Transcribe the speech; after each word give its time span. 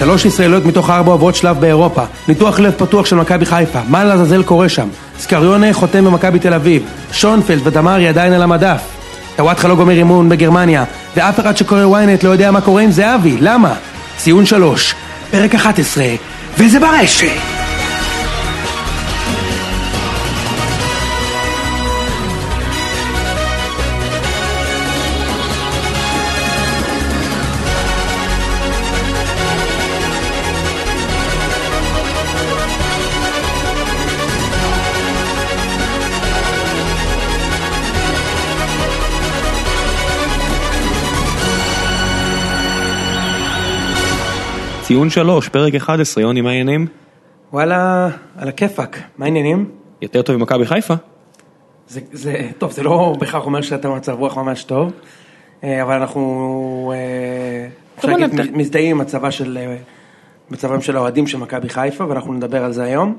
שלוש 0.00 0.24
ישראליות 0.24 0.64
מתוך 0.64 0.90
ארבע 0.90 1.12
עוברות 1.12 1.34
שלב 1.34 1.60
באירופה. 1.60 2.02
ניתוח 2.28 2.60
לב 2.60 2.72
פתוח 2.76 3.06
של 3.06 3.16
מכבי 3.16 3.46
חיפה. 3.46 3.80
מה 3.88 4.04
לעזאזל 4.04 4.42
קורה 4.42 4.68
שם? 4.68 4.88
סקריונה 5.18 5.72
חותם 5.72 6.04
במכבי 6.04 6.38
תל 6.38 6.54
אביב. 6.54 6.82
שונפלד 7.12 7.60
ודמרי 7.66 8.08
עדיין 8.08 8.32
על 8.32 8.42
המדף. 8.42 8.82
טוואטחה 9.36 9.68
לא 9.68 9.74
גומר 9.74 9.92
אימון 9.92 10.28
בגרמניה. 10.28 10.84
ואף 11.16 11.40
אחד 11.40 11.56
שקורא 11.56 11.80
ynet 11.80 12.24
לא 12.26 12.30
יודע 12.30 12.50
מה 12.50 12.60
קורה 12.60 12.82
עם 12.82 12.90
זהבי. 12.90 13.36
למה? 13.40 13.74
ציון 14.16 14.46
שלוש. 14.46 14.94
פרק 15.30 15.54
11. 15.54 16.04
וזה 16.58 16.80
ברשת! 16.80 17.59
ציון 44.90 45.10
שלוש, 45.10 45.48
פרק 45.48 45.74
11, 45.74 46.22
יוני, 46.22 46.40
מה 46.40 46.50
העניינים? 46.50 46.86
וואלה, 47.52 48.08
על 48.36 48.48
הכיפאק. 48.48 48.98
מה 49.18 49.24
העניינים? 49.24 49.70
יותר 50.02 50.22
טוב 50.22 50.36
ממכבי 50.36 50.66
חיפה? 50.66 50.94
זה, 51.88 52.00
זה, 52.12 52.48
טוב, 52.58 52.72
זה 52.72 52.82
לא 52.82 53.14
בהכרח 53.18 53.46
אומר 53.46 53.60
שאתה 53.62 53.88
במצב 53.88 54.12
רוח 54.12 54.36
ממש 54.36 54.64
טוב, 54.64 54.92
אה, 55.64 55.82
אבל 55.82 55.94
אנחנו, 55.94 56.92
אה, 56.94 57.68
אפשר 57.98 58.08
אבל 58.08 58.20
להגיד, 58.20 58.56
מזדהים 58.56 58.90
עם 58.90 58.98
מצבה 58.98 59.30
של, 59.30 59.58
אה, 59.60 59.76
מצבם 60.50 60.80
של 60.80 60.96
האוהדים 60.96 61.26
של 61.26 61.38
מכבי 61.38 61.68
חיפה, 61.68 62.08
ואנחנו 62.08 62.34
נדבר 62.34 62.64
על 62.64 62.72
זה 62.72 62.84
היום. 62.84 63.16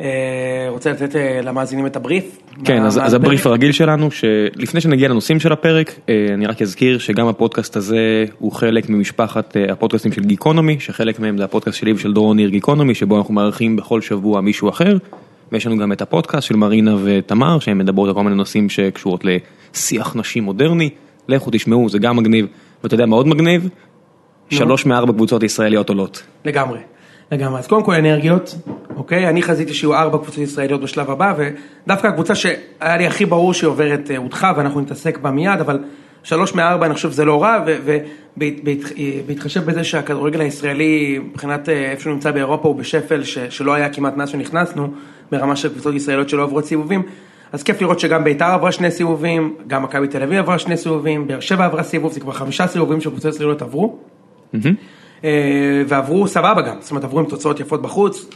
אה, 0.00 0.66
רוצה 0.68 0.90
לתת 0.90 1.16
אה, 1.16 1.40
למאזינים 1.42 1.86
את 1.86 1.96
הבריף? 1.96 2.38
כן, 2.64 2.82
אז, 2.82 2.98
אז? 2.98 3.14
הבריף 3.14 3.46
הרגיל 3.46 3.72
שלנו, 3.72 4.10
שלפני 4.10 4.80
שנגיע 4.80 5.08
לנושאים 5.08 5.40
של 5.40 5.52
הפרק, 5.52 5.94
אה, 6.08 6.26
אני 6.34 6.46
רק 6.46 6.62
אזכיר 6.62 6.98
שגם 6.98 7.26
הפודקאסט 7.26 7.76
הזה 7.76 8.24
הוא 8.38 8.52
חלק 8.52 8.88
ממשפחת 8.88 9.56
הפודקאסטים 9.72 10.12
של 10.12 10.24
גיקונומי, 10.24 10.80
שחלק 10.80 11.20
מהם 11.20 11.38
זה 11.38 11.44
הפודקאסט 11.44 11.78
שלי 11.78 11.92
ושל 11.92 12.12
דורון 12.12 12.36
ניר 12.36 12.48
גיקונומי, 12.48 12.94
שבו 12.94 13.18
אנחנו 13.18 13.34
מארחים 13.34 13.76
בכל 13.76 14.00
שבוע 14.00 14.40
מישהו 14.40 14.68
אחר, 14.68 14.96
ויש 15.52 15.66
לנו 15.66 15.78
גם 15.78 15.92
את 15.92 16.02
הפודקאסט 16.02 16.46
של 16.46 16.56
מרינה 16.56 16.96
ותמר, 17.04 17.58
שהן 17.58 17.78
מדברות 17.78 18.08
על 18.08 18.14
כל 18.14 18.22
מיני 18.22 18.36
נושאים 18.36 18.68
שקשורות 18.68 19.24
לשיח 19.24 20.16
נשים 20.16 20.44
מודרני, 20.44 20.90
לכו 21.28 21.50
תשמעו, 21.52 21.88
זה 21.88 21.98
גם 21.98 22.16
מגניב, 22.16 22.46
ואתה 22.82 22.94
יודע 22.94 23.06
מה 23.06 23.16
עוד 23.16 23.26
מגניב? 23.26 23.68
שלוש 24.50 24.86
מארבע 24.86 25.12
קבוצות 25.12 25.42
ישראליות 25.42 25.88
עולות. 25.88 26.22
לגמרי, 26.44 26.78
לגמרי. 27.32 27.58
אז 27.58 27.66
קודם 27.66 27.84
כל 27.84 27.94
אנרגיות, 27.94 28.54
אוקיי? 29.00 29.28
אני 29.28 29.42
חזיתי 29.42 29.74
שיהיו 29.74 29.94
ארבע 29.94 30.18
קבוצות 30.18 30.38
ישראליות 30.38 30.80
בשלב 30.80 31.10
הבא, 31.10 31.34
ודווקא 31.36 32.06
הקבוצה 32.06 32.34
שהיה 32.34 32.96
לי 32.96 33.06
הכי 33.06 33.26
ברור 33.26 33.54
שהיא 33.54 33.68
עוברת 33.68 34.10
אה, 34.10 34.16
הודחה, 34.16 34.52
ואנחנו 34.56 34.80
נתעסק 34.80 35.18
בה 35.18 35.30
מיד, 35.30 35.60
אבל 35.60 35.78
שלוש 36.22 36.54
מארבע 36.54 36.86
אני 36.86 36.94
חושב 36.94 37.10
שזה 37.10 37.24
לא 37.24 37.42
רע, 37.42 37.64
ובהתחשב 38.36 39.64
בזה 39.64 39.84
שהכדורגל 39.84 40.40
הישראלי, 40.40 41.18
מבחינת 41.18 41.68
אה, 41.68 41.90
איפה 41.90 42.02
שהוא 42.02 42.12
נמצא 42.12 42.30
באירופה, 42.30 42.68
הוא 42.68 42.76
בשפל 42.76 43.24
ש, 43.24 43.38
שלא 43.38 43.74
היה 43.74 43.88
כמעט 43.88 44.16
מאז 44.16 44.28
שנכנסנו, 44.28 44.92
ברמה 45.32 45.56
של 45.56 45.68
קבוצות 45.68 45.94
ישראליות 45.94 46.28
שלא 46.28 46.42
עוברות 46.42 46.64
סיבובים. 46.64 47.02
אז 47.52 47.62
כיף 47.62 47.80
לראות 47.80 48.00
שגם 48.00 48.24
ביתר 48.24 48.44
עברה 48.44 48.72
שני 48.72 48.90
סיבובים, 48.90 49.54
גם 49.66 49.82
מכבי 49.82 50.08
תל 50.08 50.22
אביב 50.22 50.38
עברה 50.38 50.58
שני 50.58 50.76
סיבובים, 50.76 51.26
באר 51.26 51.40
שבע 51.40 51.64
עברה 51.64 51.82
סיבוב, 51.82 52.12
זה 52.12 52.20
כבר 52.20 52.32
חמישה 52.32 52.66
סיבובים 52.66 53.00
שקבוצות 53.00 53.34
ישראליות 53.34 53.62
עברו. 53.62 53.98
אה, 55.24 55.82
ועברו 55.88 56.28
סבבה 56.28 56.62
גם, 56.62 56.76
זאת 56.80 56.90
אומרת 56.90 57.04
עברו 57.04 57.20
עם 57.20 57.26
תוצאות 57.26 57.60
יפות 57.60 57.82
בחוץ, 57.82 58.26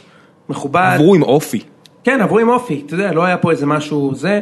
מכובד. 0.49 0.93
עברו 0.94 1.15
עם 1.15 1.22
אופי. 1.22 1.60
כן, 2.05 2.21
עברו 2.21 2.38
עם 2.38 2.49
אופי, 2.49 2.82
אתה 2.87 2.94
יודע, 2.94 3.12
לא 3.12 3.25
היה 3.25 3.37
פה 3.37 3.50
איזה 3.50 3.66
משהו 3.66 4.15
זה. 4.15 4.41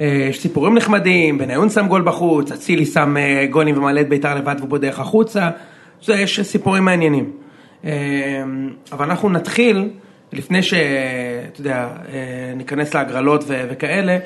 אה, 0.00 0.26
יש 0.30 0.40
סיפורים 0.40 0.74
נחמדים, 0.74 1.38
בניון 1.38 1.70
שם 1.70 1.88
גול 1.88 2.02
בחוץ, 2.02 2.52
אצילי 2.52 2.86
שם 2.86 3.16
אה, 3.16 3.46
גולים 3.50 3.78
ומעלה 3.78 4.00
את 4.00 4.08
ביתר 4.08 4.34
לבד 4.34 4.54
והוא 4.58 4.68
בודרך 4.68 5.00
החוצה. 5.00 5.50
זה, 6.02 6.14
יש 6.14 6.40
סיפורים 6.40 6.84
מעניינים. 6.84 7.30
אה, 7.84 7.90
אבל 8.92 9.04
אנחנו 9.04 9.28
נתחיל, 9.28 9.90
לפני 10.32 10.62
שאתה 10.62 11.60
יודע, 11.60 11.88
ניכנס 12.56 12.94
להגרלות 12.94 13.44
ו- 13.46 13.64
וכאלה, 13.70 14.18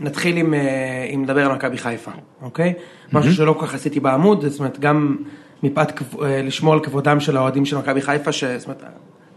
נתחיל 0.00 0.36
עם, 0.36 0.54
עם 1.08 1.24
לדבר 1.24 1.46
על 1.46 1.56
מכבי 1.56 1.78
חיפה, 1.78 2.10
אוקיי? 2.42 2.72
משהו 3.12 3.32
שלא 3.32 3.52
כל 3.52 3.66
כך 3.66 3.74
עשיתי 3.74 4.00
בעמוד, 4.00 4.48
זאת 4.48 4.58
אומרת, 4.58 4.78
גם 4.78 5.16
מפאת 5.62 6.02
לשמור 6.22 6.74
על 6.74 6.80
כבודם 6.80 7.20
של 7.20 7.36
האוהדים 7.36 7.64
של 7.64 7.78
מכבי 7.78 8.00
חיפה, 8.00 8.32
ש... 8.32 8.44
זאת 8.44 8.66
אומרת, 8.66 8.82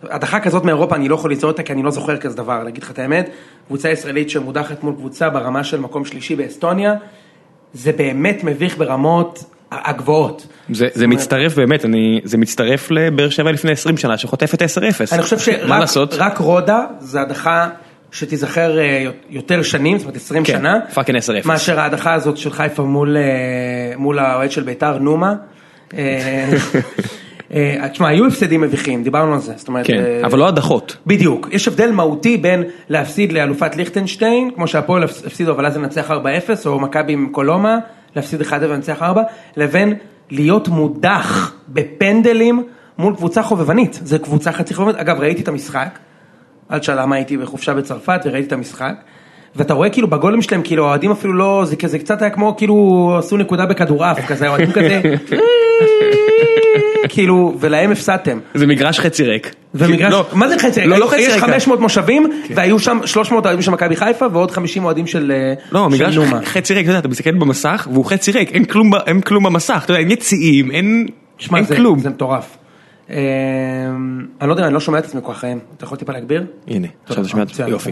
הדחה 0.10 0.40
כזאת 0.40 0.64
מאירופה 0.64 0.96
אני 0.96 1.10
לא 1.10 1.16
יכול 1.16 1.30
ליצור 1.30 1.52
אותה 1.52 1.64
כי 1.64 1.74
אני 1.74 1.84
לא 1.84 1.92
זוכר 1.92 2.18
כזה 2.18 2.38
דבר, 2.38 2.64
להגיד 2.64 2.84
לך 2.84 2.92
את 2.92 3.00
האמת, 3.00 3.30
קבוצה 3.68 3.90
ישראלית 3.90 4.30
שמודחת 4.30 4.84
מול 4.84 4.94
קבוצה 4.96 5.30
ברמה 5.30 5.64
של 5.64 5.80
מקום 5.80 6.06
שלישי 6.06 6.36
באסטוניה, 6.36 6.94
זה 7.74 7.92
באמת 7.92 8.44
מביך 8.44 8.78
ברמות 8.78 9.44
הגבוהות. 9.72 10.48
זה, 10.70 10.88
זה 10.94 11.08
מצטרף 11.08 11.56
באמת, 11.56 11.86
אני, 11.86 12.22
זה 12.24 12.38
מצטרף 12.38 12.92
לבאר 12.92 13.30
שבע 13.30 13.52
לפני 13.52 13.72
20 13.72 13.98
שנה 13.98 14.18
שחוטפת 14.18 14.62
10-0. 14.62 14.66
אני 15.12 15.22
חושב? 15.22 15.38
שרק 15.38 16.38
רודה 16.38 16.86
זה 17.00 17.22
הדחה 17.22 17.70
שתיזכר 18.12 18.80
אה, 18.80 19.06
יותר 19.30 19.62
שנים, 19.62 19.98
זאת 19.98 20.06
אומרת 20.06 20.16
20 20.16 20.44
כן, 20.44 20.54
שנה, 20.54 20.80
fucking 20.94 21.20
10-0. 21.44 21.48
מאשר 21.48 21.80
ההדחה 21.80 22.14
הזאת 22.14 22.38
של 22.38 22.52
חיפה 22.52 22.84
מול, 22.84 23.18
אה, 23.18 23.98
מול 23.98 24.20
האוהד 24.20 24.52
של 24.52 24.64
ביתר, 24.64 24.98
נומה. 24.98 25.36
אה, 27.54 27.90
תשמע, 27.92 28.08
היו 28.08 28.28
הפסדים 28.28 28.62
מביכים, 28.62 29.04
דיברנו 29.04 29.34
על 29.34 29.40
זה, 29.40 29.54
זאת 29.56 29.68
אומרת... 29.68 29.88
כן, 29.88 29.98
אה, 29.98 30.22
אבל 30.26 30.40
לא 30.40 30.48
הדחות. 30.48 30.98
בדיוק, 31.08 31.50
יש 31.52 31.68
הבדל 31.68 31.92
מהותי 31.92 32.38
בין 32.38 32.64
להפסיד 32.90 33.34
לאלופת 33.34 33.76
ליכטנשטיין, 33.76 34.52
כמו 34.56 34.68
שהפועל 34.68 35.04
הפסידו 35.04 35.52
אבל 35.52 35.66
אז 35.66 35.78
לנצח 35.78 36.12
4-0, 36.12 36.14
או 36.66 36.80
מכבי 36.80 37.14
עם 37.14 37.30
קולומה, 37.32 37.78
להפסיד 38.16 38.42
1 38.42 38.62
ולנצח 38.62 39.02
4, 39.02 39.22
לבין 39.58 39.94
להיות 40.30 40.68
מודח 40.68 41.54
בפנדלים 41.68 42.64
מול 42.98 43.16
קבוצה 43.16 43.44
חובבנית, 43.44 44.00
זה 44.04 44.20
קבוצה 44.20 44.52
חצי 44.52 44.74
חובבנית, 44.74 45.00
אגב 45.00 45.20
ראיתי 45.20 45.42
את 45.42 45.48
המשחק, 45.48 46.00
אל 46.72 46.80
תשאל 46.80 47.02
למה 47.02 47.16
הייתי 47.16 47.38
בחופשה 47.38 47.74
בצרפת 47.74 48.22
וראיתי 48.26 48.48
את 48.48 48.54
המשחק, 48.54 48.94
ואתה 49.56 49.74
רואה 49.74 49.90
כאילו 49.90 50.08
בגולים 50.08 50.42
שלהם, 50.42 50.62
כאילו 50.62 50.86
האוהדים 50.86 51.12
אפילו 51.12 51.34
לא, 51.34 51.62
זה 51.66 51.76
כזה 51.76 52.00
קצת 52.00 52.22
היה 52.22 52.32
כמו 52.32 52.56
כאילו 52.58 53.16
עשו 53.20 53.38
נקודה 53.38 53.66
בכדורעף, 53.66 54.26
כזה 54.28 54.48
האוהדים 54.48 54.72
כזה, 54.72 55.02
כאילו, 57.12 57.56
ולהם 57.60 57.92
הפסדתם. 57.92 58.40
זה 58.54 58.68
מגרש 58.68 59.00
חצי 59.00 59.24
ריק. 59.24 59.56
ומגרש, 59.76 60.12
לא, 60.14 60.26
מה 60.34 60.48
זה 60.48 60.60
חצי 60.60 60.80
ריק? 60.80 60.90
לא, 60.90 60.98
לא 60.98 61.08
חצי 61.08 61.22
יש 61.22 61.34
ריק. 61.34 61.44
500 61.44 61.80
מושבים, 61.80 62.30
והיו 62.56 62.80
שם 62.80 63.00
300 63.06 63.46
אוהדים 63.46 63.62
של 63.62 63.72
מכבי 63.72 63.96
חיפה, 63.96 64.26
ועוד 64.32 64.52
50 64.52 64.84
אוהדים 64.86 65.08
של 65.08 65.32
אה, 65.36 65.54
לא, 65.72 65.88
של 65.90 65.96
מגרש 65.96 66.16
נומה. 66.16 66.40
חצי 66.46 66.74
ריק, 66.74 66.84
אתה 66.84 66.92
יודע, 66.92 67.00
אתה 67.00 67.08
מסתכל 67.08 67.32
במסך 67.32 67.88
והוא 67.92 68.06
חצי 68.06 68.32
ריק, 68.32 68.52
אין 68.52 68.66
כלום, 68.66 68.92
אין 69.08 69.22
כלום 69.22 69.44
במסך, 69.44 69.82
אתה 69.86 69.92
יודע, 69.92 70.00
אין 70.02 70.12
יציאים, 70.12 70.72
אין, 70.72 71.08
שמע, 71.38 71.58
אין 71.58 71.66
זה- 71.68 71.76
כלום. 71.76 72.00
זה 72.00 72.10
מטורף. 72.10 72.58
אה, 73.10 73.16
אני 74.42 74.50
לא 74.50 74.54
יודע, 74.54 74.66
אני 74.66 74.74
לא 74.74 74.80
שומע 74.80 75.00
את 75.00 75.06
עצמי 75.06 75.22
כל 75.24 75.34
ראם. 75.44 75.58
אתה 75.78 75.86
יכול 75.86 75.98
טיפה 75.98 76.14
להגביר? 76.14 76.44
הנה, 76.68 76.88
עכשיו 77.06 77.22
אתה 77.24 77.30
שומע 77.30 77.44
את 77.44 77.48
זה, 77.48 77.54
מצוין. 77.54 77.70
יופי. 77.70 77.92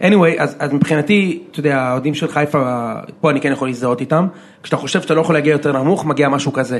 anyway, 0.00 0.38
אז, 0.42 0.56
אז 0.58 0.72
מבחינתי, 0.72 1.42
אתה 1.50 1.60
יודע, 1.60 1.80
האוהדים 1.80 2.14
של 2.14 2.28
חיפה, 2.28 2.92
פה 3.20 3.30
אני 3.30 3.40
כן 3.40 3.52
יכול 3.52 3.68
להזדהות 3.68 4.00
איתם. 4.00 4.26
כשאתה 4.62 4.76
חושב 4.76 5.02
שאתה 5.02 5.14
לא 5.14 5.20
יכול 5.20 5.34
להגיע 5.34 5.52
יותר 5.52 5.72
נמוך, 5.82 6.06
מגיע 6.06 6.28
משהו 6.28 6.52
כזה. 6.52 6.78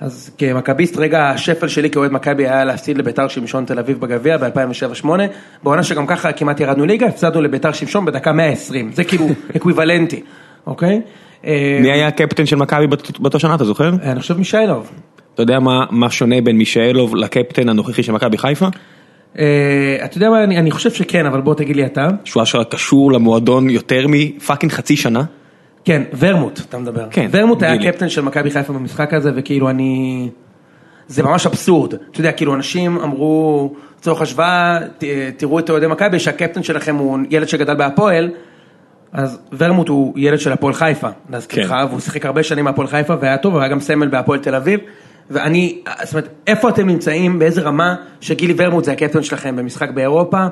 אז 0.00 0.30
כמכביסט, 0.38 0.96
רגע 0.98 1.30
השפל 1.30 1.68
שלי 1.68 1.90
כאוהד 1.90 2.12
מכבי 2.12 2.48
היה 2.48 2.64
להפסיד 2.64 2.98
לביתר 2.98 3.28
שמשון 3.28 3.64
תל 3.64 3.78
אביב 3.78 4.00
בגביע 4.00 4.36
ב-2007-2008, 4.36 5.08
בעונה 5.62 5.82
שגם 5.82 6.06
ככה 6.06 6.32
כמעט 6.32 6.60
ירדנו 6.60 6.86
ליגה, 6.86 7.06
הפסדנו 7.06 7.40
לביתר 7.42 7.72
שמשון 7.72 8.04
בדקה 8.04 8.32
120, 8.32 8.90
זה 8.92 9.04
כאילו 9.04 9.26
אקוויוולנטי, 9.56 10.20
אוקיי? 10.66 11.00
אה, 11.46 11.78
מי 11.82 11.90
היה 11.92 12.06
הקפטן 12.08 12.46
של 12.46 12.56
מכבי 12.56 12.86
באותה 13.18 13.38
שנה, 13.38 13.54
אתה 13.54 13.64
זוכר? 13.64 13.90
אני 14.02 14.20
חושב 14.20 14.38
מישאלוב. 14.38 14.90
אתה 15.34 15.42
יודע 15.42 15.58
מה- 15.60 15.84
מה 15.90 16.10
שונה 16.10 16.40
בין 16.40 16.56
מישאלוב 16.58 17.16
לקפטן 17.16 17.68
הנוכחי 17.68 18.02
של 18.02 18.12
מכבי 18.12 18.38
חיפה? 18.38 18.66
אה, 19.38 19.44
אתה 20.04 20.16
יודע 20.16 20.30
מה, 20.30 20.44
אני 20.44 20.58
אני 20.58 20.70
חושב 20.70 20.90
שכן, 20.90 21.26
אבל 21.26 21.40
בוא 21.40 21.54
תגיד 21.54 21.76
לי 21.76 21.86
אתה. 21.86 22.08
שהוא 22.24 22.42
אשכרה 22.42 22.64
קשור 22.64 23.12
למועדון 23.12 23.70
יותר 23.70 24.06
מפאקינג 24.08 24.72
חצי 24.72 24.96
שנה? 24.96 25.22
כן, 25.86 26.02
ורמוט, 26.18 26.60
אתה 26.68 26.78
מדבר. 26.78 27.06
כן, 27.10 27.28
ורמוט 27.30 27.62
היה. 27.62 27.72
הקפטן 27.72 28.08
של 28.08 28.20
מכבי 28.22 28.50
חיפה 28.50 28.72
במשחק 28.72 29.14
הזה, 29.14 29.30
וכאילו 29.36 29.70
אני... 29.70 30.28
זה 31.08 31.22
ממש 31.22 31.46
אבסורד. 31.46 31.94
אתה 31.94 32.20
יודע, 32.20 32.32
כאילו 32.32 32.54
אנשים 32.54 32.98
אמרו, 33.00 33.74
לצורך 33.98 34.22
השוואה, 34.22 34.78
ת- 34.98 35.04
תראו 35.36 35.58
את 35.58 35.70
אוהדי 35.70 35.86
מכבי, 35.86 36.18
שהקפטן 36.18 36.62
שלכם 36.62 36.96
הוא 36.96 37.18
ילד 37.30 37.48
שגדל 37.48 37.74
בהפועל, 37.74 38.30
אז 39.12 39.38
ורמוט 39.58 39.88
הוא 39.88 40.12
ילד 40.16 40.40
של 40.40 40.52
הפועל 40.52 40.74
חיפה, 40.74 41.08
להזכירך, 41.30 41.68
כן. 41.68 41.74
והוא 41.88 42.00
שיחק 42.00 42.26
הרבה 42.26 42.42
שנים 42.42 42.64
בהפועל 42.64 42.88
חיפה, 42.88 43.14
והיה 43.20 43.38
טוב, 43.38 43.54
והיה 43.54 43.68
גם 43.68 43.80
סמל 43.80 44.08
בהפועל 44.08 44.38
תל 44.38 44.54
אביב. 44.54 44.80
ואני, 45.30 45.78
זאת 46.02 46.12
אומרת, 46.14 46.28
איפה 46.46 46.68
אתם 46.68 46.86
נמצאים, 46.86 47.38
באיזה 47.38 47.60
רמה 47.62 47.94
שגילי 48.20 48.54
ורמוט 48.56 48.84
זה 48.84 48.92
הקפטן 48.92 49.22
שלכם 49.22 49.56
במשחק 49.56 49.90
באירופה? 49.90 50.46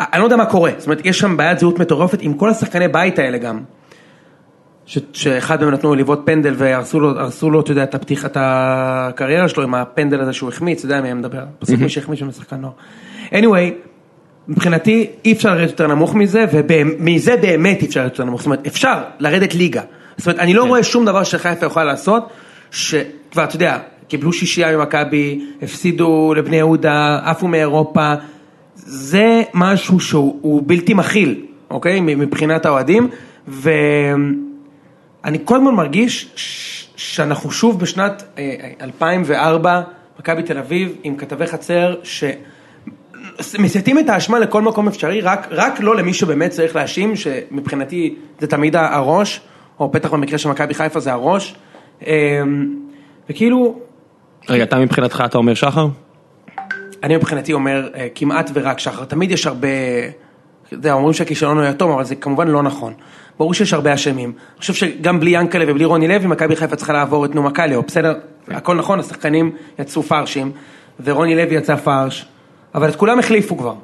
אני 0.00 0.20
לא 0.20 0.24
יודע 0.24 0.36
מה 0.36 0.46
קורה, 0.46 0.70
זאת 0.78 0.86
אומרת, 0.86 1.06
יש 1.06 1.18
שם 1.18 1.36
בעיית 1.36 1.58
זהות 1.58 1.78
מטורפת 1.78 2.18
עם 2.22 2.34
כל 2.34 2.50
השחקני 2.50 2.88
בית 2.88 3.18
האלה 3.18 3.38
גם. 3.38 3.60
ש- 4.86 4.98
שאחד 5.12 5.64
מהם 5.64 5.74
נתנו 5.74 5.94
לבעוט 5.94 6.20
פנדל 6.24 6.54
והרסו 6.56 7.00
לו, 7.00 7.08
הרסו 7.08 7.50
לו, 7.50 7.60
אתה 7.60 7.72
יודע, 7.72 7.82
את 7.82 7.94
הפתיחת 7.94 8.36
הקריירה 8.40 9.48
שלו 9.48 9.62
עם 9.62 9.74
הפנדל 9.74 10.20
הזה 10.20 10.32
שהוא 10.32 10.48
החמיץ, 10.48 10.78
אתה 10.78 10.86
יודע 10.86 11.00
מי 11.00 11.10
אני 11.10 11.18
מדבר, 11.18 11.44
בסוף 11.60 11.80
מי 11.80 11.88
שהחמיץ 11.88 12.18
שם 12.18 12.32
שחקן 12.32 12.56
נוער. 12.56 12.72
anyway, 13.30 13.72
מבחינתי 14.48 15.06
אי 15.24 15.32
אפשר 15.32 15.54
לרדת 15.54 15.70
יותר 15.70 15.86
נמוך 15.86 16.14
מזה, 16.14 16.44
ומזה 16.52 17.36
באמת 17.36 17.82
אי 17.82 17.86
אפשר 17.86 18.00
לרדת 18.00 18.12
יותר 18.12 18.24
נמוך, 18.24 18.40
זאת 18.40 18.46
אומרת 18.46 18.66
אפשר 18.66 18.94
לרדת 19.18 19.54
ליגה. 19.54 19.82
זאת 20.16 20.26
אומרת, 20.26 20.40
אני 20.40 20.54
לא 20.54 20.64
רואה 20.64 20.82
שום 20.82 21.04
דבר 21.04 21.24
שחיפה 21.24 21.66
יכולה 21.66 21.84
לעשות, 21.84 22.30
שכבר, 22.70 23.44
אתה 23.44 23.56
יודע, 23.56 23.78
קיבלו 24.08 24.32
שישייה 24.32 24.76
ממכבי, 24.76 25.44
הפסידו 25.62 26.34
לבני 26.36 26.56
יהודה, 26.56 27.18
עפו 27.24 27.48
מאירופה, 27.48 28.14
זה 28.74 29.42
משהו 29.54 30.00
שהוא 30.00 30.38
הוא 30.40 30.62
בלתי 30.66 30.94
מכיל, 30.94 31.40
אוקיי? 31.70 32.00
מבחינת 32.00 32.66
האוהדים, 32.66 33.08
ואני 35.24 35.38
כל 35.44 35.56
הזמן 35.56 35.74
מרגיש 35.74 36.32
ש- 36.36 36.86
שאנחנו 36.96 37.50
שוב 37.50 37.80
בשנת 37.80 38.22
אה, 38.38 38.70
2004, 38.80 39.82
מכבי 40.20 40.42
תל 40.42 40.58
אביב, 40.58 40.96
עם 41.02 41.16
כתבי 41.16 41.46
חצר, 41.46 41.94
ש... 42.02 42.24
מסיטים 43.58 43.98
את 43.98 44.08
האשמה 44.08 44.38
לכל 44.38 44.62
מקום 44.62 44.88
אפשרי, 44.88 45.20
רק, 45.20 45.46
רק 45.50 45.80
לא 45.80 45.96
למי 45.96 46.14
שבאמת 46.14 46.50
צריך 46.50 46.76
להאשים, 46.76 47.16
שמבחינתי 47.16 48.14
זה 48.40 48.46
תמיד 48.46 48.76
הראש, 48.76 49.40
או 49.80 49.88
בטח 49.88 50.12
במקרה 50.12 50.38
של 50.38 50.48
מכבי 50.48 50.74
חיפה 50.74 51.00
זה 51.00 51.12
הראש, 51.12 51.54
אמ, 52.06 52.76
וכאילו, 53.30 53.78
רגע, 54.48 54.64
אתה 54.64 54.78
מבחינתך 54.78 55.22
אתה 55.24 55.38
אומר 55.38 55.54
שחר? 55.54 55.86
אני 57.02 57.16
מבחינתי 57.16 57.52
אומר 57.52 57.88
אה, 57.94 58.08
כמעט 58.14 58.50
ורק 58.54 58.78
שחר, 58.78 59.04
תמיד 59.04 59.30
יש 59.30 59.46
הרבה, 59.46 59.68
אתה 60.66 60.74
יודע, 60.74 60.92
אומרים 60.92 61.12
שהכישלון 61.12 61.58
הוא 61.58 61.66
יתום, 61.66 61.90
אבל 61.90 62.04
זה 62.04 62.14
כמובן 62.14 62.48
לא 62.48 62.62
נכון. 62.62 62.94
ברור 63.42 63.54
שיש 63.54 63.72
הרבה 63.72 63.94
אשמים. 63.94 64.32
אני 64.52 64.60
חושב 64.60 64.74
שגם 64.74 65.20
בלי 65.20 65.30
ינקלה 65.30 65.64
ובלי 65.68 65.84
רוני 65.84 66.08
לוי, 66.08 66.26
מכבי 66.26 66.56
חיפה 66.56 66.76
צריכה 66.76 66.92
לעבור 66.92 67.24
את 67.24 67.34
נומה 67.34 67.50
קליו, 67.50 67.82
בסדר? 67.82 68.14
הכל 68.48 68.76
נכון, 68.76 69.00
השחקנים 69.00 69.52
יצאו 69.78 70.02
פרשים, 70.02 70.52
ורוני 71.04 71.36
לוי 71.36 71.54
יצא 71.54 71.76
פרש, 71.76 72.26
אבל 72.74 72.88
את 72.88 72.96
כולם 72.96 73.18
החליפו 73.18 73.56
כבר. 73.56 73.74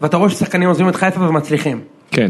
ואתה 0.00 0.16
רואה 0.16 0.30
ששחקנים 0.30 0.68
עוזבים 0.68 0.88
את 0.88 0.96
חיפה 0.96 1.20
ומצליחים. 1.20 1.80
כן. 2.10 2.28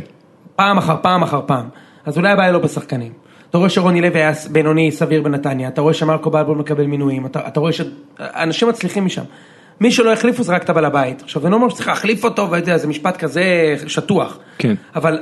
פעם 0.56 0.78
אחר 0.78 0.96
פעם 1.02 1.22
אחר 1.22 1.40
פעם. 1.46 1.68
אז 2.06 2.16
אולי 2.16 2.30
הבעיה 2.30 2.52
לא 2.52 2.58
בשחקנים. 2.58 3.12
אתה 3.50 3.58
רואה 3.58 3.68
שרוני 3.68 4.00
לוי 4.00 4.20
היה 4.20 4.32
בינוני 4.50 4.92
סביר 4.92 5.22
בנתניה, 5.22 5.68
אתה 5.68 5.80
רואה 5.80 5.94
שמרקו 5.94 6.30
בלבול 6.30 6.58
מקבל 6.58 6.86
מינויים, 6.86 7.26
אתה, 7.26 7.40
אתה 7.48 7.60
רואה 7.60 7.72
שאנשים 7.72 8.68
מצליחים 8.68 9.04
משם. 9.04 9.24
מי 9.80 9.90
שלא 9.90 10.12
החליפו 10.12 10.42
זה 10.42 10.54
רק 10.54 10.62
את 10.62 10.70
הבעל 10.70 10.84
הבית. 10.84 11.22
עכשיו 11.22 11.42
זה 11.42 11.48
לא 11.48 11.56
אומר 11.56 11.68
שצריך 11.68 11.88
להחליף 11.88 12.24
אותו, 12.24 12.50
ואתה 12.50 12.62
יודע, 12.62 12.78
זה 12.78 12.86
משפט 12.86 13.16
כזה 13.16 13.74
שטוח. 13.86 14.38
כן. 14.58 14.74
אבל 14.94 15.18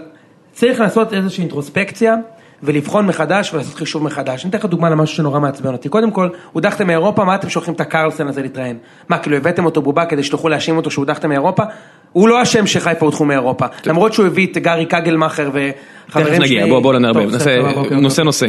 צריך 0.54 0.80
לעשות 0.80 1.12
איזושהי 1.12 1.42
אינטרוספקציה, 1.42 2.14
ולבחון 2.62 3.06
מחדש 3.06 3.54
ולעשות 3.54 3.74
חישוב 3.74 4.02
מחדש. 4.02 4.44
אני 4.44 4.50
אתן 4.50 4.58
לך 4.58 4.64
דוגמה 4.64 4.90
למשהו 4.90 5.16
שנורא 5.16 5.40
מעצבן 5.40 5.72
אותי. 5.72 5.88
קודם 5.88 6.10
כל, 6.10 6.28
הודחתם 6.52 6.86
מאירופה, 6.86 7.24
מה 7.24 7.34
אתם 7.34 7.48
שולחים 7.48 7.74
את 7.74 7.80
הקרלסן 7.80 8.28
הזה 8.28 8.42
להתראיין? 8.42 8.78
מה, 9.08 9.18
כאילו 9.18 9.36
הבאתם 9.36 9.64
אותו 9.64 9.82
בובה 9.82 10.06
כדי 10.06 10.22
שתוכלו 10.22 10.50
להאשים 10.50 10.76
אותו 10.76 10.90
שהודחתם 10.90 11.28
מאירופה? 11.28 11.62
הוא 12.12 12.28
לא 12.28 12.42
אשם 12.42 12.66
שחיפה 12.66 13.06
הודחו 13.06 13.24
מאירופה. 13.24 13.66
למרות 13.86 14.12
שהוא 14.12 14.26
הביא 14.26 14.46
את 14.52 14.58
גארי 14.58 14.86
קגלמאכר 14.86 15.50
וחברים 15.52 16.34
תכף 16.34 16.38
נגיע, 16.38 16.66
בוא 16.66 16.80
בוא 16.80 16.98
נערבב, 16.98 17.34
אוקיי, 17.34 17.60
אוקיי. 17.60 18.00
נושא 18.00 18.22
נושא. 18.22 18.46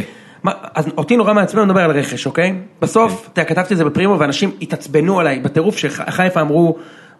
אז 0.74 0.88
אותי 0.98 1.16
נורא 1.16 1.32
מעצבן 1.32 1.62
לדבר 1.62 1.80
על 1.80 1.90
רכש, 1.90 2.26
אוקיי? 2.26 2.54
בסוף, 2.82 3.28
אתה 3.32 3.40
יודע, 3.40 3.50
כתבתי 3.50 3.74
את 3.74 3.78
זה 3.78 3.84
בפרימו 3.84 4.18
ואנשים 4.18 4.50
התעצבנו 4.62 5.20
עליי 5.20 5.38
בטירוף 5.38 5.78
שחיפה 5.78 6.40
אמרו 6.40 6.76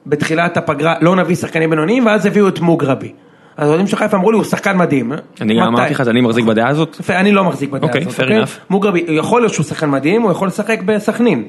בתחילת 0.07 0.57
הפגרה 0.57 0.95
לא 1.01 1.17
נביא 1.17 1.37
שחקנים 1.37 1.71
בינוניים 1.71 2.07
ואז 2.07 2.27
הביאו 2.27 2.49
את 2.49 2.61
מוגרבי. 2.61 3.13
אז 3.57 3.69
האוהדים 3.69 3.87
של 3.87 3.97
חיפה 3.97 4.17
אמרו 4.17 4.31
לי 4.31 4.37
הוא 4.37 4.45
שחקן 4.45 4.77
מדהים. 4.77 5.13
אני 5.41 5.61
גם? 5.61 5.67
אמרתי 5.67 5.95
לך, 5.95 6.01
אני 6.01 6.21
מחזיק 6.21 6.45
בדעה 6.45 6.69
הזאת. 6.69 6.97
אני 7.11 7.33
לא 7.33 7.45
מחזיק 7.45 7.71
בדעה 7.71 7.89
אוקיי, 7.89 8.05
הזאת, 8.07 8.21
enough. 8.21 8.61
מוגרבי, 8.71 9.05
יכול 9.09 9.41
להיות 9.41 9.53
שהוא 9.53 9.65
שחקן 9.65 9.91
מדהים, 9.91 10.23
הוא 10.23 10.31
יכול 10.31 10.49
לשחק 10.49 10.81
בסכנין, 10.85 11.45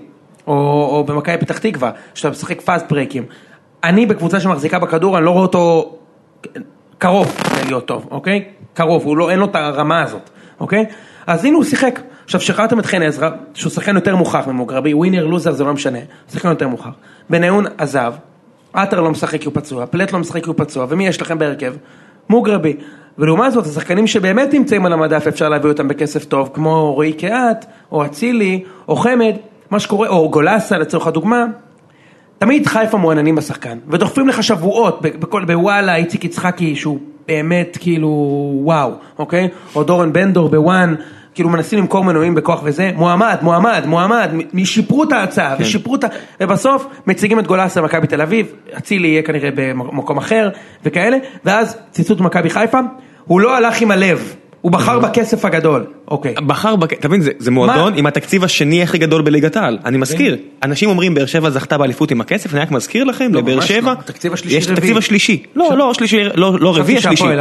או, 0.48 0.54
או 0.92 1.04
במכבי 1.04 1.38
פתח 1.38 1.58
תקווה, 1.58 1.92
שאתה 2.14 2.30
משחק 2.30 2.62
פאסט 2.62 2.86
ברייקים. 2.90 3.24
אני 3.84 4.06
בקבוצה 4.06 4.40
שמחזיקה 4.40 4.80
בכדור, 4.80 5.18
אני 5.18 5.26
לא 5.26 5.32
רואה 5.32 5.44
אותו 5.44 5.96
קרוב 6.98 7.38
להיות 7.66 7.86
טוב, 7.86 8.08
אוקיי? 8.12 8.44
קרוב, 8.74 9.06
הוא 9.06 9.18
לא, 9.18 9.30
אין 9.30 9.40
לו 9.40 9.46
את 9.46 9.56
הרמה 9.56 10.02
הזאת, 10.02 10.30
אוקיי? 10.60 10.86
אז 11.28 11.46
הנה 11.46 11.56
הוא 11.56 11.64
שיחק. 11.64 12.00
עכשיו 12.26 12.42
שחררתם 12.42 12.80
את 12.80 12.86
חן 12.86 13.02
עזרא, 13.02 13.30
שהוא 13.54 13.72
שחקן 13.72 13.96
יותר 13.96 14.16
מוכח 14.16 14.48
ממוגרבי, 14.48 14.94
ווינר, 14.94 15.26
לוזר, 15.26 15.52
זה 15.52 15.64
לא 15.64 15.74
משנה, 15.74 16.00
שחקן 16.32 16.50
יותר 16.50 16.68
מוכח. 16.68 16.90
בניון 17.30 17.66
עזב, 17.78 18.14
עטר 18.74 19.02
לא 19.02 19.12
משחק 19.12 19.40
כי 19.40 19.46
הוא 19.46 19.54
פצוע, 19.54 19.86
פלט 19.86 20.12
לא 20.12 20.20
משחק 20.20 20.44
כי 20.44 20.50
הוא 20.50 20.56
פצוע, 20.58 20.86
ומי 20.90 21.08
יש 21.08 21.22
לכם 21.22 21.40
בהרכב? 21.40 21.74
מוגרבי. 22.30 22.78
ולעומת 23.18 23.52
זאת, 23.52 23.66
השחקנים 23.66 24.08
שבאמת 24.08 24.54
נמצאים 24.54 24.86
על 24.86 24.94
המדף 24.94 25.28
אפשר 25.28 25.50
להביא 25.50 25.70
אותם 25.70 25.88
בכסף 25.88 26.26
טוב, 26.26 26.50
כמו 26.54 26.94
רועי 26.94 27.14
קהת, 27.14 27.66
או 27.92 28.06
אצילי, 28.06 28.64
או 28.88 28.96
חמד, 28.96 29.36
מה 29.72 29.80
שקורה, 29.80 30.08
או 30.08 30.30
גולסה 30.30 30.78
לצורך 30.78 31.08
הדוגמה, 31.08 31.46
תמיד 32.38 32.68
חיפה 32.68 32.98
מועננים 32.98 33.36
בשחקן, 33.36 33.78
ודוחפים 33.88 34.28
לך 34.28 34.44
שבועות, 34.44 35.02
בכל, 35.02 35.46
בוואלה, 35.46 35.96
איציק 35.96 36.26
יצחקי, 36.26 36.76
שהוא 36.76 37.00
באמת 37.28 37.78
כאילו 37.82 38.10
וואו, 38.64 38.92
אוקיי? 39.20 39.50
או 39.76 39.84
דורון 39.84 40.14
בנדור 40.14 40.50
בוואן, 40.50 40.96
כאילו 41.38 41.50
מנסים 41.50 41.80
למכור 41.80 42.04
מנועים 42.04 42.36
בכוח 42.36 42.62
וזה, 42.64 42.92
מועמד, 42.96 43.38
מועמד, 43.42 43.84
מועמד, 43.86 44.30
שיפרו 44.64 45.04
את 45.04 45.12
ההצעה, 45.12 45.56
כן. 45.56 45.64
ושיפרו 45.64 45.96
את 45.96 46.04
ה... 46.04 46.08
ובסוף 46.42 46.88
מציגים 47.08 47.40
את 47.40 47.48
גולסה 47.48 47.82
במכבי 47.82 48.08
תל 48.08 48.22
אביב, 48.22 48.48
אצילי 48.78 49.08
יהיה 49.08 49.22
כנראה 49.22 49.50
במקום 49.56 50.18
אחר, 50.18 50.50
וכאלה, 50.86 51.18
ואז 51.46 51.78
ציטוט 51.92 52.20
מכבי 52.20 52.50
חיפה, 52.50 52.80
הוא 53.26 53.42
לא 53.42 53.58
הלך 53.58 53.82
עם 53.82 53.92
הלב, 53.92 54.36
הוא 54.62 54.72
בחר 54.72 55.00
בכסף 55.00 55.46
הגדול, 55.46 55.86
אוקיי. 56.08 56.34
בחר, 56.48 56.76
אתה 57.00 57.08
מבין, 57.08 57.22
זה- 57.40 57.52
מועדון 57.52 57.94
עם 57.96 58.06
התקציב 58.06 58.44
השני 58.44 58.84
הכי 58.84 58.98
גדול 58.98 59.22
בליגת 59.22 59.56
העל, 59.56 59.78
אני 59.86 59.98
מזכיר, 59.98 60.38
אנשים 60.64 60.90
אומרים 60.90 61.14
באר 61.14 61.26
שבע 61.26 61.50
זכתה 61.50 61.78
באליפות 61.78 62.12
עם 62.12 62.22
הכסף, 62.22 62.54
אני 62.54 62.62
רק 62.62 62.72
מזכיר 62.72 63.04
לכם, 63.04 63.34
לא, 63.34 63.40
לבאר 63.40 63.60
שבע, 63.62 63.94
לא, 63.94 63.98
יש 64.46 64.66
את. 64.68 64.72
התקציב 64.72 64.98
השלישי, 64.98 65.44
לא, 65.56 65.64
עכשיו- 65.64 65.78
לא, 65.78 65.94
שלישי, 65.94 66.18
לא 66.36 66.58
לא 66.60 66.78
רביעי, 66.78 66.98
השלישי, 66.98 67.24
אוקיי. 67.24 67.38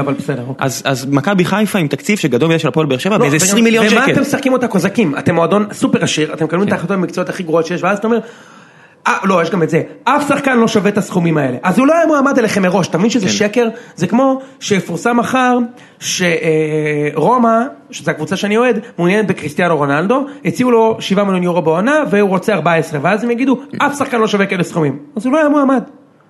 אז 0.84 1.06
מכבי 1.10 1.44
חיפה 1.44 1.78
עם 1.78 1.88
תקציב 1.88 2.18
שגדול 2.18 2.48
מזה 2.48 2.58
של 2.58 2.68
הפועל 2.68 2.86
באר 2.86 2.98
שבע, 2.98 3.12
לא, 3.14 3.18
באיזה 3.18 3.36
וגם- 3.36 3.46
20 3.46 3.64
מיליון 3.64 3.86
ומה 3.90 4.02
שקל, 4.02 4.12
אתם 4.12 4.20
משחקים 4.20 4.52
אותה 4.52 4.68
קוזקים? 4.68 5.18
אתם 5.18 5.34
מועדון 5.34 5.66
סופר 5.72 6.04
עשיר, 6.04 6.32
אתם 6.34 6.44
מקבלים 6.44 6.68
את 6.68 6.72
ההחלטות 6.72 6.90
המקצועיות 6.96 7.28
הכי 7.28 7.42
גרועות 7.42 7.66
שיש, 7.66 7.82
ואז 7.82 7.98
אתה 7.98 8.06
אומר, 8.06 8.18
לא, 9.24 9.42
יש 9.42 9.50
גם 9.50 9.62
את 9.62 9.70
זה, 9.70 9.82
אף 10.04 10.28
שחקן 10.28 10.58
לא 10.58 10.68
שווה 10.68 10.90
את 10.90 10.98
הסכומים 10.98 11.38
האלה. 11.38 11.56
אז 11.62 11.78
הוא 11.78 11.86
לא 11.86 11.94
היה 11.94 12.06
מועמד 12.06 12.38
אליכם 12.38 12.62
מראש, 12.62 12.88
אתה 12.88 12.98
מבין 12.98 13.10
שזה 13.10 13.26
כן. 13.26 13.32
שקר? 13.32 13.68
זה 13.96 14.06
כמו 14.06 14.40
שיפורסם 14.60 15.16
מחר 15.16 15.58
שרומא, 15.98 17.58
שזו 17.90 18.10
הקבוצה 18.10 18.36
שאני 18.36 18.56
אוהד, 18.56 18.80
מעוניינת 18.98 19.26
בקריסטיאנו 19.26 19.76
רונלדו, 19.76 20.26
הציעו 20.44 20.70
לו 20.70 20.96
7 21.00 21.24
מיליון 21.24 21.42
יורו 21.42 21.62
בעונה, 21.62 22.02
והוא 22.10 22.30
רוצה 22.30 22.54
14, 22.54 23.00
ואז 23.02 23.24
הם 23.24 23.30
יגידו, 23.30 23.60
אף 23.78 23.98
שחקן 23.98 24.20
לא 24.20 24.28
שווה 24.28 24.46
כאלה 24.46 24.62
סכומים. 24.62 24.98
אז 25.16 25.26
הוא 25.26 25.32
לא 25.32 25.38
היה 25.38 25.48
מועמד. 25.48 25.82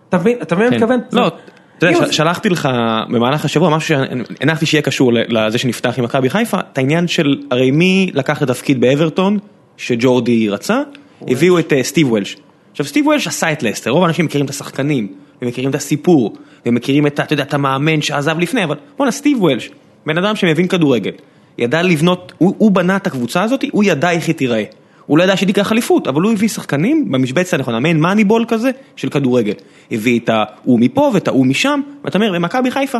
אתה 0.09 0.19
מבין? 0.19 0.37
אתה 0.43 0.55
מבין 0.55 0.69
מה 0.69 0.77
אני 0.77 0.79
כן. 0.79 0.85
מתכוון? 0.85 1.21
לא, 1.21 1.31
אתה 1.79 1.87
יודע, 1.87 2.13
שלחתי 2.13 2.49
לך 2.49 2.69
במהלך 3.09 3.45
השבוע 3.45 3.77
משהו 3.77 3.89
שהנחתי 3.89 4.67
שיהיה 4.67 4.83
קשור 4.83 5.13
לזה 5.13 5.59
שנפתח 5.59 5.99
עם 5.99 6.05
מכבי 6.05 6.31
חיפה, 6.31 6.61
את 6.73 6.79
העניין 6.79 7.09
של 7.09 7.37
הרי 7.51 7.71
מי 7.71 8.11
לקח 8.15 8.43
את 8.43 8.51
התפקיד 8.51 8.81
באברטון 8.81 9.39
שג'ורדי 9.77 10.49
רצה, 10.49 10.83
הביאו 11.29 11.59
את 11.59 11.73
אה, 11.73 11.83
סטיב 11.83 12.13
וולש. 12.13 12.37
עכשיו 12.77 12.87
סטיב 12.87 13.07
וולש 13.07 13.27
עשה 13.27 13.53
את 13.53 13.63
לסטר, 13.63 13.91
רוב 13.91 14.05
האנשים 14.05 14.25
מכירים 14.25 14.45
את 14.45 14.51
השחקנים, 14.51 15.09
ומכירים 15.43 15.71
את 15.71 15.75
הסיפור, 15.75 16.37
ומכירים 16.67 17.07
את, 17.07 17.21
אתה 17.21 17.33
יודע, 17.33 17.43
את 17.43 17.55
המאמן 17.55 18.03
שעזב 18.03 18.39
לפני, 18.39 18.65
אבל 18.65 18.77
בואנה 18.97 19.13
סטיב 19.13 19.43
וולש, 19.43 19.71
בן 20.07 20.19
אדם 20.19 20.37
שמבין 20.37 20.69
כדורגל, 20.69 21.11
ידע 21.59 21.83
לבנות, 21.83 22.33
הוא, 22.39 22.55
הוא 22.59 22.71
בנה 22.71 22.97
את 22.97 23.07
הקבוצה 23.07 23.43
הזאת, 23.43 23.65
הוא 23.73 23.85
ידע 23.85 24.11
איך 24.11 24.27
היא 24.27 24.35
תיראה. 24.35 24.65
הוא 25.07 25.19
לא 25.19 25.23
ידע 25.23 25.37
שהיא 25.37 25.47
תיקח 25.47 25.73
אליפות, 25.73 26.07
אבל 26.07 26.23
הוא 26.23 26.33
הביא 26.33 26.49
שחקנים 26.49 27.13
במשבצת 27.13 27.55
הנכונה, 27.55 27.81
מעין 27.81 28.01
מאניבול 28.01 28.45
כזה 28.49 28.71
של 28.97 29.09
כדורגל. 29.09 29.55
הביא 29.91 30.21
את 30.21 30.29
ההוא 30.29 30.81
מפה 30.81 31.11
ואת 31.15 31.29
ההוא 31.29 31.47
משם, 31.47 31.81
ואתה 32.05 32.19
אומר, 32.19 32.33
במכבי 32.33 32.71
חיפה, 32.71 32.99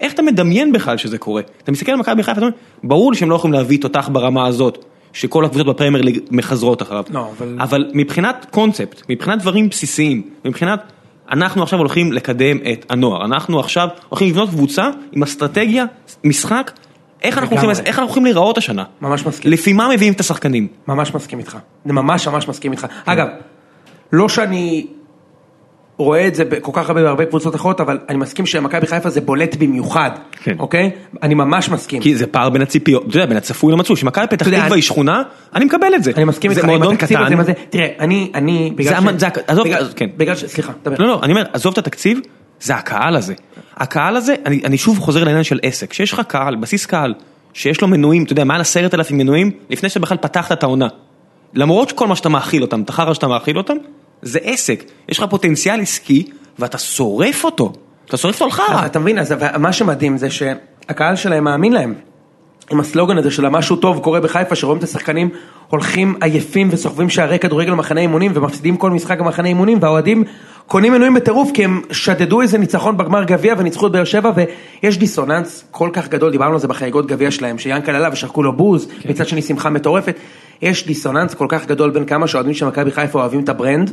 איך 0.00 0.12
אתה 0.12 0.22
מדמיין 0.22 0.72
בכלל 0.72 0.96
שזה 0.96 1.18
קורה? 1.18 1.42
אתה 1.62 1.72
מסתכל 1.72 1.92
על 1.92 1.98
מכבי 1.98 2.22
חיפה, 2.22 2.32
אתה 2.32 2.40
אומר, 2.40 2.52
ברור 2.84 3.12
לי 3.12 3.18
שהם 3.18 3.30
לא 3.30 3.34
יכולים 3.34 3.52
להביא 3.52 3.80
תותח 3.80 4.08
ברמה 4.12 4.46
הזאת, 4.46 4.84
שכל 5.16 5.44
הקבוצות 5.44 5.66
בפרמייר 5.66 6.04
ליג 6.04 6.18
מחזרות 6.30 6.82
אחריו. 6.82 7.04
לא, 7.10 7.30
אבל- 7.38 7.56
אבל 7.60 7.90
מבחינת 7.94 8.46
קונספט, 8.50 9.02
מבחינת 9.08 9.38
דברים 9.38 9.68
בסיסיים, 9.68 10.22
מבחינת, 10.44 10.80
אנחנו 11.30 11.62
עכשיו 11.62 11.78
הולכים 11.78 12.12
לקדם 12.12 12.58
את 12.72 12.86
הנוער, 12.90 13.24
אנחנו 13.24 13.60
עכשיו 13.60 13.88
הולכים 14.08 14.28
לבנות 14.28 14.48
קבוצה 14.48 14.90
עם 15.12 15.22
אסטרטגיה, 15.22 15.84
משחק, 16.24 16.70
איך 17.22 17.38
אנחנו. 17.38 17.56
הולכים 17.56 17.84
איך 17.86 17.98
אנחנו 17.98 18.02
הולכים 18.02 18.24
להיראות 18.24 18.58
השנה? 18.58 18.84
ממש 19.00 19.26
מסכים. 19.26 19.52
לפי 19.52 19.72
מה 19.72 19.88
מביאים 19.94 20.12
את 20.12 20.20
השחקנים? 20.20 20.68
ממש 20.88 21.14
מסכים 21.14 21.38
איתך. 21.38 21.58
אני 21.84 21.92
ממש 21.92 22.28
ממש 22.28 22.48
מסכים 22.48 22.72
איתך. 22.72 22.86
אגב, 23.06 23.26
לא 24.12 24.28
שאני 24.28 24.86
רואה 25.98 26.26
את 26.26 26.34
זה 26.34 26.44
כל 26.60 26.72
כך 26.74 26.88
הרבה 26.88 27.02
בהרבה 27.02 27.24
קבוצות 27.24 27.54
אחרות, 27.54 27.80
אבל 27.80 27.98
אני 28.08 28.18
מסכים 28.18 28.46
שמכבי 28.46 28.86
חיפה 28.86 29.10
זה 29.10 29.20
בולט 29.20 29.56
במיוחד, 29.56 30.10
כן. 30.42 30.56
אוקיי? 30.58 30.90
אני 31.22 31.34
ממש 31.34 31.68
מסכים. 31.68 32.02
כי 32.02 32.16
זה 32.16 32.26
פער 32.26 32.50
בין 32.50 32.62
הציפיות, 32.62 33.06
אתה 33.08 33.16
יודע, 33.16 33.26
בין 33.26 33.36
הצפוי 33.36 33.72
למצוי, 33.72 33.96
שמכבי 33.96 34.26
פתח 34.26 34.46
תקווה 34.48 34.66
אני- 34.66 34.74
היא 34.74 34.82
שכונה, 34.82 35.22
אני 35.54 35.64
מקבל 35.64 35.94
את 35.94 36.04
זה. 36.04 36.12
אני 36.16 36.24
מסכים 36.24 36.50
איתך, 36.50 36.60
זה 36.60 36.66
עם 36.66 36.76
מועדון 36.76 36.94
התקציב 36.94 37.20
הזה. 37.20 37.36
מה 37.36 37.44
זה, 37.44 37.52
תראה, 37.70 37.88
אני, 38.00 38.30
אני, 38.34 38.72
בגלל 38.76 38.88
זה 38.92 38.98
המ- 38.98 39.18
זה 39.18 39.26
הכ- 39.28 39.40
עזוב, 39.46 39.64
בגלל- 39.66 39.88
כן. 39.96 40.06
בגלל 40.16 40.36
ש... 40.36 40.44
סליחה, 40.44 40.72
דבר. 40.82 40.96
לא, 40.98 41.06
לא, 41.06 41.20
אני 41.22 41.32
אומר, 41.32 41.44
עזוב 41.52 41.72
את 41.72 41.78
התקציב, 41.78 42.20
זה 42.60 42.74
הקהל 42.74 43.16
הזה. 43.16 43.34
הקהל 43.76 44.16
הזה, 44.16 44.34
אני, 44.46 44.60
אני 44.64 44.78
שוב 44.78 44.98
חוזר 44.98 45.24
לעניין 45.24 45.44
של 45.44 45.58
עסק, 45.62 45.92
שיש 45.92 46.12
לך 46.12 46.20
קהל, 46.28 46.56
בסיס 46.56 46.86
קהל, 46.86 47.14
שיש 47.52 47.80
לו 47.80 47.88
מנויים, 47.88 48.22
אתה 48.24 48.32
יודע, 48.32 48.44
מעל 48.44 48.60
עשרת 48.60 48.94
אלפים 48.94 49.18
מנויים, 49.18 49.50
לפני 49.70 49.88
שבכלל 49.88 50.18
פתחת 50.18 50.52
את 50.52 50.62
העונה. 50.62 50.88
למרות 51.54 51.88
שכל 51.88 52.06
מה 52.06 52.16
שאתה 52.16 52.28
מאכיל 52.28 52.62
אותם, 52.62 52.80
את 52.82 52.88
החרא 52.88 53.14
שאתה 53.14 53.28
מאכיל 53.28 53.58
אותם, 53.58 53.74
זה 54.22 54.38
עסק. 54.42 54.84
יש 55.08 55.18
לך 55.18 55.24
פוטנציאל 55.30 55.80
עסקי, 55.80 56.26
ואתה 56.58 56.78
שורף 56.78 57.44
אותו. 57.44 57.72
אתה 58.06 58.16
שורף 58.16 58.34
אותו 58.34 58.44
על 58.44 58.50
חרא. 58.50 58.86
אתה 58.86 58.98
מבין, 58.98 59.18
אז 59.18 59.34
מה 59.58 59.72
שמדהים 59.72 60.18
זה 60.18 60.30
שהקהל 60.30 61.16
שלהם 61.16 61.44
מאמין 61.44 61.72
להם. 61.72 61.94
עם 62.70 62.80
הסלוגן 62.80 63.18
הזה 63.18 63.30
של 63.30 63.48
משהו 63.48 63.76
טוב 63.76 63.98
קורה 63.98 64.20
בחיפה, 64.20 64.54
שרואים 64.54 64.78
את 64.78 64.84
השחקנים 64.84 65.28
הולכים 65.70 66.14
עייפים 66.20 66.68
וסוחבים 66.70 67.10
שערי 67.10 67.38
כדורגל 67.38 67.70
במחנה 67.70 68.00
אימונים 68.00 68.32
ומפסידים 68.34 68.76
כל 68.76 68.90
משחק 68.90 69.18
במחנה 69.18 69.48
אימונים 69.48 69.78
והאוהדים 69.80 70.24
קונים 70.66 70.92
מנויים 70.92 71.14
בטירוף 71.14 71.50
כי 71.54 71.64
הם 71.64 71.82
שדדו 71.90 72.40
איזה 72.40 72.58
ניצחון 72.58 72.96
בגמר 72.96 73.24
גביע 73.24 73.54
וניצחו 73.58 73.86
את 73.86 73.92
באר 73.92 74.04
שבע 74.04 74.32
ויש 74.82 74.98
דיסוננס 74.98 75.64
כל 75.70 75.90
כך 75.92 76.08
גדול, 76.08 76.30
דיברנו 76.30 76.52
על 76.52 76.58
זה 76.60 76.68
בחגיגות 76.68 77.06
גביע 77.06 77.30
שלהם, 77.30 77.58
שיאנקל 77.58 77.94
עלה 77.94 78.08
ושרקו 78.12 78.42
לו 78.42 78.52
בוז, 78.52 78.86
כן. 78.86 79.08
מצד 79.10 79.28
שני 79.28 79.42
שמחה 79.42 79.70
מטורפת, 79.70 80.16
יש 80.62 80.86
דיסוננס 80.86 81.34
כל 81.34 81.46
כך 81.48 81.66
גדול 81.66 81.90
בין 81.90 82.04
כמה 82.04 82.26
שאוהדים 82.28 82.54
של 82.54 82.66
מכבי 82.66 82.90
חיפה 82.90 83.18
אוהבים 83.18 83.40
את 83.40 83.48
ה 83.48 83.55
brand 83.55 83.92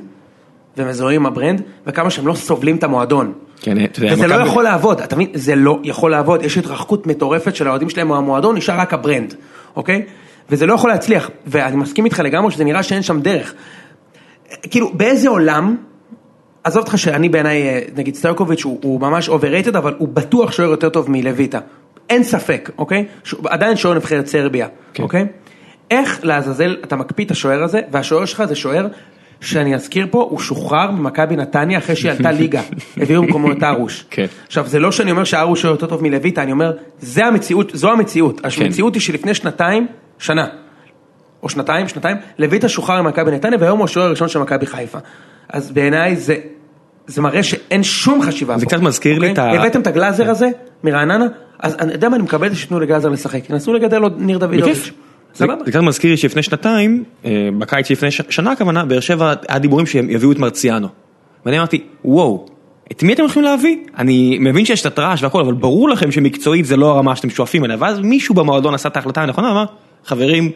ומזוהים 0.77 1.21
עם 1.21 1.25
ה 1.25 1.31
brand 1.31 1.61
וכמה 1.87 2.09
שהם 2.09 2.27
לא 2.27 2.33
סובלים 2.33 2.75
את 2.75 2.83
המועדון. 2.83 3.33
כן, 3.61 3.83
אתה 3.85 3.99
יודע, 3.99 4.13
וזה 4.13 4.27
לא 4.27 4.35
יכול 4.35 4.63
לעבוד, 4.63 5.01
אתה 5.01 5.15
מבין? 5.15 5.27
זה 5.33 5.55
לא 5.55 5.79
יכול 5.83 6.11
לעבוד, 6.11 6.43
יש 6.43 6.57
התרחקות 6.57 7.07
מטורפת 7.07 7.55
של 7.55 7.67
האוהדים 7.67 7.89
שלהם 7.89 8.07
מהמועדון, 8.07 8.57
נשאר 8.57 8.79
רק 8.79 8.93
ה 8.93 8.99
brand, 8.99 9.35
אוקיי? 9.75 10.05
וזה 10.49 10.65
לא 10.65 10.73
יכול 10.73 10.89
להצליח, 10.89 11.29
ואני 11.47 11.75
מסכים 11.75 12.05
איתך 12.05 12.19
לגמרי 12.19 12.51
שזה 12.51 12.63
נראה 12.63 12.83
שאין 12.83 13.01
שם 13.01 13.19
דרך. 13.21 13.53
כאילו, 14.71 14.91
באיזה 14.93 15.29
עולם, 15.29 15.75
עזוב 16.63 16.83
אותך 16.83 16.97
שאני 16.97 17.29
בעיניי, 17.29 17.61
אה, 17.67 17.79
נגיד 17.95 18.15
סטויקוביץ' 18.15 18.63
הוא, 18.63 18.79
הוא 18.83 19.01
ממש 19.01 19.29
overrated, 19.29 19.77
אבל 19.77 19.93
הוא 19.97 20.07
בטוח 20.07 20.51
שוער 20.51 20.69
יותר 20.69 20.89
טוב 20.89 21.11
מלויטה. 21.11 21.59
אין 22.09 22.23
ספק, 22.23 22.69
אוקיי? 22.77 23.05
שהוא- 23.23 23.41
עדיין 23.49 23.75
שוער 23.75 23.93
נבחרת 23.95 24.27
סרביה, 24.27 24.67
כן. 24.93 25.03
אוקיי? 25.03 25.25
איך 25.91 26.19
לעזאזל 26.23 26.77
אתה 26.83 26.95
מקפיא 26.95 27.25
את 27.25 27.31
השוער 27.31 27.63
הזה, 27.63 27.81
והשוער 27.91 28.25
שלך 28.25 28.45
זה 28.45 28.55
שוער 28.55 28.87
שאני 29.41 29.75
אזכיר 29.75 30.07
פה, 30.11 30.27
הוא 30.29 30.39
שוחרר 30.39 30.91
ממכבי 30.91 31.35
נתניה 31.35 31.77
אחרי 31.77 31.95
שהיא 31.95 32.11
עלתה 32.11 32.31
ליגה, 32.31 32.61
הביאו 33.01 33.21
במקומו 33.21 33.51
את 33.51 33.63
ארוש. 33.63 34.05
כן. 34.09 34.25
עכשיו 34.47 34.67
זה 34.67 34.79
לא 34.79 34.91
שאני 34.91 35.11
אומר 35.11 35.23
שארוש 35.23 35.63
הוא 35.65 35.71
יותר 35.71 35.85
טוב 35.85 36.03
מלויטה, 36.03 36.43
אני 36.43 36.51
אומר, 36.51 36.71
זה 36.99 37.25
המציאות, 37.25 37.71
זו 37.73 37.91
המציאות. 37.91 38.41
כן. 38.41 38.65
המציאות 38.65 38.93
היא 38.93 39.01
שלפני 39.01 39.33
שנתיים, 39.33 39.87
שנה, 40.19 40.47
או 41.43 41.49
שנתיים, 41.49 41.87
שנתיים, 41.87 42.17
לויטה 42.39 42.69
שוחרר 42.69 43.01
ממכבי 43.01 43.31
נתניה 43.31 43.57
והיום 43.59 43.77
הוא 43.79 43.85
השוער 43.85 44.07
הראשון 44.07 44.27
של 44.27 44.39
מכבי 44.39 44.65
חיפה. 44.65 44.97
אז 45.49 45.71
בעיניי 45.71 46.15
זה, 46.15 46.35
זה 47.07 47.21
מראה 47.21 47.43
שאין 47.43 47.83
שום 47.83 48.21
חשיבה 48.21 48.57
זה 48.57 48.65
פה, 48.65 48.71
קצת 48.71 48.81
מזכיר 48.81 49.19
לי 49.19 49.29
אוקיי? 49.29 49.47
את 49.49 49.53
ה- 49.53 49.59
הבאתם 49.59 49.81
את 49.81 49.87
הגלאזר 49.87 50.29
הזה 50.29 50.49
מרעננה, 50.83 51.25
אז 51.59 51.75
אני 51.79 51.93
יודע 51.93 52.09
מה, 52.09 52.15
אני 52.15 52.23
מקבל 52.23 52.47
את 52.47 52.51
זה 52.51 52.57
שתיתנו 52.57 52.79
לגלאזר 52.79 53.09
לשחק, 53.09 53.45
תנסו 53.45 53.73
לגדל 53.73 54.01
עוד 54.03 54.15
ניר 54.21 54.37
דוידוביץ'. 54.37 54.91
זה 55.33 55.45
סבבה. 55.45 55.55
זה 55.65 55.71
קצת 55.71 55.79
מזכיר 55.79 56.11
לי 56.11 56.17
שלפני 56.17 56.43
שנתיים, 56.43 57.03
אה, 57.25 57.49
בקיץ 57.57 57.91
לפני 57.91 58.11
ש- 58.11 58.21
שנה 58.29 58.51
הכוונה, 58.51 58.85
באר 58.85 58.99
שבע 58.99 59.33
היה 59.49 59.59
דיבורים 59.59 59.85
שהם 59.85 60.09
יביאו 60.09 60.31
את 60.31 60.37
מרציאנו. 60.39 60.87
ואני 61.45 61.57
אמרתי, 61.57 61.83
וואו, 62.05 62.45
את 62.91 63.03
מי 63.03 63.13
אתם 63.13 63.21
הולכים 63.21 63.43
להביא? 63.43 63.77
אני 63.97 64.37
מבין 64.39 64.65
שיש 64.65 64.81
את 64.81 64.85
הטראש 64.85 65.23
והכל, 65.23 65.41
אבל 65.41 65.53
ברור 65.53 65.89
לכם 65.89 66.11
שמקצועית 66.11 66.65
זה 66.65 66.77
לא 66.77 66.89
הרמה 66.91 67.15
שאתם 67.15 67.29
שואפים 67.29 67.65
אליה. 67.65 67.77
ואז 67.79 67.99
מישהו 67.99 68.35
במועדון 68.35 68.73
עשה 68.73 68.89
את 68.89 68.95
ההחלטה 68.95 69.21
הנכונה, 69.21 69.51
אמר, 69.51 69.65
חברים, 70.05 70.51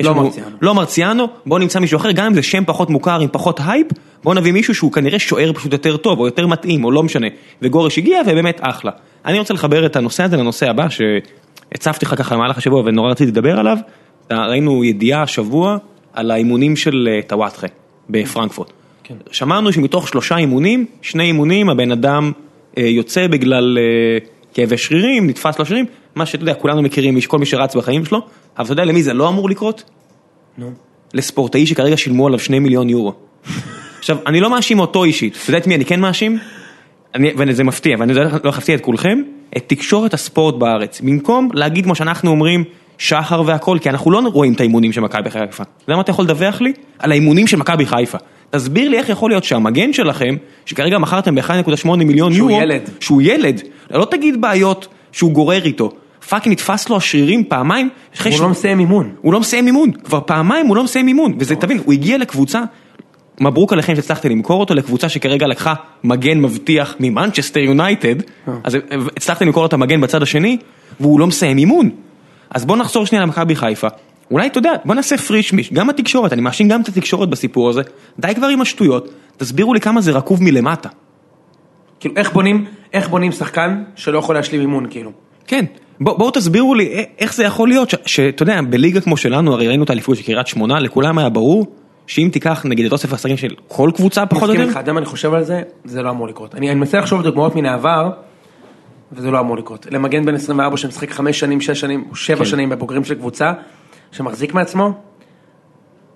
לא 0.00 0.14
מרציאנו. 0.14 0.56
לא 0.62 0.74
מרציאנו, 0.74 1.28
בואו 1.46 1.58
נמצא 1.58 1.78
מישהו 1.78 1.96
אחר, 1.96 2.10
גם 2.10 2.26
אם 2.26 2.34
זה 2.34 2.42
שם 2.42 2.64
פחות 2.66 2.90
מוכר, 2.90 3.20
עם 3.20 3.28
פחות 3.32 3.60
הייפ, 3.66 3.86
בואו 4.24 4.34
נביא 4.34 4.52
מישהו 4.52 4.74
שהוא 4.74 4.92
כנראה 4.92 5.18
שוער 5.18 5.52
פשוט 5.52 5.72
יותר 5.72 5.96
טוב, 5.96 6.18
או 6.20 6.26
יותר 6.26 6.46
מתאים, 6.46 6.84
או 6.84 6.90
לא 6.90 7.02
משנה. 7.02 7.26
וגורש 7.62 7.98
הגיע, 7.98 8.20
ובאמת 8.26 8.60
אחלה. 8.62 8.90
אני 9.24 9.38
רוצה 9.38 9.54
לחבר 9.54 9.86
את 9.86 9.96
הנושא 9.96 10.22
הזה 10.22 10.36
לנושא 10.36 10.70
הבא, 10.70 10.86
שהצפתי 10.88 12.06
לך 12.06 12.14
ככה 12.18 12.34
במהלך 12.34 12.58
השבוע, 12.58 12.82
ונורא 12.86 13.10
רציתי 13.10 13.30
לדבר 13.30 13.58
עליו. 13.58 13.76
ראינו 14.32 14.84
ידיעה 14.84 15.22
השבוע 15.22 15.76
על 16.12 16.30
האימונים 16.30 16.76
של 16.76 17.08
אה, 17.10 17.22
טוואטחה 17.26 17.66
בפרנקפורט. 18.10 18.72
כן. 19.04 19.14
שמענו 19.30 19.72
שמתוך 19.72 20.08
שלושה 20.08 20.36
אימונים, 20.36 20.86
שני 21.02 21.24
אימונים 21.24 21.70
הבן 21.70 21.92
אדם 21.92 22.32
אה, 22.78 22.82
יוצא 22.82 23.26
בגלל 23.26 23.78
אה, 23.78 24.18
כאבי 24.54 24.78
שרירים, 24.78 25.26
נתפס 25.26 25.58
לו 25.58 25.66
שרירים, 25.66 25.86
מה 26.14 26.26
שאתה 26.26 26.42
יודע, 26.42 26.54
כולנו 26.54 26.82
מכירים, 26.82 27.20
כל 27.20 27.38
מי 27.38 27.46
שרץ 27.46 27.76
בחיים 27.76 28.04
שלו, 28.04 28.18
אבל 28.58 28.64
אתה 28.64 28.72
יודע 28.72 28.84
למי 28.84 29.02
זה 29.02 29.12
לא 29.12 29.28
אמור 29.28 29.50
לקרות? 29.50 29.82
נו. 30.58 30.70
לספורטאי 31.14 31.66
שכרגע 31.66 31.96
שילמו 31.96 32.26
עליו 32.26 32.38
שני 32.38 32.58
מיליון 32.58 32.88
יורו. 32.88 33.14
עכשיו, 33.98 34.16
אני 34.26 34.40
לא 34.40 34.50
מאשים 34.50 34.78
אותו 34.78 35.04
אישית, 35.04 35.38
אתה 35.42 35.50
יודע 35.50 35.58
את 35.58 35.66
מי 35.66 35.74
אני 35.74 35.84
כן 35.84 36.00
מאשים? 36.00 36.38
אני, 37.14 37.32
וזה 37.36 37.64
מפתיע, 37.64 37.96
ואני 37.98 38.14
לא 38.14 38.22
להפתיע 38.44 38.74
את 38.74 38.80
כולכם, 38.80 39.22
את 39.56 39.64
תקשורת 39.66 40.14
הספורט 40.14 40.54
בארץ. 40.54 41.00
במקום 41.00 41.48
להגיד 41.54 41.84
כמו 41.84 41.94
שאנחנו 41.94 42.30
אומרים, 42.30 42.64
שחר 43.00 43.42
והכל, 43.46 43.78
כי 43.80 43.90
אנחנו 43.90 44.10
לא 44.10 44.18
רואים 44.18 44.52
את 44.52 44.60
האימונים 44.60 44.92
של 44.92 45.00
מכבי 45.00 45.30
חיפה. 45.30 45.62
אתה 45.62 45.84
יודע 45.84 45.96
מה 45.96 46.00
אתה 46.02 46.10
יכול 46.10 46.24
לדווח 46.24 46.60
לי? 46.60 46.72
על 46.98 47.10
האימונים 47.12 47.46
של 47.46 47.56
מכבי 47.56 47.86
חיפה. 47.86 48.18
תסביר 48.50 48.88
לי 48.90 48.98
איך 48.98 49.08
יכול 49.08 49.30
להיות 49.30 49.44
שהמגן 49.44 49.92
שלכם, 49.92 50.34
שכרגע 50.66 50.98
מכרתם 50.98 51.34
ב-1.8 51.34 51.88
מיליון 51.96 52.32
שהוא 52.34 52.50
יורו, 52.50 52.62
ילד. 52.62 52.80
שהוא 53.00 53.22
ילד, 53.22 53.60
לא 53.90 54.04
תגיד 54.10 54.40
בעיות 54.40 54.88
שהוא 55.12 55.32
גורר 55.32 55.64
איתו, 55.64 55.92
fucking 56.28 56.52
נתפס 56.52 56.88
לו 56.88 56.96
השרירים 56.96 57.44
פעמיים, 57.44 57.88
הוא 58.24 58.32
שהוא- 58.32 58.42
לא 58.44 58.48
מסיים 58.48 58.78
אימון. 58.80 59.10
הוא 59.20 59.32
לא 59.32 59.40
מסיים 59.40 59.66
אימון, 59.66 59.90
כבר 59.92 60.20
פעמיים 60.26 60.66
הוא 60.66 60.76
לא 60.76 60.84
מסיים 60.84 61.08
אימון, 61.08 61.34
וזה, 61.38 61.56
תבין, 61.56 61.80
הוא 61.84 61.92
הגיע 61.92 62.18
לקבוצה, 62.18 62.62
מברוק 63.40 63.72
עליכם 63.72 63.94
שהצלחתם 63.96 64.28
למכור 64.30 64.60
אותו 64.60 64.74
לקבוצה 64.74 65.08
שכרגע 65.08 65.46
לקחה 65.46 65.74
מגן 66.04 66.38
מבטיח 66.40 66.94
ממנצ'סטר 67.00 67.60
יונייטד, 67.60 68.14
אז 68.64 68.76
הצלחתם 69.16 69.46
למכור 69.46 69.66
את 69.66 69.72
המגן 69.72 70.00
בצד 70.00 70.22
השני, 70.22 70.56
והוא 71.00 71.20
לא 71.20 71.26
מסיים 71.26 71.58
אימון. 71.58 71.90
אז 72.50 72.64
בוא 72.64 72.76
נחזור 72.76 73.06
שנייה 73.06 73.24
למכבי 73.24 73.56
חיפה, 73.56 73.88
אולי 74.30 74.46
אתה 74.46 74.58
יודע, 74.58 74.72
בוא 74.84 74.94
נעשה 74.94 75.16
פרייש 75.16 75.52
מיש, 75.52 75.72
גם 75.72 75.90
התקשורת, 75.90 76.32
אני 76.32 76.42
מאשים 76.42 76.68
גם 76.68 76.80
את 76.80 76.88
התקשורת 76.88 77.28
בסיפור 77.28 77.68
הזה, 77.68 77.82
די 78.18 78.34
כבר 78.34 78.46
עם 78.46 78.60
השטויות, 78.60 79.08
תסבירו 79.36 79.74
לי 79.74 79.80
כמה 79.80 80.00
זה 80.00 80.12
רקוב 80.12 80.42
מלמטה. 80.42 80.88
כאילו, 82.00 82.14
איך 82.16 82.32
בונים, 82.32 82.64
איך 82.92 83.08
בונים 83.08 83.32
שחקן 83.32 83.82
שלא 83.96 84.18
יכול 84.18 84.34
להשלים 84.34 84.60
אימון, 84.60 84.86
כאילו. 84.90 85.12
כן, 85.46 85.64
בוא, 86.00 86.18
בואו 86.18 86.30
תסבירו 86.30 86.74
לי 86.74 87.04
איך 87.18 87.34
זה 87.34 87.44
יכול 87.44 87.68
להיות, 87.68 87.94
שאתה 88.06 88.42
יודע, 88.42 88.60
בליגה 88.70 89.00
כמו 89.00 89.16
שלנו, 89.16 89.52
הרי 89.52 89.68
ראינו 89.68 89.84
את 89.84 89.90
האליפות 89.90 90.16
של 90.16 90.22
קריית 90.22 90.46
שמונה, 90.46 90.80
לכולם 90.80 91.18
היה 91.18 91.28
ברור 91.28 91.66
שאם 92.06 92.28
תיקח 92.32 92.62
נגיד 92.64 92.86
את 92.86 92.92
אוסף 92.92 93.12
השחקנים 93.12 93.36
של 93.36 93.54
כל 93.68 93.90
קבוצה 93.94 94.26
פחות 94.26 94.42
או 94.42 94.48
מסכים 94.48 94.60
יותר, 94.60 94.68
איתך, 94.68 94.76
אתה 94.76 94.80
יודע 94.80 94.92
מה 94.92 94.98
אני 94.98 95.06
חושב 95.06 95.34
על 95.34 95.44
זה? 95.44 95.62
זה 95.84 96.02
לא 96.02 96.10
אמור 96.10 96.28
לקרות. 96.28 96.54
אני 96.54 96.70
אני 96.70 96.78
מנסה 96.78 96.98
לחשוב 96.98 97.18
על 97.18 97.24
דוגמאות 97.24 97.56
מן 97.56 97.66
העבר, 97.66 98.10
וזה 99.12 99.30
לא 99.30 99.40
אמור 99.40 99.56
לקרות. 99.56 99.86
למגן 99.90 100.24
בן 100.24 100.34
24 100.34 100.76
שמשחק 100.76 101.10
5 101.10 101.40
שנים, 101.40 101.60
6 101.60 101.80
שנים, 101.80 102.04
או 102.10 102.16
7 102.16 102.38
כן. 102.38 102.44
שנים 102.44 102.68
בבוגרים 102.68 103.04
של 103.04 103.14
קבוצה, 103.14 103.52
שמחזיק 104.12 104.54
מעצמו, 104.54 104.92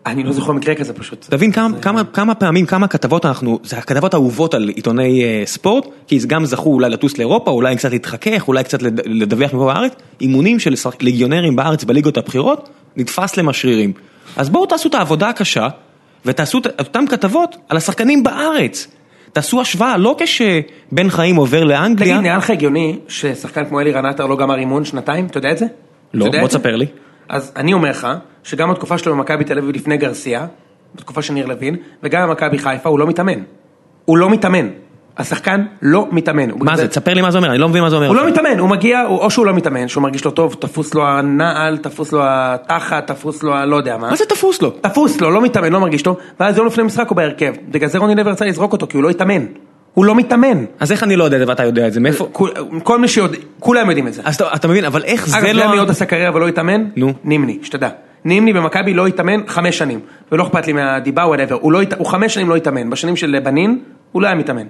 אני 0.06 0.22
לא 0.24 0.32
זוכר 0.32 0.52
מקרה 0.52 0.74
כזה 0.74 0.92
פשוט. 0.92 1.26
תבין 1.30 1.52
כמה, 1.52 1.78
כמה, 1.78 2.04
כמה 2.04 2.34
פעמים, 2.34 2.66
כמה 2.66 2.88
כתבות 2.88 3.26
אנחנו, 3.26 3.58
זה 3.62 3.78
הכתבות 3.78 4.14
האהובות 4.14 4.54
על 4.54 4.68
עיתוני 4.68 5.24
אה, 5.24 5.42
ספורט, 5.46 5.86
כי 6.06 6.18
גם 6.26 6.44
זכו 6.44 6.70
אולי 6.72 6.90
לטוס 6.90 7.18
לאירופה, 7.18 7.50
אולי 7.50 7.76
קצת 7.76 7.90
להתחכך, 7.90 8.48
אולי 8.48 8.64
קצת 8.64 8.82
לד- 8.82 9.00
לדווח 9.06 9.54
מפה 9.54 9.64
בארץ, 9.64 9.92
אימונים 10.20 10.58
של 10.58 10.74
ליגיונרים 11.00 11.56
בארץ 11.56 11.84
בליגות 11.84 12.16
הבכירות, 12.16 12.68
נתפס 12.96 13.36
להם 13.36 13.48
השרירים. 13.48 13.92
אז 14.36 14.48
בואו 14.50 14.66
תעשו 14.66 14.88
את 14.88 14.94
העבודה 14.94 15.28
הקשה, 15.28 15.68
ותעשו 16.26 16.58
את 16.58 16.66
אותן 16.80 17.06
כתבות 17.06 17.56
על 17.68 17.76
השחקנים 17.76 18.22
בארץ. 18.22 18.88
תעשו 19.34 19.60
השוואה, 19.60 19.96
לא 19.96 20.16
כשבן 20.18 21.08
חיים 21.10 21.36
עובר 21.36 21.64
לאנגליה, 21.64 22.14
תגיד, 22.14 22.22
נראה 22.22 22.36
לך 22.36 22.50
הגיוני 22.50 22.98
ששחקן 23.08 23.64
כמו 23.64 23.80
אלירן 23.80 24.06
עטר 24.06 24.26
לא 24.26 24.36
גמר 24.36 24.58
אימון 24.58 24.84
שנתיים? 24.84 25.26
אתה 25.26 25.38
יודע 25.38 25.50
את 25.50 25.58
זה? 25.58 25.66
לא, 26.14 26.26
בוא? 26.40 26.48
תספר 26.48 26.76
לי. 26.76 26.86
אז 27.28 27.52
אני 27.56 27.72
אומר 27.72 27.90
לך, 27.90 28.08
שגם 28.42 28.70
בתקופה 28.70 28.98
שלו 28.98 29.12
במכבי 29.12 29.44
תל 29.44 29.58
אביב 29.58 29.76
לפני 29.76 29.96
גרסיה, 29.96 30.46
בתקופה 30.94 31.22
של 31.22 31.34
ניר 31.34 31.46
לוין, 31.46 31.76
וגם 32.02 32.28
במכבי 32.28 32.58
חיפה 32.58 32.88
הוא 32.88 32.98
לא 32.98 33.06
מתאמן. 33.06 33.42
הוא 34.04 34.18
לא 34.18 34.30
מתאמן. 34.30 34.68
השחקן 35.18 35.64
לא 35.82 36.08
מתאמן. 36.12 36.50
מה 36.58 36.76
זה, 36.76 36.88
תספר 36.88 37.14
לי 37.14 37.22
מה 37.22 37.30
זה 37.30 37.38
אומר, 37.38 37.50
אני 37.50 37.58
לא 37.58 37.68
מבין 37.68 37.82
מה 37.82 37.90
זה 37.90 37.96
אומר. 37.96 38.06
הוא 38.06 38.16
לא 38.16 38.26
מתאמן, 38.26 38.58
הוא 38.58 38.68
מגיע, 38.68 39.06
או 39.06 39.30
שהוא 39.30 39.46
לא 39.46 39.54
מתאמן, 39.54 39.88
שהוא 39.88 40.02
מרגיש 40.02 40.24
לא 40.24 40.30
טוב, 40.30 40.56
תפוס 40.58 40.94
לו 40.94 41.06
הנעל, 41.06 41.76
תפוס 41.76 42.12
לו 42.12 42.20
התחת, 42.24 43.06
תפוס 43.06 43.42
לו 43.42 43.54
הלא 43.54 43.76
יודע 43.76 43.96
מה. 43.96 44.10
מה 44.10 44.16
זה 44.16 44.24
תפוס 44.24 44.62
לו? 44.62 44.70
תפוס 44.70 45.20
לו, 45.20 45.30
לא 45.30 45.40
מתאמן, 45.40 45.72
לא 45.72 45.80
מרגיש 45.80 46.02
טוב, 46.02 46.16
ואז 46.40 46.58
יום 46.58 46.66
לפני 46.66 46.84
משחק 46.84 47.08
הוא 47.08 47.16
בהרכב. 47.16 47.52
בגלל 47.68 47.88
זה 47.88 47.98
רוני 47.98 48.14
לוי 48.14 48.30
רצה 48.32 48.44
לזרוק 48.44 48.72
אותו, 48.72 48.86
כי 48.86 48.96
הוא 48.96 49.04
לא 49.04 49.10
התאמן. 49.10 49.44
הוא 49.94 50.04
לא 50.04 50.14
מתאמן. 50.14 50.64
אז 50.80 50.92
איך 50.92 51.02
אני 51.02 51.16
לא 51.16 51.24
יודע 51.24 51.36
את 51.36 51.40
זה 51.40 51.48
ואתה 51.48 51.64
יודע 51.64 51.86
את 51.86 51.92
זה, 51.92 52.00
מאיפה? 52.00 52.28
כל 52.82 52.98
מי 52.98 53.08
שיודע, 53.08 53.36
כולם 53.60 53.88
יודעים 53.88 54.08
את 54.08 54.14
זה. 54.14 54.22
אז 54.24 54.42
אתה 54.54 54.68
מבין, 54.68 54.84
אבל 54.84 55.02
איך 55.04 55.28
זה 55.28 55.36
אגב, 55.36 55.44
אתה 55.44 55.54
יודע 55.54 55.68
מי 55.68 55.76
לא... 55.76 55.82
עוד 55.82 55.90
עשה 55.90 56.04
קריירה 56.04 56.36
ולא 56.36 56.48
התאמן? 56.48 56.84
נו. 56.96 57.12
נימני, 57.24 57.58
שתדע. 57.62 57.88
נימני 58.24 58.52
במכבי 58.52 58.94
לא 58.94 59.06
התאמן 59.06 59.40
חמש 59.46 59.78
שנים, 59.78 60.00
ולא 60.32 60.42
אכפת 60.42 60.66
לי 60.66 60.72
מהדיבה, 60.72 61.22
whatever. 61.22 61.54
הוא 61.60 61.72
לא 61.72 61.80
הוא 61.98 62.06
חמש 62.06 62.34
שנים 62.34 62.48
לא 62.48 62.56
התאמן, 62.56 62.90
בשנים 62.90 63.16
של 63.16 63.38
בנין, 63.44 63.78
הוא 64.12 64.22
לא 64.22 64.26
היה 64.26 64.36
מתאמן. 64.36 64.66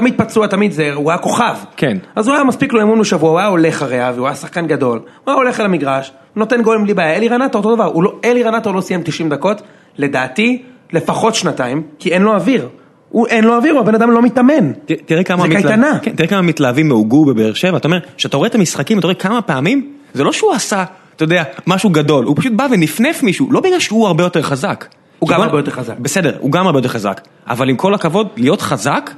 תמיד 0.00 0.14
פצוע, 0.16 0.46
תמיד 0.46 0.72
זה, 0.72 0.92
הוא 0.94 1.10
היה 1.10 1.18
כוכב. 1.18 1.54
כן. 1.76 1.96
אז 2.16 2.28
הוא 2.28 2.34
היה 2.34 2.44
מספיק 2.44 2.72
לו 2.72 2.80
אימון 2.80 3.00
בשבוע, 3.00 3.30
הוא 3.30 3.38
היה 3.38 3.48
הולך 3.48 3.82
הביתה, 3.82 4.12
והוא 4.14 4.26
היה 4.26 4.34
שחקן 4.36 4.66
גדול. 4.66 4.98
הוא 4.98 5.04
היה 5.26 5.34
הולך 5.36 5.60
על 5.60 5.66
המגרש, 5.66 6.12
נותן 6.36 6.62
גולים 6.62 6.84
בלי 6.84 6.94
בעיה. 6.94 7.16
אלי 7.16 7.28
רנטו 7.28 7.58
אותו 7.58 7.74
דבר, 7.74 7.84
הוא 7.84 8.02
לא- 8.02 8.12
אלי 8.24 8.42
רנטו 8.42 8.72
לא 8.72 8.80
סיים 8.80 9.02
90 9.04 9.28
דקות, 9.28 9.62
לדעתי, 9.98 10.62
לפחות 10.92 11.34
שנתיים, 11.34 11.82
כי 11.98 12.12
אין 12.12 12.22
לו 12.22 12.34
אוויר. 12.34 12.68
הוא 13.08 13.26
אין 13.26 13.44
לו 13.44 13.54
אוויר, 13.56 13.72
הוא 13.72 13.80
הבן 13.80 13.94
אדם 13.94 14.10
לא 14.10 14.22
מתאמן. 14.22 14.72
ת- 14.72 14.92
תראה 15.06 15.24
כמה 15.24 15.42
זה 15.42 15.48
מתלהב- 15.48 15.62
קייטנה. 15.66 15.98
כן, 16.02 16.10
תראה 16.16 16.28
כמה 16.28 16.42
מתלהבים 16.42 16.88
מהוגו 16.88 17.24
בבאר 17.24 17.54
שבע, 17.54 17.76
אתה 17.76 17.88
אומר, 17.88 17.98
כשאתה 18.16 18.36
רואה 18.36 18.48
את 18.48 18.54
המשחקים, 18.54 18.98
אתה 18.98 19.06
רואה 19.06 19.14
כמה 19.14 19.42
פעמים, 19.42 19.92
זה 20.14 20.24
לא 20.24 20.32
שהוא 20.32 20.52
עשה 20.52 20.84
אתה 21.16 21.24
יודע, 21.24 21.42
משהו 21.66 21.90
גדול, 21.90 22.24
הוא 22.24 22.36
פשוט 22.36 22.52
בא 22.52 22.66
ונפנף 22.70 23.22
מישהו, 23.22 23.52
לא 23.52 23.60
בגלל 23.60 23.78
שהוא 23.80 24.06
הרבה 24.06 24.24
יותר 24.24 24.42
חזק. 24.42 24.84
הוא 25.18 25.28
גם 25.28 25.40
הרבה 25.42 25.58
יותר 25.58 25.70
חזק. 25.70 25.94
בסדר, 25.98 26.36
הוא 26.40 26.52
גם 26.52 26.66
הרבה 26.66 26.78
יותר 26.78 26.88
חזק, 26.88 27.20
אבל 27.48 27.68
עם 27.68 27.76
כל 27.76 27.94
הכבוד, 27.94 28.28
להיות 28.36 28.62
חזק, 28.62 29.10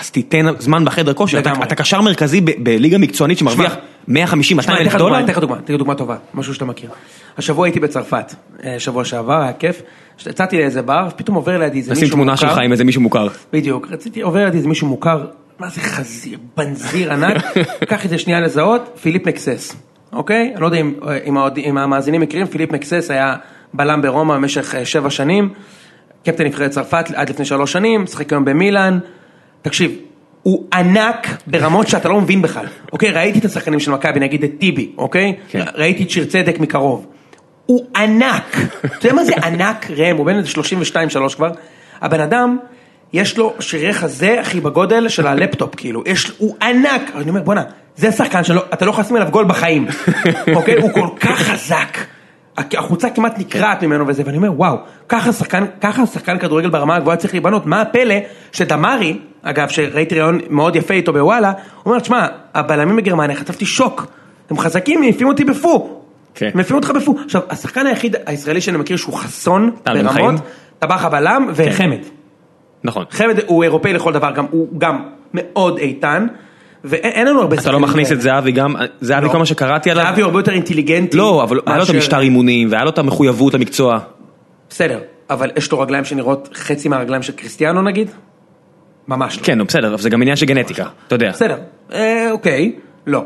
אז 0.00 0.10
תיתן 0.10 0.46
זמן 0.58 0.84
בחדר 0.84 1.14
כושר, 1.14 1.38
אתה, 1.38 1.50
לגמרי. 1.50 1.66
אתה 1.66 1.74
קשר 1.74 2.00
מרכזי 2.00 2.40
בליגה 2.40 2.98
מקצוענית 2.98 3.38
שמרוויח 3.38 3.76
150, 4.08 4.56
200 4.56 4.76
תשמע, 4.76 4.76
אני 4.76 4.94
אלף 4.94 4.98
דולר, 4.98 5.16
אני 5.16 5.24
אתן 5.24 5.32
לך 5.32 5.38
דוגמה, 5.38 5.58
אתן 5.58 5.74
לך 5.74 5.98
טובה, 5.98 6.16
משהו 6.34 6.54
שאתה 6.54 6.64
מכיר. 6.64 6.90
השבוע 7.38 7.66
הייתי 7.66 7.80
בצרפת, 7.80 8.34
אה, 8.64 8.80
שבוע 8.80 9.04
שעבר, 9.04 9.42
היה 9.42 9.52
כיף. 9.52 9.82
יצאתי 10.26 10.58
לאיזה 10.58 10.82
בר, 10.82 11.08
פתאום 11.16 11.36
עובר 11.36 11.58
לידי 11.58 11.78
איזה 11.78 11.92
נשים 11.92 12.02
מישהו 12.02 12.16
תמונה 12.16 12.32
מוכר. 12.32 12.48
שלך 12.48 12.58
עם 12.58 12.72
איזה 12.72 12.84
מישהו 12.84 13.02
מוכר. 13.02 13.28
בדיוק, 13.52 13.88
רציתי, 13.90 14.20
עובר 14.20 14.44
לידי 14.44 14.56
איזה 14.56 14.68
מישהו 14.68 14.86
מוכר, 14.86 15.26
מה 15.58 15.68
זה 15.68 15.80
חזיר, 15.80 16.38
בנזיר 16.56 17.12
ענק, 17.12 17.44
קח 17.90 18.04
את 18.04 18.10
זה 18.10 18.18
שנייה 18.18 18.40
לזהות, 18.40 18.98
פיליפ 19.02 19.28
מקסס, 19.28 19.76
אוקיי? 20.12 20.50
אני 20.54 20.60
לא 20.60 20.66
יודע 20.66 20.78
אם, 20.78 20.94
אם 21.64 21.78
המאזינים 21.78 22.20
מכירים, 22.20 22.46
פיליפ 22.46 22.72
מקסס 22.72 23.10
היה 23.10 23.36
בלם 23.74 24.02
ברומא 24.02 24.34
במשך 24.34 24.74
אה, 24.74 24.84
שבע 24.84 25.10
שנים, 25.10 25.48
קפטן 26.24 26.44
נבחרת 26.44 26.70
צרפת 26.70 27.04
עד 27.14 27.30
לפני 27.30 27.44
שלוש 27.44 27.72
שנים, 27.72 28.02
משחק 28.02 28.32
היום 28.32 28.44
במילאן, 28.44 28.98
תקשיב, 29.64 29.96
הוא 30.42 30.64
ענק 30.72 31.28
ברמות 31.46 31.88
שאתה 31.88 32.08
לא 32.08 32.20
מבין 32.20 32.42
בכלל, 32.42 32.66
אוקיי? 32.92 33.10
ראיתי 33.10 33.38
את 33.38 33.44
השחקנים 33.44 33.80
של 33.80 33.90
מכבי, 33.90 34.20
נגיד 34.20 34.44
את 34.44 34.50
טיבי, 34.58 34.92
אוקיי? 34.98 35.34
כן. 35.48 35.64
ראיתי 35.74 36.02
את 36.02 36.10
שיר 36.10 36.24
צדק 36.24 36.60
מקרוב. 36.60 37.06
הוא 37.66 37.86
ענק, 37.96 38.56
אתה 38.84 39.06
יודע 39.06 39.16
מה 39.16 39.24
זה 39.24 39.32
ענק 39.44 39.90
ראם, 39.90 40.16
הוא 40.16 40.26
בן 40.26 40.36
איזה 40.38 40.48
32-3 41.30 41.36
כבר, 41.36 41.50
הבן 42.00 42.20
אדם, 42.20 42.58
יש 43.12 43.38
לו 43.38 43.54
שרירי 43.60 43.92
חזה 43.92 44.40
אחי 44.40 44.60
בגודל 44.60 45.08
של 45.08 45.26
הלפטופ 45.26 45.74
כאילו, 45.74 46.02
יש, 46.06 46.32
הוא 46.38 46.56
ענק, 46.62 47.02
אני 47.14 47.30
אומר 47.30 47.42
בואנה, 47.42 47.62
זה 47.96 48.12
שחקן 48.12 48.44
שלא, 48.44 48.64
אתה 48.74 48.84
לא 48.84 48.90
יכול 48.90 49.04
לשים 49.04 49.16
עליו 49.16 49.30
גול 49.30 49.44
בחיים, 49.44 49.86
אוקיי, 50.56 50.76
הוא 50.76 50.92
כל 50.92 51.08
כך 51.20 51.38
חזק, 51.38 51.98
החולצה 52.58 53.10
כמעט 53.10 53.38
נקרעת 53.38 53.82
ממנו 53.82 54.06
וזה, 54.08 54.22
ואני 54.26 54.36
אומר 54.36 54.52
וואו, 54.52 54.76
ככה 55.08 55.32
שחקן, 55.32 55.64
ככה 55.80 56.06
שחקן 56.06 56.38
כדורגל 56.38 56.70
ברמה 56.70 56.96
הגבוהה 56.96 57.16
צריך 57.16 57.34
להיבנות, 57.34 57.66
מה 57.66 57.80
הפלא 57.80 58.14
שדמרי, 58.52 59.18
אגב 59.44 59.68
שראיתי 59.68 60.14
ראיון 60.14 60.40
מאוד 60.50 60.76
יפה 60.76 60.94
איתו 60.94 61.12
בוואלה, 61.12 61.48
הוא 61.48 61.90
אומר, 61.90 62.00
תשמע, 62.00 62.26
הבלמים 62.54 62.96
בגרמניה 62.96 63.36
חטפתי 63.36 63.66
שוק, 63.66 64.06
הם 64.50 64.58
חזקים, 64.58 65.00
מעיפים 65.00 65.28
אותי 65.28 65.44
בפו. 65.44 66.00
כן. 66.34 66.50
מפילים 66.54 66.76
אותך 66.76 66.90
בפו. 66.90 67.14
עכשיו, 67.24 67.42
השחקן 67.50 67.86
היחיד 67.86 68.16
הישראלי 68.26 68.60
שאני 68.60 68.78
מכיר 68.78 68.96
שהוא 68.96 69.14
חסון. 69.14 69.70
ברמות, 69.86 70.34
טבח 70.78 71.04
הבלם 71.04 71.48
וחמד. 71.54 71.98
נכון. 72.84 73.04
חמד 73.10 73.38
הוא 73.46 73.62
אירופאי 73.62 73.92
לכל 73.92 74.12
דבר, 74.12 74.30
גם 74.30 74.46
הוא 74.50 74.68
גם 74.78 75.02
מאוד 75.34 75.78
איתן, 75.78 76.26
ואין 76.84 77.12
אין 77.12 77.26
לנו 77.26 77.40
הרבה 77.40 77.56
אתה 77.56 77.72
לא 77.72 77.80
מכניס 77.80 78.12
את 78.12 78.20
זהבי 78.20 78.52
גם, 78.52 78.74
זהבי 79.00 79.26
לא. 79.26 79.32
כל 79.32 79.38
מה 79.38 79.46
שקראתי 79.46 79.90
עליו, 79.90 80.04
זהבי 80.04 80.20
הוא 80.20 80.26
הרבה 80.26 80.38
יותר 80.38 80.52
אינטליגנטי. 80.52 81.16
לא, 81.16 81.42
אבל 81.42 81.60
היה 81.66 81.76
לו 81.76 81.84
את 81.84 81.90
המשטר 81.90 82.20
אימונים, 82.20 82.68
והיה 82.70 82.84
לו 82.84 82.90
את 82.90 82.98
המחויבות 82.98 83.54
למקצוע. 83.54 83.98
בסדר, 84.70 84.98
אבל 85.30 85.50
יש 85.56 85.72
לו 85.72 85.80
רגליים 85.80 86.04
שנראות 86.04 86.48
חצי 86.54 86.88
מהרגליים 86.88 87.22
של 87.22 87.32
קריסטיאנו 87.32 87.82
נגיד? 87.82 88.10
ממש 89.08 89.38
לא. 89.38 89.44
כן, 89.44 89.64
בסדר, 89.64 89.96
זה 89.96 90.10
גם 90.10 90.22
עניין 90.22 90.36
של 90.36 90.46
גנטיקה, 90.46 90.84
אתה 91.06 91.14
יודע. 91.14 91.30
בסדר, 91.30 91.56
אה, 91.92 92.30
אוקיי, 92.30 92.72
לא. 93.06 93.24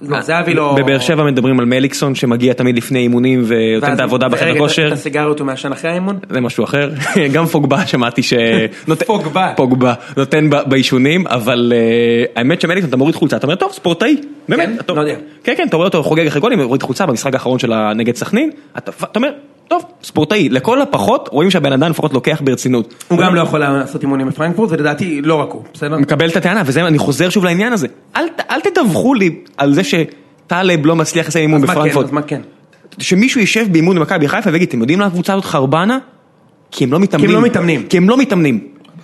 לא, 0.00 0.20
זהבי 0.20 0.54
לא... 0.54 0.76
בבאר 0.78 0.98
שבע 0.98 1.24
מדברים 1.24 1.60
על 1.60 1.66
מליקסון 1.66 2.14
שמגיע 2.14 2.52
תמיד 2.52 2.76
לפני 2.76 2.98
אימונים 2.98 3.44
ונותן 3.46 3.94
את 3.94 4.00
העבודה 4.00 4.28
בחדר 4.28 4.58
כושר, 4.58 4.88
את 4.88 4.92
הסיגריות 4.92 5.40
הוא 5.40 5.46
מעשן 5.46 5.72
אחרי 5.72 5.90
האימון? 5.90 6.18
זה 6.30 6.40
משהו 6.40 6.64
אחר. 6.64 6.90
גם 7.34 7.46
פוגבה 7.46 7.86
שמעתי 7.86 8.22
ש... 8.22 8.34
פוגבה. 9.06 9.52
פוגבה, 9.56 9.94
נותן 10.16 10.50
בעישונים, 10.66 11.26
אבל 11.26 11.72
אה, 11.74 12.24
האמת 12.36 12.60
שמליקסון 12.60 12.88
אתה 12.88 12.96
מוריד 12.96 13.14
חולצה, 13.14 13.36
אתה 13.36 13.46
אומר 13.46 13.56
טוב, 13.56 13.72
ספורטאי, 13.72 14.16
באמת. 14.48 14.68
כן? 14.86 14.94
לא 14.94 15.00
יודע. 15.00 15.14
כן, 15.44 15.54
כן, 15.56 15.68
אתה 15.68 15.76
רואה 15.76 15.86
אותו 15.86 16.02
חוגג 16.02 16.26
אחרי 16.26 16.40
גולים, 16.40 16.60
מוריד 16.60 16.82
חולצה 16.82 17.06
במשחק 17.06 17.34
האחרון 17.34 17.58
שלה 17.58 17.92
נגד 17.94 18.14
סכנין, 18.14 18.50
אתה 18.78 18.90
אומר, 19.16 19.30
טוב, 19.68 19.82
ספורטאי, 20.02 20.48
לכל 20.48 20.82
הפחות 20.82 21.28
רואים 21.32 21.50
שהבן 21.50 21.72
אדם 21.72 21.90
לפחות 21.90 22.12
לוקח 22.14 22.40
ברצינות. 22.44 22.94
הוא 23.08 23.18
גם 23.18 23.34
לא 23.34 23.40
יכול 23.40 23.60
לעשות 23.60 24.02
אימונים 24.02 24.28
בפרנקפורט, 24.28 24.70
ולדעתי 24.72 25.20
לא 25.22 25.34
רק 25.34 25.50
הוא, 25.50 25.62
בסדר? 25.74 25.98
מקבל 25.98 26.28
את 26.28 26.36
הטענה, 26.36 26.62
וזה, 26.66 26.86
אני 26.86 26.98
חוזר 26.98 27.28
שוב 27.30 27.44
לעניין 27.44 27.72
הזה. 27.72 27.86
אל, 28.16 28.24
אל 28.50 28.60
תדווחו 28.60 29.14
לי 29.14 29.30
על 29.56 29.74
זה 29.74 29.82
שטלב 29.84 30.86
לא 30.86 30.96
מצליח 30.96 31.26
לעשות 31.26 31.40
אימון 31.40 31.66
כן, 31.66 31.72
בפרנקפורט. 31.72 32.06
אז 32.06 32.12
מה 32.12 32.22
כן? 32.22 32.40
שמישהו 32.98 33.40
יישב 33.40 33.66
באימון 33.72 33.96
במכבי 33.96 34.28
חיפה 34.28 34.50
ויגיד, 34.52 34.68
אתם 34.68 34.80
יודעים 34.80 34.98
למה 35.00 35.06
הקבוצה 35.08 35.32
הזאת 35.32 35.44
חרבנה? 35.44 35.98
כי 36.70 36.84
הם 36.84 36.92
לא 36.92 37.00
מתאמנים. 37.00 37.30
לא 37.30 37.40
מתאמנים. 37.42 37.82
כי 37.88 37.96
הם 37.96 38.08
לא 38.08 38.16
מתאמנים. 38.16 38.60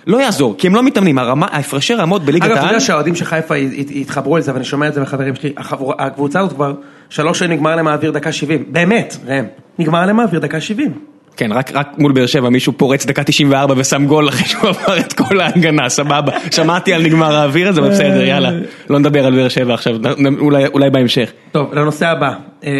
לא 0.07 0.17
יעזור, 0.21 0.55
כי 0.57 0.67
הם 0.67 0.75
לא 0.75 0.83
מתאמנים, 0.83 1.17
הרמה, 1.17 1.47
ההפרשי 1.51 1.93
רמות 1.93 2.25
בליגת 2.25 2.45
אגב, 2.45 2.51
אתה 2.51 2.61
העל, 2.61 2.69
יודע 2.69 2.79
שהאוהדים 2.79 3.15
של 3.15 3.25
חיפה 3.25 3.55
הת- 3.55 3.71
הת- 3.77 3.91
התחברו 3.95 4.37
לזה, 4.37 4.53
ואני 4.53 4.65
שומע 4.65 4.87
את 4.87 4.93
זה 4.93 5.01
מחברים 5.01 5.35
שלי, 5.35 5.53
הקבוצה 5.99 6.39
הזאת 6.39 6.53
כבר, 6.53 6.73
שלוש 7.11 7.39
שנים 7.39 7.51
נגמר 7.51 7.75
להם 7.75 7.87
האוויר 7.87 8.11
דקה 8.11 8.31
70, 8.31 8.65
באמת, 8.67 9.17
ראם, 9.25 9.45
נגמר 9.79 10.05
להם 10.05 10.19
האוויר 10.19 10.39
דקה 10.39 10.61
70. 10.61 10.91
כן, 11.37 11.51
רק, 11.51 11.71
רק 11.73 11.87
מול 11.97 12.11
באר 12.11 12.25
שבע 12.25 12.49
מישהו 12.49 12.73
פורץ 12.73 13.05
דקה 13.05 13.23
94 13.23 13.73
ושם 13.77 14.05
גול 14.05 14.29
אחרי 14.29 14.45
שהוא 14.45 14.69
עבר 14.69 14.97
את 14.99 15.13
כל 15.13 15.39
ההגנה, 15.39 15.89
סבבה. 15.89 16.31
שמעתי 16.51 16.93
על 16.93 17.03
נגמר 17.03 17.35
האוויר 17.35 17.69
הזה, 17.69 17.81
בסדר, 17.81 18.23
יאללה. 18.23 18.51
לא 18.89 18.99
נדבר 18.99 19.25
על 19.25 19.35
באר 19.35 19.47
שבע 19.47 19.73
עכשיו, 19.73 19.95
אולי, 20.39 20.67
אולי 20.67 20.89
בהמשך. 20.89 21.31
טוב, 21.51 21.73
לנושא 21.73 22.07
הבא. 22.07 22.33
אה, 22.63 22.71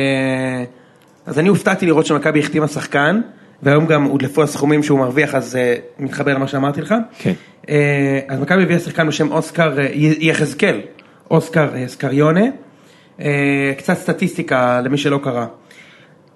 אז 1.26 1.40
אני 1.40 1.50
הופתעתי 1.50 1.86
לראות 1.86 2.06
שמכבי 2.06 2.40
החתימה 2.40 2.68
שחקן, 2.68 3.22
והיום 3.64 3.86
גם 3.86 4.04
הודלפו 4.04 4.44
הסכומים 4.44 4.84
שהוא 4.84 5.00
מרוויח, 5.00 5.36
אז 5.36 5.56
אה, 5.56 5.76
מתחבר 6.00 6.34
למה 6.34 6.48
שאמרתי 6.48 6.82
לך. 6.82 6.96
כן. 7.20 7.34
אה, 7.70 8.20
אז 8.28 8.40
מכבי 8.40 8.64
הביאה 8.64 8.80
שחקן 8.80 9.08
בשם 9.08 9.32
אוסקר 9.32 9.78
יחזקאל, 10.20 10.80
אוסקר 11.32 11.68
אה, 11.76 11.88
סקריונה. 11.88 12.46
אה, 13.22 13.74
קצת 13.78 13.94
סטטיסטיקה 13.94 14.82
למי 14.82 14.98
שלא 14.98 15.20
קרא. 15.24 15.46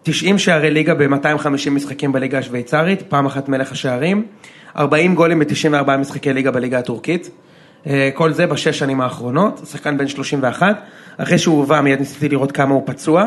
90 0.04 0.38
שערי 0.38 0.71
ליגה 0.71 0.93
ב-250 0.93 1.69
משחקים 1.69 2.12
בליגה 2.12 2.38
השוויצרית, 2.38 3.02
פעם 3.02 3.26
אחת 3.26 3.50
מלך 3.50 3.71
השערים, 3.71 4.26
40 4.78 5.15
גולים 5.15 5.39
ב-94 5.39 5.98
משחקי 5.98 6.34
ליגה 6.34 6.52
בליגה 6.52 6.80
הטורקית, 6.80 7.30
אה, 7.88 8.10
כל 8.13 8.34
זה 8.34 8.48
בשש 8.48 8.80
שנים 8.80 9.02
האחרונות, 9.02 9.62
שחקן 9.71 9.98
בן 9.98 10.08
31, 10.08 10.76
אחרי 11.17 11.38
שהוא 11.38 11.58
הובא 11.58 11.82
מיד 11.82 12.00
ניסיתי 12.00 12.30
לראות 12.30 12.52
כמה 12.52 12.74
הוא 12.74 12.84
פצוע, 12.86 13.26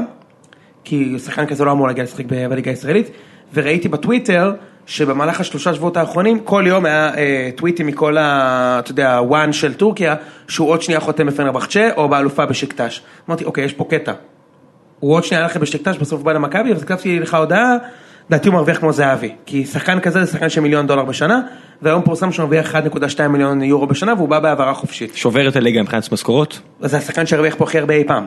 כי 0.84 1.18
שחקן 1.18 1.46
כזה 1.46 1.64
לא 1.64 1.72
אמור 1.72 1.86
להגיע 1.86 2.04
לשחק 2.04 2.24
בליגה 2.26 2.70
הישראלית, 2.70 3.10
וראיתי 3.54 3.88
בטוויטר 3.88 4.52
שבמהלך 4.88 5.40
השלושה 5.40 5.74
שבועות 5.74 5.96
האחרונים, 5.96 6.40
כל 6.40 6.64
יום 6.66 6.86
היה 6.86 7.14
אה, 7.16 7.50
טוויטים 7.56 7.86
מכל 7.86 8.16
ה... 8.16 8.76
אתה 8.78 8.90
יודע, 8.90 9.16
הוואן 9.16 9.52
של 9.52 9.74
טורקיה, 9.74 10.14
שהוא 10.48 10.68
עוד 10.68 10.82
שנייה 10.82 11.00
חותם 11.00 11.26
בפנרבחצ'ה 11.26 11.88
או 11.96 12.08
באלופה 12.08 12.46
בשקטש. 12.46 13.00
אמרתי, 13.28 13.44
אוקיי, 13.44 13.64
יש 13.64 13.72
פה 13.72 13.84
קטע. 13.90 14.12
הוא 15.00 15.14
עוד 15.14 15.24
שנייה 15.24 15.42
הלך 15.42 15.56
בשקטש, 15.56 15.98
בסוף 15.98 16.22
בא 16.22 16.32
למכבי, 16.32 16.72
אז 16.72 16.84
כתבתי 16.84 17.20
לך 17.20 17.34
הודעה, 17.34 17.76
לדעתי 18.28 18.48
הוא 18.48 18.54
מרוויח 18.54 18.78
כמו 18.78 18.92
זהבי. 18.92 19.34
כי 19.46 19.66
שחקן 19.66 20.00
כזה 20.00 20.24
זה 20.24 20.32
שחקן 20.32 20.48
של 20.48 20.60
מיליון 20.60 20.86
דולר 20.86 21.04
בשנה, 21.04 21.40
והיום 21.82 22.02
פורסם 22.02 22.32
שהוא 22.32 22.44
מרוויח 22.44 22.74
1.2 22.74 23.28
מיליון 23.28 23.62
יורו 23.62 23.86
בשנה, 23.86 24.14
והוא 24.14 24.28
בא 24.28 24.40
בהעברה 24.40 24.74
חופשית. 24.74 25.16
שובר 25.16 25.48
את 25.48 25.56
הליגה 25.56 25.82
מבחינת 25.82 26.12
משכורות, 26.12 26.60
זה 26.80 26.96
השחקן 26.96 27.26
שהרוויח 27.26 27.54
פה 27.54 27.64
הכי 27.64 27.78
הרבה 27.78 27.94
אי 27.94 28.04
פעם. 28.04 28.26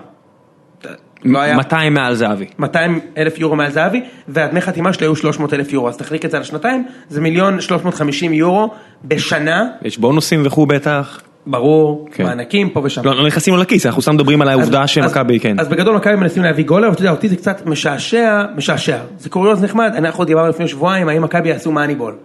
לא 1.25 1.39
היה 1.39 1.55
200 1.55 1.93
מעל 1.93 2.15
זהבי. 2.15 2.45
200 2.59 2.99
אלף 3.17 3.39
יורו 3.39 3.55
מעל 3.55 3.71
זהבי, 3.71 4.03
והדמי 4.27 4.61
חתימה 4.61 4.93
שלו 4.93 5.07
היו 5.07 5.15
300 5.15 5.53
אלף 5.53 5.73
יורו, 5.73 5.89
אז 5.89 5.97
תחליק 5.97 6.25
את 6.25 6.31
זה 6.31 6.37
על 6.37 6.43
שנתיים, 6.43 6.85
זה 7.09 7.21
מיליון 7.21 7.61
350 7.61 8.33
יורו 8.33 8.69
בשנה, 9.05 9.67
יש 9.81 9.97
בונוסים 9.97 10.41
וכו' 10.45 10.65
בטח. 10.65 11.21
ברור, 11.45 12.07
כן. 12.11 12.23
מענקים 12.23 12.69
פה 12.69 12.81
ושם. 12.83 13.01
לא, 13.05 13.15
לא 13.15 13.27
נכנסים 13.27 13.53
לו 13.53 13.59
לכיס, 13.59 13.85
אנחנו 13.85 14.01
סתם 14.01 14.13
מדברים 14.15 14.41
על 14.41 14.49
העובדה 14.49 14.87
שמכבי, 14.87 15.39
כן. 15.39 15.59
אז 15.59 15.67
בגדול 15.67 15.95
מכבי 15.95 16.15
מנסים 16.15 16.43
להביא 16.43 16.65
גולר, 16.65 16.89
ואתה 16.89 17.01
יודע, 17.01 17.11
אותי 17.11 17.29
זה 17.29 17.35
קצת 17.35 17.65
משעשע, 17.65 18.43
משעשע. 18.55 18.97
זה 19.17 19.29
קוריוז 19.29 19.63
נחמד, 19.63 19.93
אנחנו 19.97 20.25
דיברנו 20.25 20.49
לפני 20.49 20.67
שבועיים, 20.67 21.09
האם 21.09 21.21
מכבי 21.21 21.49
יעשו 21.49 21.71
מאניבול. 21.71 22.15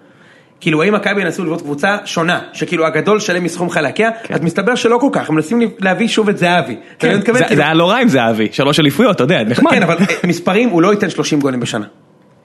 כאילו, 0.60 0.82
האם 0.82 0.94
מכבי 0.94 1.22
ינסו 1.22 1.44
לבנות 1.44 1.62
קבוצה 1.62 1.96
שונה, 2.04 2.40
שכאילו 2.52 2.86
הגדול 2.86 3.20
שלם 3.20 3.44
מסכום 3.44 3.70
חלקיה, 3.70 4.10
אז 4.30 4.40
מסתבר 4.40 4.74
שלא 4.74 4.98
כל 5.00 5.08
כך, 5.12 5.28
הם 5.28 5.34
מנסים 5.34 5.60
להביא 5.78 6.08
שוב 6.08 6.28
את 6.28 6.38
זהבי. 6.38 6.76
זה 7.02 7.20
כאילו- 7.24 7.38
זה 7.56 7.62
היה 7.62 7.74
לא 7.74 7.90
רע 7.90 7.96
עם 7.98 8.08
זהבי, 8.08 8.48
שלוש 8.52 8.80
אליפויות, 8.80 9.16
אתה 9.16 9.24
יודע, 9.24 9.44
נחמד. 9.44 9.70
כן, 9.70 9.82
אבל 9.82 9.96
אה, 10.00 10.04
מספרים, 10.24 10.68
הוא 10.68 10.82
לא 10.82 10.92
ייתן 10.92 11.10
30 11.10 11.40
גולים 11.40 11.60
בשנה. 11.60 11.86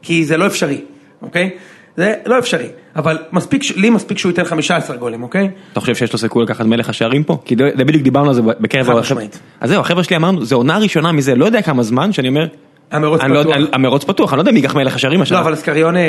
כי 0.02 0.26
זה 0.26 0.38
לא 0.38 0.48
אפשרי, 0.48 0.82
אוקיי? 1.22 1.50
זה 1.98 2.14
לא 2.26 2.40
אפשרי. 2.40 2.68
אבל 2.96 3.18
מספיק, 3.32 3.62
לי 3.76 3.90
מספיק 3.90 4.18
שהוא 4.18 4.30
ייתן 4.30 4.44
15 4.44 4.98
גולים, 4.98 5.24
אוקיי? 5.24 5.50
אתה 5.72 5.80
חושב 5.80 5.96
שיש 5.96 6.14
לו 6.14 6.20
סיכוי 6.20 6.44
לקחת 6.44 6.66
מלך 6.66 6.90
השערים 6.90 7.24
פה? 7.24 7.38
כי 7.46 7.56
בדיוק 7.56 8.04
דיברנו 8.04 8.28
על 8.28 8.34
זה 8.36 8.42
בקרב 8.42 8.86
חד. 8.86 8.94
משמעית. 9.00 9.40
אז 9.62 9.70
זהו, 9.70 9.82
החבר'ה 9.82 10.04
שלי 10.04 10.16
אמרנו, 10.16 10.46
זה 10.46 10.56
עונה 10.56 10.78
ראשונה 10.78 11.12
מזה, 11.12 11.36
לא 11.36 11.46
יודע 11.46 11.62
כמה 11.62 11.84
זמן, 11.84 12.12
שאני 12.14 12.28
אומר, 12.28 12.46
המרוץ 12.92 13.22
לא 13.24 13.44
פתוח. 13.44 13.56
המרוץ 13.74 14.04
פתוח, 14.04 14.34
אני 14.34 14.38
לא 14.38 14.42
יודע 14.42 14.52
מי 14.52 14.60
ייקח 14.60 14.76
מלך 14.76 14.96
השערים 14.96 15.22
השנה. 15.22 15.38
לא, 15.38 15.44
אבל 15.44 15.56
סקריון 15.56 15.98
אה, 15.98 16.02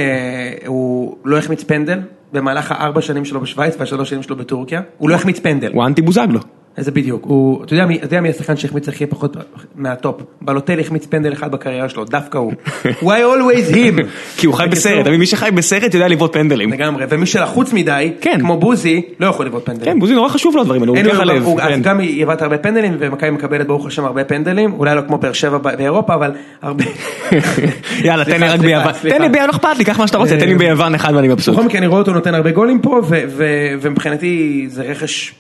הוא 0.67 1.17
לא 1.25 1.39
החמיץ 1.39 1.65
פנדל 1.65 2.01
במהלך 2.33 2.73
הארבע 2.73 3.01
שנים 3.01 3.25
שלו 3.25 3.41
בשוויץ 3.41 3.75
והשלוש 3.79 4.11
שנים 4.11 4.23
שלו 4.23 4.37
בטורקיה. 4.37 4.81
הוא 4.99 5.11
לא 5.11 5.15
החמיץ 5.15 5.39
פנדל. 5.39 5.73
הוא 5.73 5.85
אנטי 5.85 6.03
בוזגלו. 6.03 6.41
איזה 6.79 6.91
בדיוק, 6.91 7.25
הוא, 7.25 7.65
אתה 7.65 7.75
יודע 7.75 7.87
מי, 7.87 7.97
אתה 7.97 8.05
יודע 8.05 8.21
מי 8.21 8.29
השחקן 8.29 8.57
שהחמיץ 8.57 8.89
הכי 8.89 9.07
פחות 9.07 9.37
מהטופ? 9.77 10.21
בלוטלי 10.41 10.81
החמיץ 10.83 11.07
פנדל 11.07 11.33
אחד 11.33 11.53
בקריירה 11.53 11.89
שלו, 11.89 12.05
דווקא 12.05 12.39
הוא. 12.39 12.53
Why 13.03 13.05
always 13.05 13.75
him? 13.75 14.03
כי 14.37 14.47
הוא 14.47 14.55
חי 14.55 14.67
בסרט? 14.71 15.07
מי 15.07 15.27
שחי 15.27 15.51
בסרט 15.55 15.95
יודע 15.95 16.09
לבעוט 16.09 16.33
פנדלים. 16.33 16.73
לגמרי, 16.73 17.05
ומי 17.09 17.27
שלחוץ 17.27 17.73
מדי, 17.73 18.13
כן. 18.21 18.39
כמו 18.41 18.57
בוזי, 18.57 19.03
לא 19.21 19.27
יכול 19.27 19.47
לבעוט 19.47 19.67
פנדלים. 19.67 19.93
כן, 19.93 20.01
בוזי 20.01 20.15
נורא 20.15 20.29
חשוב 20.29 20.55
לו 20.55 20.61
הדברים 20.61 20.83
האלה, 20.83 20.93
הוא 20.93 20.99
לוקח 20.99 21.17
לו- 21.21 21.33
הלב. 21.33 21.47
אז 21.61 21.69
כן. 21.69 21.83
גם 21.83 21.99
היא 21.99 22.23
יבט 22.23 22.43
הרבה 22.43 22.59
פנדלים, 22.59 22.97
ומכבי 22.99 23.31
מקבלת 23.31 23.67
ברוך 23.67 23.87
השם 23.87 24.05
הרבה 24.05 24.25
פנדלים, 24.25 24.73
אולי 24.73 24.95
לא 24.95 25.01
כמו 25.07 25.19
באר 25.19 25.33
שבע 25.33 25.59
באירופה, 25.59 26.15
אבל 26.15 26.33
הרבה... 26.63 26.85
יאללה, 28.05 28.25
תן 28.25 28.41
לי 28.41 28.49
רק 28.49 28.61
ביוון. 28.61 28.93
תן 29.03 29.23
לי 29.23 29.29
ביוון, 29.29 29.47
לא 29.47 29.51
אכפת 29.51 29.79
לי, 29.79 29.85
קח 29.85 29.99
מה 29.99 30.07
שאתה 30.07 30.19
רוצה, 30.19 30.37
תן 30.39 30.49
לי 30.49 30.55
ביוון 30.55 30.95
אחד 30.95 31.13
ואני 31.17 31.29
מבסוט. 31.29 31.55
בכל 31.55 31.65
מקרה 31.65 31.79
אני 31.79 31.87
רואה 31.87 32.01
אותו 32.01 32.13
נותן 32.13 32.35
הרבה 32.35 32.51
גולים 32.51 32.79
פה, 32.81 33.01
ומבחינתי 33.83 34.65
זה 34.69 34.83
רכש 34.83 35.35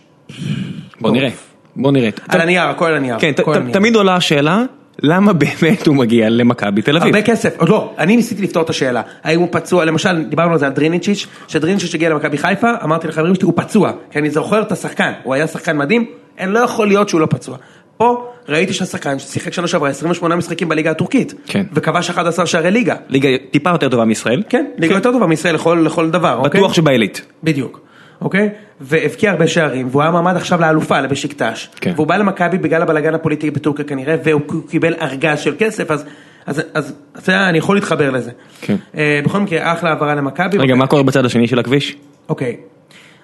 בוא 1.02 1.10
נראה, 1.10 1.28
בוא 1.76 1.92
נראה. 1.92 2.10
על 2.28 2.40
הנייר, 2.40 2.62
הכל 2.62 2.86
על 2.86 2.94
הנייר. 2.94 3.16
כן. 3.18 3.32
תמיד 3.72 3.96
עולה 3.96 4.16
השאלה, 4.16 4.62
למה 5.02 5.32
באמת 5.32 5.86
הוא 5.86 5.96
מגיע 5.96 6.28
למכבי 6.28 6.82
תל 6.82 6.96
אביב? 6.96 7.14
הרבה 7.14 7.26
כסף, 7.26 7.58
עוד 7.58 7.68
לא, 7.68 7.94
אני 7.98 8.16
ניסיתי 8.16 8.42
לפתור 8.42 8.62
את 8.62 8.70
השאלה, 8.70 9.02
האם 9.24 9.40
הוא 9.40 9.48
פצוע, 9.50 9.84
למשל 9.84 10.24
דיברנו 10.24 10.52
על 10.52 10.58
זה 10.58 10.66
על 10.66 10.72
דריניצ'יץ', 10.72 11.26
שדריניצ'יץ' 11.48 11.94
הגיע 11.94 12.10
למכבי 12.10 12.38
חיפה, 12.38 12.70
אמרתי 12.84 13.08
לחברים 13.08 13.34
שלי 13.34 13.44
הוא 13.44 13.52
פצוע, 13.56 13.92
כי 14.10 14.18
אני 14.18 14.30
זוכר 14.30 14.62
את 14.62 14.72
השחקן, 14.72 15.12
הוא 15.22 15.34
היה 15.34 15.46
שחקן 15.46 15.76
מדהים, 15.76 16.04
אין 16.38 16.48
לא 16.48 16.58
יכול 16.58 16.88
להיות 16.88 17.08
שהוא 17.08 17.20
לא 17.20 17.26
פצוע. 17.30 17.56
פה 17.96 18.28
ראיתי 18.48 18.72
שהשחקן 18.72 19.18
ששיחק 19.18 19.52
שנה 19.52 19.66
שעברה 19.66 19.88
28 19.88 20.36
משחקים 20.36 20.68
בליגה 20.68 20.90
הטורקית, 20.90 21.34
כן. 21.46 21.66
וכבש 21.72 22.10
11 22.10 22.46
שערי 22.46 22.70
ליגה, 22.70 22.94
ליגה 23.08 23.28
טיפה 23.50 23.70
יותר 23.70 23.88
טובה 23.88 24.04
מישראל. 24.04 24.42
כן, 24.48 24.64
ליגה 24.78 24.94
יותר 24.94 25.12
טובה 25.12 25.26
מישראל 25.26 25.54
לכל, 25.54 25.82
לכל 25.86 26.10
דבר, 26.10 26.36
אוקיי? 26.36 26.60
בטוח 26.60 26.74
שבעילית. 26.74 27.22
בדיוק, 27.42 27.80
אוקיי? 28.24 28.48
והבקיע 28.80 29.30
הרבה 29.30 29.46
שערים, 29.46 29.88
והוא 29.90 30.02
היה 30.02 30.10
מעמד 30.10 30.36
עכשיו 30.36 30.60
לאלופה, 30.60 31.00
לבשיקטש. 31.00 31.68
כן. 31.80 31.92
והוא 31.96 32.06
בא 32.06 32.16
למכבי 32.16 32.58
בגלל 32.58 32.82
הבלאגן 32.82 33.14
הפוליטי 33.14 33.50
בטורקיה 33.50 33.84
כנראה, 33.84 34.16
והוא 34.24 34.42
קיבל 34.68 34.94
ארגז 35.02 35.40
של 35.40 35.54
כסף, 35.58 35.90
אז, 35.90 36.04
אז, 36.46 36.62
אז 36.74 36.94
אתה 37.18 37.32
יודע, 37.32 37.48
אני 37.48 37.58
יכול 37.58 37.76
להתחבר 37.76 38.10
לזה. 38.10 38.30
כן. 38.60 38.76
אה, 38.96 39.20
בכל 39.24 39.40
מקרה, 39.40 39.72
אחלה 39.72 39.90
העברה 39.90 40.14
למכבי. 40.14 40.58
רגע, 40.58 40.74
מה 40.74 40.86
קורה 40.86 41.02
בצד 41.02 41.24
השני 41.24 41.46
של 41.46 41.58
הכביש? 41.58 41.96
אוקיי, 42.28 42.56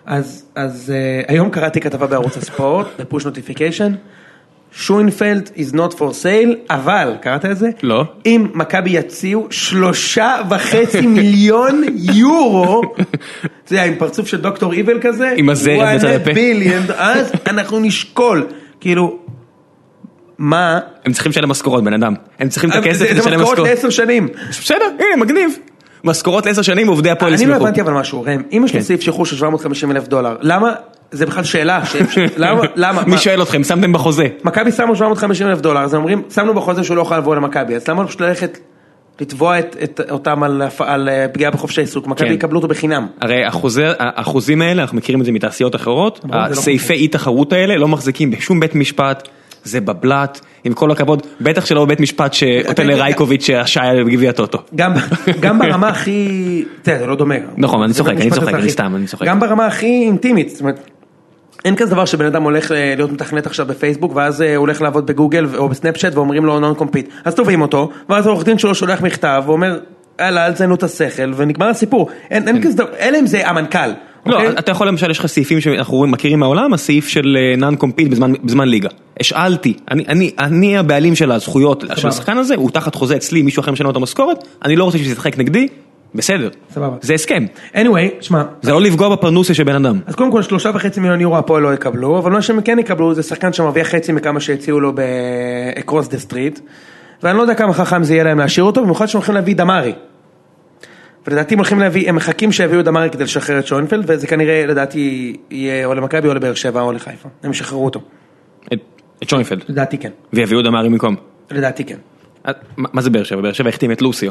אז, 0.07 0.47
אז 0.55 0.93
אה, 0.95 1.23
היום 1.35 1.51
קראתי 1.51 1.81
כתבה 1.81 2.07
בערוץ 2.07 2.37
הספורט, 2.37 2.87
בפוש 2.99 3.27
נוטיפיקיישן. 3.27 3.93
שוינפלד 4.73 5.51
is 5.57 5.75
not 5.75 5.95
for 5.95 6.23
sale, 6.23 6.57
אבל, 6.71 7.15
קראת 7.21 7.45
את 7.45 7.57
זה? 7.59 7.69
לא. 7.83 8.05
אם 8.27 8.47
מכבי 8.55 8.91
יציעו 8.91 9.47
שלושה 9.51 10.37
וחצי 10.51 11.07
מיליון 11.17 11.85
יורו, 11.95 12.83
אתה 13.65 13.73
יודע, 13.73 13.85
עם 13.85 13.95
פרצוף 13.99 14.29
של 14.29 14.41
דוקטור 14.41 14.73
איבל 14.73 14.99
כזה, 15.01 15.35
עם 15.37 15.49
הזרת 15.49 15.97
בצד 15.97 16.09
הפה. 16.09 16.33
ביליאן, 16.33 16.83
אז 16.97 17.33
אנחנו 17.47 17.81
נשקול, 17.81 18.47
כאילו, 18.81 19.19
מה, 20.39 20.81
הם 21.05 21.13
צריכים 21.13 21.31
לשלם 21.31 21.49
משכורות 21.49 21.85
בן 21.85 21.93
אדם. 21.93 22.15
הם 22.39 22.49
צריכים 22.49 22.71
את 22.71 22.75
זה 22.75 22.81
הכסף 22.81 22.99
זה 22.99 23.05
לשלם 23.05 23.19
משכורות 23.19 23.41
משכורות. 23.41 23.69
לעשר 23.69 23.91
שנים. 23.91 24.29
בסדר, 24.51 24.85
הנה 24.99 25.25
מגניב. 25.25 25.59
משכורות 26.05 26.47
לעשר 26.47 26.63
שנים 26.63 26.89
עובדי 26.89 27.11
הפועל 27.11 27.33
אני 27.35 27.47
לא 27.47 27.53
ישמחו. 27.53 27.65
הבנתי 27.67 27.81
אבל 27.81 27.93
משהו, 27.93 28.23
ראם, 28.23 28.43
אם 28.53 28.63
יש 28.65 28.73
לו 28.75 28.81
כן. 28.81 28.85
סעיף 28.85 29.01
שחרור 29.01 29.27
של 29.27 29.37
750 29.37 29.91
אלף 29.91 30.09
דולר, 30.09 30.37
למה, 30.41 30.73
זה 31.11 31.27
בכלל 31.27 31.45
שאלה, 31.45 31.81
למה, 32.77 33.03
מי 33.07 33.19
שואל 33.19 33.43
אתכם, 33.43 33.65
שמתם 33.65 33.93
בחוזה. 33.93 34.27
מכבי 34.45 34.73
שמו 34.73 34.97
750 34.97 35.47
אלף 35.47 35.61
דולר, 35.61 35.81
אז 35.81 35.95
הם 35.95 36.01
אומרים, 36.01 36.23
שמנו 36.35 36.55
בחוזה 36.55 36.85
שהוא 36.85 36.97
לא 36.97 37.03
יכול 37.03 37.17
לבוא 37.17 37.37
למכבי, 37.37 37.77
אז 37.77 37.89
למה 37.89 38.03
לא 38.03 38.09
פשוט 38.09 38.21
ללכת 38.21 38.59
לתבוע 39.21 39.59
את, 39.59 39.77
את, 39.85 40.01
אותם 40.11 40.43
על, 40.43 40.63
על 40.79 41.09
אה, 41.09 41.27
פגיעה 41.33 41.51
בחופש 41.51 41.79
העיסוק, 41.79 42.07
מכבי 42.07 42.29
כן. 42.29 42.35
יקבלו 42.35 42.59
אותו 42.59 42.69
בחינם. 42.69 43.07
הרי 43.21 43.45
החוזה- 43.45 43.93
האחוזים 43.99 44.63
האלה, 44.63 44.83
אנחנו 44.83 44.97
מכירים 44.97 45.21
את 45.21 45.27
זה 45.27 45.33
מתעשיות 45.33 45.75
אחרות, 45.77 46.21
לא 46.33 46.37
הסעיפי 46.39 46.93
אי 46.93 47.09
תחרות 47.09 47.53
האלה 47.53 47.77
לא 47.77 47.89
מחזיקים 47.89 48.31
בשום 48.31 48.61
בית 48.61 48.75
משפט, 48.75 49.29
זה 49.65 49.81
בבלת, 49.81 50.41
עם 50.65 50.73
כל 50.73 50.91
הכבוד, 50.91 51.27
בטח 51.41 51.67
שלא 51.67 51.85
בבית 51.85 52.01
משפט 52.01 52.35
שנותן 52.35 52.87
לרייקוביץ' 52.87 53.47
שהשעיה 53.47 54.05
בגביע 54.05 54.33
טוטו. 54.33 54.59
גם, 55.41 55.59
ברמה 55.59 55.89
הכי, 55.89 56.65
זה 56.85 57.07
לא 57.07 57.17
דומה. 57.17 57.35
נכון, 57.57 57.83
אני 57.83 57.93
צוחק, 57.93 58.13
אני 58.13 58.31
צוחק, 58.31 58.55
אני. 58.55 58.71
סתם, 58.71 58.93
אני 58.97 59.07
צוחק. 59.07 59.27
גם 59.27 59.41
ברמה 59.41 59.67
הכי 59.67 60.03
אינטימית, 60.07 60.51
זאת 60.51 60.61
אומרת, 60.61 60.81
אין 61.65 61.77
כזה 61.77 61.91
דבר 61.91 62.05
שבן 62.05 62.27
אדם 62.27 62.43
הולך 62.43 62.73
אה, 62.73 62.95
להיות 62.97 63.13
מתכנת 63.13 63.47
עכשיו 63.47 63.67
בפייסבוק, 63.67 64.17
ואז 64.17 64.43
אה, 64.43 64.57
הוא 64.57 64.61
הולך 64.61 64.83
לעבוד 64.83 65.07
בגוגל 65.07 65.47
או 65.57 65.69
בסנאפצ'ט 65.69 66.15
ואומרים 66.15 66.45
לו 66.45 66.61
non-compete, 66.61 67.09
אז 67.25 67.35
תובעים 67.35 67.63
אותו, 67.63 67.91
ואז 68.09 68.27
העורך 68.27 68.45
דין 68.45 68.59
שלו 68.59 68.75
שולח 68.75 69.01
מכתב 69.01 69.43
ואומר, 69.47 69.79
יאללה, 70.21 70.47
אל 70.47 70.53
תזיינו 70.53 70.75
את 70.75 70.83
השכל, 70.83 71.33
ונגמר 71.37 71.67
הסיפור. 71.67 72.09
אין 72.31 72.49
אין 72.49 72.63
כזה 72.63 72.77
דבר, 72.77 72.91
אלא 72.99 73.19
אם 73.19 73.27
זה 73.27 73.49
המנכ"ל. 73.49 73.91
לא, 74.27 74.37
אוקיי? 74.37 74.59
אתה 74.59 74.71
יכול 74.71 74.89
למשל, 74.89 75.11
יש 75.11 75.19
לך 75.19 75.27
סעיפים 75.27 75.61
שאנחנו 75.61 76.07
מכירים 76.07 76.41
מהעולם, 76.41 76.73
הסעיף 76.73 77.09
של 77.09 77.37
non-compete 77.59 78.09
בזמן, 78.09 78.33
בזמן 78.45 78.69
ליגה. 78.69 78.89
השאלתי, 79.21 79.75
אני, 79.91 80.05
אני, 80.09 80.31
אני 80.39 80.79
הבעלים 80.79 81.15
של 81.15 81.33
הזכויות 81.33 81.85
של 81.97 82.09
השחקן 82.09 82.39
הזה, 82.39 82.55
הוא 82.55 82.71
תחת 82.71 82.95
חוזה 82.95 83.17
אצלי, 83.17 83.43
מישהו 83.43 83.61
אחר 83.61 83.73
משנה 83.73 83.85
לו 83.85 83.91
את 83.91 83.97
המשכורת, 83.97 84.45
אני 84.65 84.77
לא 84.77 84.85
רוצה 84.85 84.99
שישחק 84.99 85.39
נגדי, 85.39 85.69
בסדר. 86.15 86.49
סבבה. 86.71 86.97
זה 87.01 87.15
הסכם. 87.15 87.45
anyway, 87.75 88.09
שמע, 88.21 88.43
זה 88.63 88.73
לא 88.73 88.83
לפגוע 88.83 89.09
בפרנוסיה 89.09 89.55
של 89.55 89.65
בן 89.65 89.75
אדם. 89.75 89.99
אז 90.07 90.15
קודם 90.15 90.33
כל 90.33 90.43
שלושה 90.43 90.71
וחצי 90.75 91.01
מיליון 91.01 91.21
יורו 91.21 91.39
הפועל 91.39 91.63
לא 91.63 91.75
יקבלו, 91.75 92.19
אבל 92.19 92.33
מה 92.33 92.43
שהם 92.43 92.61
כן 92.61 92.79
יקבלו 92.79 93.15
זה 93.15 93.23
שחקן 93.23 93.53
שמרוויח 93.53 93.89
חצי 93.89 94.13
מכמה 94.13 94.41
שהציעו 94.41 94.81
לו 94.81 94.93
ב-Across 94.95 96.09
the 96.11 96.31
Street, 96.31 96.61
ואני 97.23 97.37
לא 97.37 97.43
יודע 97.43 97.55
כמה 97.55 97.73
חכם 97.73 98.05
זה 98.05 98.15
יהיה 98.15 98.25
להם 98.25 98.39
להשאיר 98.39 98.65
אותו, 98.65 98.83
במיוחד 98.83 99.07
שהם 99.07 99.19
הולכים 99.19 99.35
להביא 99.35 99.57
דמרי. 99.57 99.93
ולדעתי 101.29 101.55
הם 101.55 101.59
הולכים 101.59 101.79
להביא, 101.79 102.09
הם 102.09 102.17
מחכים 102.17 102.53
שיביאו 102.53 102.83
דמרי 102.83 103.11
כדי 103.11 103.25
לשחרר 103.25 103.59
את 103.59 103.67
שוינפלד, 103.67 104.05
וזה 104.07 104.27
כנראה 104.27 104.67
לדעתי 104.67 105.37
יהיה 105.51 105.87
או 105.87 105.95
למכבי 105.95 106.29
או 106.29 106.35
לבאר 106.35 106.55
שבע 106.55 106.81
או 106.81 106.93
לחיפה, 106.93 107.29
הם 107.43 107.51
ישחררו 107.51 107.85
אותו, 107.85 108.01
את, 108.73 108.79
את 109.23 109.29
שוינפלד. 109.29 109.65
לדעתי 109.69 109.99
כן, 109.99 110.11
ויביאו 110.33 110.63
דמרי 110.63 110.89
במקום. 110.89 111.17
לדעתי 111.51 111.85
כן. 111.85 111.97
אה, 112.49 112.53
מה 112.77 112.89
מה 112.93 113.01
זה 113.01 113.11
באר 113.11 113.23
שבע? 113.23 113.41
באר 113.41 113.53
שבע 113.53 113.69
החתים 113.69 113.93
את 113.93 114.03
לוסיו. 114.03 114.31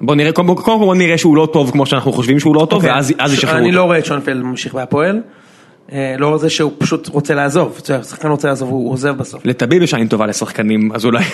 בוא 0.00 0.14
נראה, 0.14 0.32
קודם 0.32 0.56
כל 0.56 0.62
בוא 0.64 0.94
נראה 0.94 1.18
שהוא 1.18 1.36
לא 1.36 1.48
טוב 1.52 1.70
כמו 1.70 1.86
שאנחנו 1.86 2.12
חושבים 2.12 2.40
שהוא 2.40 2.54
לא 2.54 2.66
טוב, 2.70 2.72
אוקיי, 2.72 2.90
ואז 2.90 3.14
אז 3.18 3.32
ישחררו 3.32 3.58
אני 3.58 3.66
אותו. 3.66 3.76
לא 3.76 3.84
רואה 3.84 3.98
את 3.98 4.04
שוינפלד 4.04 4.42
ממשיך 4.42 4.74
בהפועל, 4.74 5.20
לאור 6.18 6.38
זה 6.38 6.50
שהוא 6.50 6.72
פשוט 6.78 7.08
רוצה 7.08 7.34
לעזוב, 7.34 7.80
שחקן 8.02 8.28
רוצה 8.28 8.48
לעזוב, 8.48 8.70
הוא 8.70 8.92
עוזב 8.92 9.16
בסוף. 9.16 9.46
לטביב 9.46 9.82
יש 9.82 9.94
עין 9.94 10.08
טובה 10.08 10.26
לשחקנים, 10.26 10.92
אז 10.94 11.04
אולי... 11.04 11.24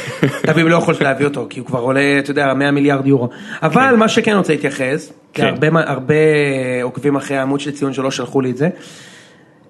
תביב 0.42 0.66
לא 0.66 0.76
יכול 0.76 0.94
להביא 1.00 1.26
אותו, 1.26 1.46
כי 1.50 1.60
הוא 1.60 1.66
כבר 1.66 1.78
עולה, 1.78 2.18
אתה 2.18 2.30
יודע, 2.30 2.54
100 2.54 2.70
מיליארד 2.70 3.06
יורו. 3.06 3.28
אבל 3.62 3.96
מה 3.96 4.08
שכן 4.08 4.36
רוצה 4.36 4.52
להתייחס, 4.52 5.12
כי 5.32 5.42
כן. 5.42 5.54
הרבה, 5.86 6.24
עוקבים 6.82 7.16
אחרי 7.16 7.36
העמוד 7.36 7.60
של 7.60 7.70
ציון 7.70 7.92
שלא 7.92 8.10
שלחו 8.10 8.40
לי 8.40 8.50
את 8.50 8.56
זה, 8.56 8.68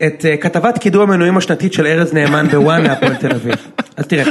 את 0.07 0.25
אה, 0.25 0.37
כתבת 0.37 0.79
קידום 0.79 1.03
המנויים 1.11 1.37
השנתית 1.37 1.73
של 1.73 1.87
ארז 1.87 2.13
נאמן 2.15 2.49
בוואן 2.49 2.83
להפועל 2.83 3.15
תל 3.15 3.33
אביב. 3.35 3.55
אז 3.97 4.07
תראה. 4.07 4.31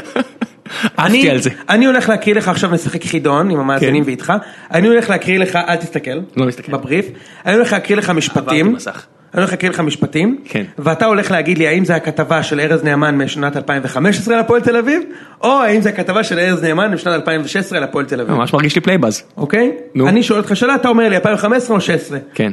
אני, 0.99 1.29
על 1.29 1.41
זה. 1.41 1.49
אני 1.69 1.85
הולך 1.85 2.09
להקריא 2.09 2.35
לך 2.35 2.47
עכשיו 2.47 2.71
נשחק 2.71 3.03
חידון 3.03 3.49
עם 3.49 3.59
המאזינים 3.59 4.03
כן. 4.03 4.09
ואיתך, 4.09 4.33
אני 4.71 4.87
הולך 4.87 5.09
להקריא 5.09 5.39
לך, 5.39 5.55
אל 5.55 5.75
תסתכל, 5.75 6.19
לא 6.37 6.45
מסתכל. 6.45 6.71
בבריף, 6.71 7.05
אני 7.45 7.55
הולך 7.55 7.73
להקריא 7.73 7.97
לך 7.97 8.09
משפטים, 8.09 8.43
עברתי 8.47 8.63
מסך. 8.63 9.05
אני 9.35 9.41
הולך 9.41 9.51
להקריא 9.51 9.71
לך 9.71 9.79
משפטים, 9.79 10.37
כן. 10.45 10.63
ואתה 10.79 11.05
הולך 11.05 11.31
להגיד 11.31 11.57
לי 11.57 11.67
האם 11.67 11.85
זה 11.85 11.95
הכתבה 11.95 12.43
של 12.43 12.59
ארז 12.59 12.83
נאמן 12.83 13.17
משנת 13.17 13.57
2015 13.57 14.35
להפועל 14.35 14.61
תל 14.61 14.77
אביב, 14.77 15.03
או 15.41 15.51
האם 15.51 15.81
זה 15.81 15.89
הכתבה 15.89 16.23
של 16.23 16.39
ארז 16.39 16.63
נאמן 16.63 16.93
משנת 16.93 17.13
2016 17.13 17.79
להפועל 17.79 18.05
תל 18.05 18.21
אביב, 18.21 18.35
ממש 18.35 18.53
מרגיש 18.53 18.75
לי 18.75 18.81
Playbuzz. 18.81 19.23
אוקיי? 19.37 19.71
נו. 19.95 20.07
אני 20.07 20.23
שואל 20.23 20.39
אותך 20.39 20.55
שאלה, 20.55 20.75
אתה 20.75 20.87
אומר 20.87 21.09
לי 21.09 21.15
2015 21.15 21.75
או 21.75 21.81
16, 21.81 22.17
כן. 22.33 22.51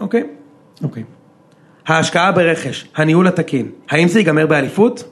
אוקיי? 0.00 0.24
אוקיי. 0.82 1.02
ההשקעה 1.86 2.32
ברכש, 2.32 2.88
הניהול 2.96 3.26
התקין, 3.26 3.70
האם 3.90 4.08
זה 4.08 4.18
ייגמר 4.18 4.46
באליפות? 4.46 5.04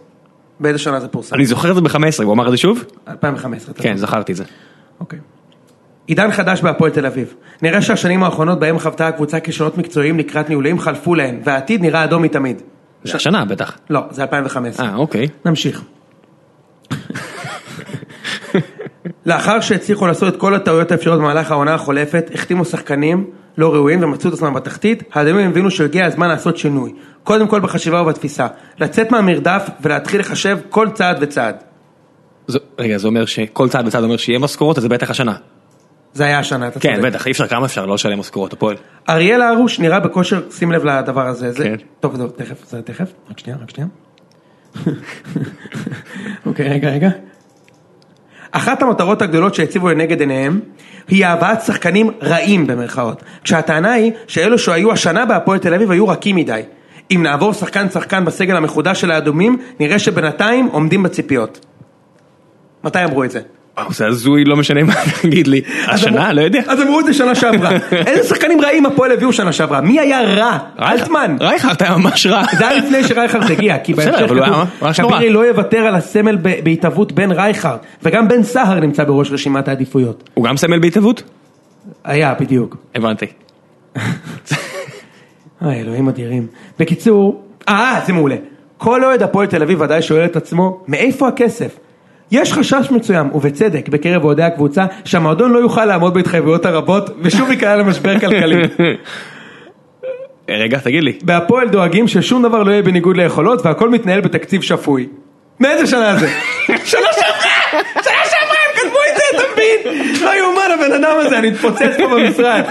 באיזה 0.60 0.78
שנה 0.78 1.00
זה 1.00 1.08
פורסם? 1.08 1.34
אני 1.34 1.46
זוכר 1.46 1.70
את 1.70 1.74
זה 1.74 1.80
ב-15, 1.80 2.24
הוא 2.24 2.32
אמר 2.32 2.46
את 2.46 2.50
זה 2.50 2.56
שוב? 2.56 2.84
2015. 3.08 3.72
אתה 3.74 3.82
כן, 3.82 3.96
זכרתי 3.96 4.32
את 4.32 4.36
זה. 4.36 4.44
אוקיי. 5.00 5.18
עידן 6.06 6.30
חדש 6.32 6.60
בהפועל 6.60 6.90
תל 6.90 7.06
אביב. 7.06 7.34
נראה 7.62 7.82
שהשנים 7.82 8.22
האחרונות 8.22 8.60
בהם 8.60 8.78
חוותה 8.78 9.08
הקבוצה 9.08 9.40
כישלונות 9.40 9.78
מקצועיים 9.78 10.18
לקראת 10.18 10.48
ניהולים 10.48 10.78
חלפו 10.78 11.14
להן, 11.14 11.40
והעתיד 11.44 11.82
נראה 11.82 12.04
אדום 12.04 12.22
מתמיד. 12.22 12.62
זה 13.04 13.16
השנה 13.16 13.44
בטח. 13.44 13.78
לא, 13.90 14.00
זה 14.10 14.22
2015. 14.22 14.86
אה, 14.86 14.96
אוקיי. 14.96 15.28
נמשיך. 15.44 15.82
לאחר 19.26 19.60
שהצליחו 19.60 20.06
לעשות 20.06 20.34
את 20.34 20.40
כל 20.40 20.54
הטעויות 20.54 20.92
האפשריות 20.92 21.18
במהלך 21.18 21.50
העונה 21.50 21.74
החולפת, 21.74 22.30
החתימו 22.34 22.64
שחקנים 22.64 23.30
לא 23.58 23.74
ראויים 23.74 24.02
ומצאו 24.04 24.28
את 24.28 24.34
עצמם 24.34 24.54
בתחתית, 24.54 25.02
האדומים 25.12 25.50
הבינו 25.50 25.70
שהגיע 25.70 26.06
הזמן 26.06 26.28
לעשות 26.28 26.56
שינוי. 26.56 26.92
קודם 27.24 27.48
כל 27.48 27.60
בחשיבה 27.60 28.02
ובתפיסה. 28.02 28.46
לצאת 28.78 29.10
מהמרדף 29.10 29.70
ולהתחיל 29.80 30.20
לחשב 30.20 30.58
כל 30.70 30.88
צעד 30.94 31.16
וצעד. 31.20 31.56
זו- 32.46 32.58
רגע, 32.78 32.98
זה 32.98 33.08
אומר 33.08 33.24
שכל 33.24 33.68
צעד 33.68 33.86
וצעד 33.86 34.04
אומר 34.04 34.16
שיהיה 34.16 34.38
משכורות, 34.38 34.76
אז 34.78 34.82
זה 34.82 34.88
בטח 34.88 35.10
השנה. 35.10 35.34
זה 36.16 36.24
היה 36.24 36.38
השנה, 36.38 36.68
אתה 36.68 36.80
כן, 36.80 36.96
צודק. 36.96 37.06
בטח, 37.08 37.26
אי 37.26 37.32
אפשר, 37.32 37.46
כמה 37.46 37.66
אפשר 37.66 37.86
לא 37.86 37.94
לשלם 37.94 38.18
משכורות 38.18 38.52
הפועל. 38.52 38.76
אריאל 39.08 39.42
הרוש 39.42 39.80
נראה 39.80 40.00
בכושר, 40.00 40.42
שים 40.50 40.72
לב 40.72 40.84
לדבר 40.84 41.26
הזה, 41.26 41.52
זה, 41.52 41.64
כן. 41.64 41.76
טוב, 42.00 42.16
טוב, 42.16 42.30
תכף, 42.30 42.64
זה 42.66 42.82
תכף, 42.82 43.12
רק 43.30 43.38
שנייה, 43.38 43.58
רק 43.62 43.70
שנייה. 43.70 43.88
אוקיי, 46.46 46.68
רגע, 46.68 46.88
רגע. 46.88 47.10
אחת 48.50 48.82
המטרות 48.82 49.22
הגדולות 49.22 49.54
שהציבו 49.54 49.88
לנגד 49.88 50.20
עיניהם, 50.20 50.60
היא 51.08 51.26
הבאת 51.26 51.62
שחקנים 51.62 52.10
רעים 52.22 52.66
במרכאות. 52.66 53.22
כשהטענה 53.44 53.92
היא 53.92 54.12
שאלו 54.26 54.58
שהיו 54.58 54.92
השנה 54.92 55.24
בהפועל 55.24 55.58
תל 55.58 55.74
אביב 55.74 55.90
היו 55.90 56.08
רכים 56.08 56.36
מדי. 56.36 56.62
אם 57.10 57.22
נעבור 57.22 57.52
שחקן 57.52 57.90
שחקן 57.90 58.24
בסגל 58.24 58.56
המחודש 58.56 59.00
של 59.00 59.10
האדומים, 59.10 59.58
נראה 59.80 59.98
שבינתיים 59.98 60.66
עומדים 60.66 61.02
בציפיות. 61.02 61.66
מתי 62.84 63.04
אמרו 63.04 63.24
את 63.24 63.30
זה? 63.30 63.40
וואו, 63.78 63.92
זה 63.92 64.06
הזוי, 64.06 64.44
לא 64.44 64.56
משנה 64.56 64.82
מה 64.82 64.94
תגיד 65.22 65.46
לי. 65.46 65.60
השנה, 65.86 66.32
לא 66.32 66.40
יודע. 66.40 66.60
אז 66.66 66.80
אמרו 66.80 67.00
את 67.00 67.04
זה 67.04 67.14
שנה 67.14 67.34
שעברה. 67.34 67.70
איזה 68.06 68.28
שחקנים 68.28 68.60
רעים 68.60 68.86
הפועל 68.86 69.12
הביאו 69.12 69.32
שנה 69.32 69.52
שעברה? 69.52 69.80
מי 69.80 70.00
היה 70.00 70.22
רע? 70.22 70.58
אלטמן. 70.78 71.36
רייכרד 71.40 71.76
היה 71.80 71.96
ממש 71.96 72.26
רע. 72.26 72.42
זה 72.58 72.68
היה 72.68 72.78
לפני 72.78 73.04
שרייכרד 73.04 73.50
הגיע, 73.52 73.78
כי 73.78 73.94
בהמשך 73.94 74.18
כתוב. 74.18 75.06
כבירי 75.08 75.30
לא 75.30 75.46
יוותר 75.46 75.78
על 75.78 75.94
הסמל 75.94 76.36
בהתהוות 76.64 77.12
בן 77.12 77.32
רייכרד, 77.32 77.78
וגם 78.02 78.28
בן 78.28 78.42
סהר 78.42 78.80
נמצא 78.80 79.04
בראש 79.04 79.30
רשימת 79.32 79.68
העדיפויות. 79.68 80.30
הוא 80.34 80.44
גם 80.44 80.56
סמל 80.56 80.78
בהתהוות? 80.78 81.22
היה, 82.04 82.34
בדיוק. 82.40 82.76
הבנתי. 82.94 83.26
אוי, 85.62 85.80
אלוהים 85.80 86.08
אדירים. 86.08 86.46
בקיצור, 86.78 87.42
אה, 87.68 88.00
זה 88.06 88.12
מעולה. 88.12 88.36
כל 88.78 89.04
אוהד 89.04 89.22
הפועל 89.22 89.46
תל 89.46 89.62
אביב 89.62 89.80
ודאי 89.80 90.02
שואל 90.02 90.24
את 90.24 90.36
עצמו, 90.36 90.84
מאיפה 90.88 91.28
הכסף? 91.28 91.85
יש 92.30 92.52
חשש 92.52 92.90
מסוים, 92.90 93.30
ובצדק, 93.34 93.88
בקרב 93.88 94.24
אוהדי 94.24 94.42
הקבוצה, 94.42 94.84
שהמועדון 95.04 95.52
לא 95.52 95.58
יוכל 95.58 95.84
לעמוד 95.84 96.14
בהתחייבויות 96.14 96.66
הרבות, 96.66 97.10
ושוב 97.22 97.50
ייקלע 97.50 97.76
למשבר 97.76 98.18
כלכלי. 98.18 98.62
רגע, 100.48 100.78
תגיד 100.78 101.02
לי. 101.02 101.12
בהפועל 101.22 101.68
דואגים 101.68 102.08
ששום 102.08 102.42
דבר 102.42 102.62
לא 102.62 102.70
יהיה 102.70 102.82
בניגוד 102.82 103.16
ליכולות, 103.16 103.66
והכל 103.66 103.90
מתנהל 103.90 104.20
בתקציב 104.20 104.62
שפוי. 104.62 105.06
מאיזה 105.60 105.86
שנה 105.86 106.16
זה? 106.16 106.28
שנה 106.66 107.08
שעברה! 107.12 107.82
שנה 107.92 108.22
שעברה 108.24 108.56
הם 108.66 108.76
כתבו 108.76 108.98
את 109.10 109.16
זה, 109.16 109.22
אתה 109.34 109.44
מבין? 109.52 110.14
לא 110.26 110.38
יאומן 110.38 110.60
הבן 110.74 111.04
אדם 111.04 111.16
הזה, 111.26 111.38
אני 111.38 111.48
אתפוצץ 111.48 111.96
פה 111.98 112.06
במשרד. 112.08 112.62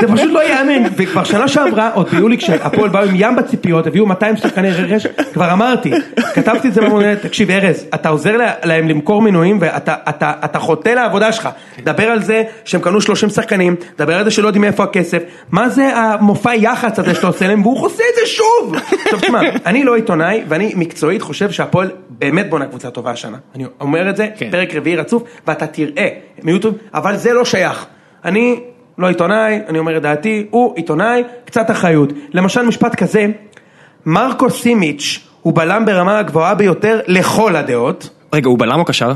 זה 0.00 0.06
פשוט 0.12 0.30
לא 0.32 0.40
ייאמן. 0.44 0.88
וכבר 0.96 1.24
שנה 1.24 1.48
שעברה, 1.48 1.90
עוד 1.94 2.08
ביולי 2.08 2.38
כשהפועל 2.38 2.88
באו 2.88 3.02
עם 3.02 3.14
ים 3.16 3.36
בציפיות, 3.36 3.86
הביאו 3.86 4.06
200 4.06 4.36
שחקני 4.36 4.70
רכש, 4.70 5.06
כבר 5.32 5.52
אמרתי, 5.52 5.90
כתבתי 6.34 6.68
את 6.68 6.74
זה 6.74 6.80
במונה, 6.80 7.16
תקשיב 7.16 7.50
ארז, 7.50 7.86
אתה 7.94 8.08
עוזר 8.08 8.36
לה- 8.36 8.52
להם 8.64 8.88
למכור 8.88 9.22
מינויים 9.22 9.58
ואתה 9.60 9.94
אתה- 10.08 10.32
אתה 10.44 10.58
חוטא 10.58 10.88
לעבודה 10.88 11.32
שלך. 11.32 11.48
דבר 11.84 12.04
על 12.04 12.22
זה 12.22 12.42
שהם 12.64 12.80
קנו 12.80 13.00
30 13.00 13.28
שחקנים, 13.28 13.76
דבר 13.98 14.18
על 14.18 14.24
זה 14.24 14.30
שלא 14.30 14.46
יודעים 14.46 14.62
מאיפה 14.62 14.84
הכסף. 14.84 15.18
מה 15.50 15.68
זה 15.68 15.96
המופע 15.96 16.54
יח"צ 16.54 16.98
הזה 16.98 17.14
שאתה 17.14 17.26
עושה 17.26 17.46
להם, 17.48 17.62
והוא 17.62 17.84
עושה 17.86 18.02
את 18.10 18.20
זה 18.20 18.26
שוב! 18.26 18.74
עכשיו 19.04 19.20
תשמע, 19.20 19.40
אני 19.66 19.84
לא 19.84 19.94
עיתונאי, 19.94 20.42
ואני 20.48 20.72
מקצועית 20.76 21.22
חושב 21.22 21.50
שהפועל 21.50 21.90
באמת 22.10 22.50
בונה 22.50 22.66
קבוצה 22.66 22.90
טובה 22.90 23.10
השנה. 23.10 23.36
אני 23.54 23.64
אומר 23.80 24.10
את 24.10 24.16
זה, 24.16 24.28
כן. 24.38 24.48
פרק 24.50 24.74
רביעי 24.74 24.96
רצוף, 24.96 25.22
ואתה 25.46 25.66
תראה 25.66 26.08
מיוטיוב, 26.44 26.74
אבל 26.94 27.16
זה 27.16 27.32
לא 27.32 27.44
שייך. 27.44 27.86
אני 28.24 28.60
לא 28.98 29.08
עיתונאי, 29.08 29.60
אני 29.68 29.78
אומר 29.78 29.96
את 29.96 30.02
דעתי, 30.02 30.46
הוא 30.50 30.76
עיתונאי, 30.76 31.22
קצת 31.44 31.70
אחריות. 31.70 32.12
למשל 32.32 32.62
משפט 32.62 32.94
כזה, 32.94 33.26
מרקו 34.06 34.50
סימיץ' 34.50 35.28
הוא 35.42 35.54
בלם 35.54 35.84
ברמה 35.84 36.18
הגבוהה 36.18 36.54
ביותר 36.54 37.00
לכל 37.06 37.56
הדעות. 37.56 38.10
רגע, 38.32 38.48
הוא 38.48 38.58
בלם 38.58 38.78
או 38.78 38.84
קשר? 38.84 39.12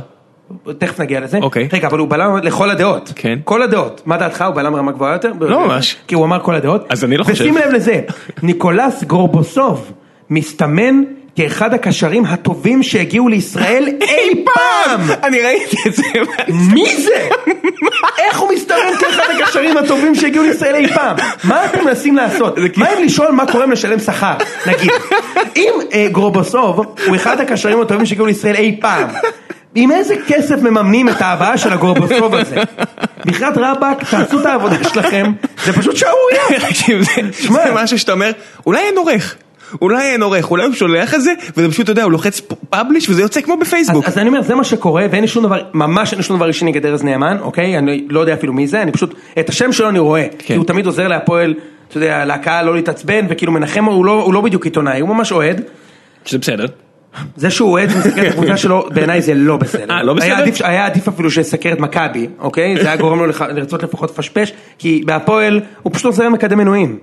תכף 0.79 1.01
נגיע 1.01 1.21
לזה. 1.21 1.39
אוקיי. 1.39 1.69
רגע, 1.73 1.89
אבל 1.89 1.99
הוא 1.99 2.09
בלם 2.09 2.37
לכל 2.37 2.71
הדעות. 2.71 3.13
כן. 3.17 3.39
כל 3.45 3.63
הדעות. 3.63 4.03
מה 4.07 4.17
דעתך? 4.17 4.43
הוא 4.43 4.55
בלם 4.55 4.73
ברמה 4.73 4.93
גבוהה 4.93 5.13
יותר? 5.13 5.33
לא 5.41 5.67
ממש. 5.67 5.97
כי 6.07 6.15
הוא 6.15 6.25
אמר 6.25 6.41
כל 6.41 6.55
הדעות. 6.55 6.87
אז 6.89 7.05
אני 7.05 7.17
לא 7.17 7.25
חושב. 7.25 7.45
ושים 7.45 7.57
לב 7.57 7.73
לזה, 7.73 8.01
ניקולס 8.43 9.05
גורבוסוב 9.05 9.93
מסתמן 10.31 11.03
כאחד 11.37 11.75
הקשרים 11.75 12.25
הטובים 12.25 12.83
שהגיעו 12.83 13.29
לישראל 13.29 13.89
אי 14.09 14.45
פעם! 14.45 15.01
אני 15.23 15.41
ראיתי 15.41 15.77
את 15.87 15.95
זה. 15.95 16.03
מי 16.49 16.97
זה? 16.97 17.29
איך 18.19 18.39
הוא 18.39 18.53
מסתמן 18.53 18.77
כאחד 19.01 19.23
הקשרים 19.41 19.77
הטובים 19.77 20.15
שהגיעו 20.15 20.45
לישראל 20.45 20.75
אי 20.75 20.95
פעם? 20.95 21.17
מה 21.45 21.65
אתם 21.65 21.85
מנסים 21.85 22.17
לעשות? 22.17 22.59
מה 22.77 22.93
אם 22.93 23.05
לשאול 23.05 23.31
מה 23.31 23.53
קורה 23.53 23.65
אם 23.65 23.71
לשלם 23.71 23.99
שכר, 23.99 24.35
נגיד? 24.67 24.91
אם 25.57 25.73
אה, 25.93 26.09
גרובוסוב 26.13 26.95
הוא 27.07 27.17
אחד 27.17 27.41
הקשרים 27.41 27.81
הטובים 27.81 28.07
שהגיעו 28.07 28.27
לישראל 28.27 28.57
אי 28.57 28.77
פעם, 28.81 29.09
עם 29.75 29.93
איזה 29.93 30.15
כסף 30.29 30.63
מממנים 30.63 31.09
את 31.09 31.23
ההבאה 31.23 31.59
של 31.59 31.73
הגרובוסוב 31.73 32.35
הזה? 32.35 32.57
בחייאת 33.27 33.57
רבאק, 33.57 34.05
תעשו 34.11 34.41
את 34.41 34.47
העבודה 34.47 34.85
שלכם, 34.85 35.33
זה 35.65 35.73
פשוט 35.73 35.97
שערורייה. 35.97 36.61
תקשיב. 36.69 37.03
זה 37.39 37.73
משהו 37.75 37.99
שאתה 37.99 38.13
אומר, 38.13 38.31
אולי 38.67 38.81
אין 38.81 38.99
עורך. 38.99 39.37
אולי 39.83 40.03
אין 40.03 40.23
עורך, 40.23 40.51
אולי 40.51 40.65
הוא 40.65 40.75
שולח 40.75 41.15
את 41.15 41.23
זה, 41.23 41.33
וזה 41.57 41.71
פשוט, 41.71 41.85
אתה 41.85 41.93
יודע, 41.93 42.03
הוא 42.03 42.13
לוחץ 42.13 42.41
פאבליש 42.71 43.09
וזה 43.09 43.23
יוצא 43.23 43.41
כמו 43.41 43.57
בפייסבוק. 43.57 44.05
אז, 44.05 44.13
אז 44.13 44.19
אני 44.19 44.29
אומר, 44.29 44.43
זה 44.43 44.55
מה 44.55 44.65
שקורה, 44.65 45.07
ואין 45.11 45.23
לי 45.23 45.29
שום 45.29 45.45
דבר, 45.45 45.63
ממש 45.75 46.13
אין 46.13 46.19
לי 46.19 46.23
שום 46.23 46.37
דבר 46.37 46.49
אישי 46.49 46.65
נגד 46.65 46.87
ארז 46.87 47.03
נאמן, 47.03 47.37
אוקיי? 47.41 47.79
אני 47.79 48.07
לא 48.11 48.21
יודע 48.21 48.35
אפילו 48.35 48.53
מי 48.53 48.67
זה, 48.67 48.83
אני 48.83 48.93
פשוט, 48.93 49.15
את 49.39 49.49
השם 49.49 49.73
שלו 49.73 49.89
אני 49.89 49.99
רואה. 49.99 50.27
כי 50.39 50.55
הוא 50.55 50.65
תמיד 50.65 50.87
עוזר 50.87 51.09
להפועל, 51.09 51.55
אתה 51.89 51.97
יודע, 51.97 52.25
לקהל 52.25 52.67
לא 52.67 52.75
להתעצבן, 52.75 53.27
וכאילו 53.29 53.53
מנחם, 53.53 53.85
הוא 53.85 54.05
לא, 54.05 54.23
הוא 54.23 54.35
לא 54.35 54.41
בדיוק 54.41 54.65
עיתונאי, 54.65 55.01
הוא 55.01 55.09
ממש 55.09 55.33
אוהד. 55.33 55.63
שזה 56.25 56.39
בסדר. 56.39 56.67
זה 57.37 57.51
שהוא 57.51 57.71
אוהד 57.71 57.89
ומסקר 57.93 58.27
את 58.27 58.33
הקבוצה 58.33 58.57
שלו, 58.57 58.89
בעיניי 58.95 59.23
זה 59.23 59.35
לא 59.35 59.57
בסדר. 59.57 59.95
אה, 59.95 60.03
לא 60.03 60.15
בסדר? 60.15 60.45
היה 60.65 60.87
עדיף, 60.87 61.09
אפילו 61.09 61.31
שיסקר 61.31 61.73
את 61.73 61.81
מכבי, 61.81 62.27
אוקיי? 62.39 62.77
זה 62.77 62.87
היה 62.87 62.97
גורם 62.97 63.19
לו 63.19 63.27
לרצות 63.27 63.83
לפחות 63.83 64.11
לפשפש, 64.11 64.53
כי 64.79 65.03
בהפועל 65.07 65.61
הוא 65.83 65.93
פשוט 65.93 66.05
עוזר 66.05 66.29
מקדם 66.29 66.59
מנויים. 66.59 66.99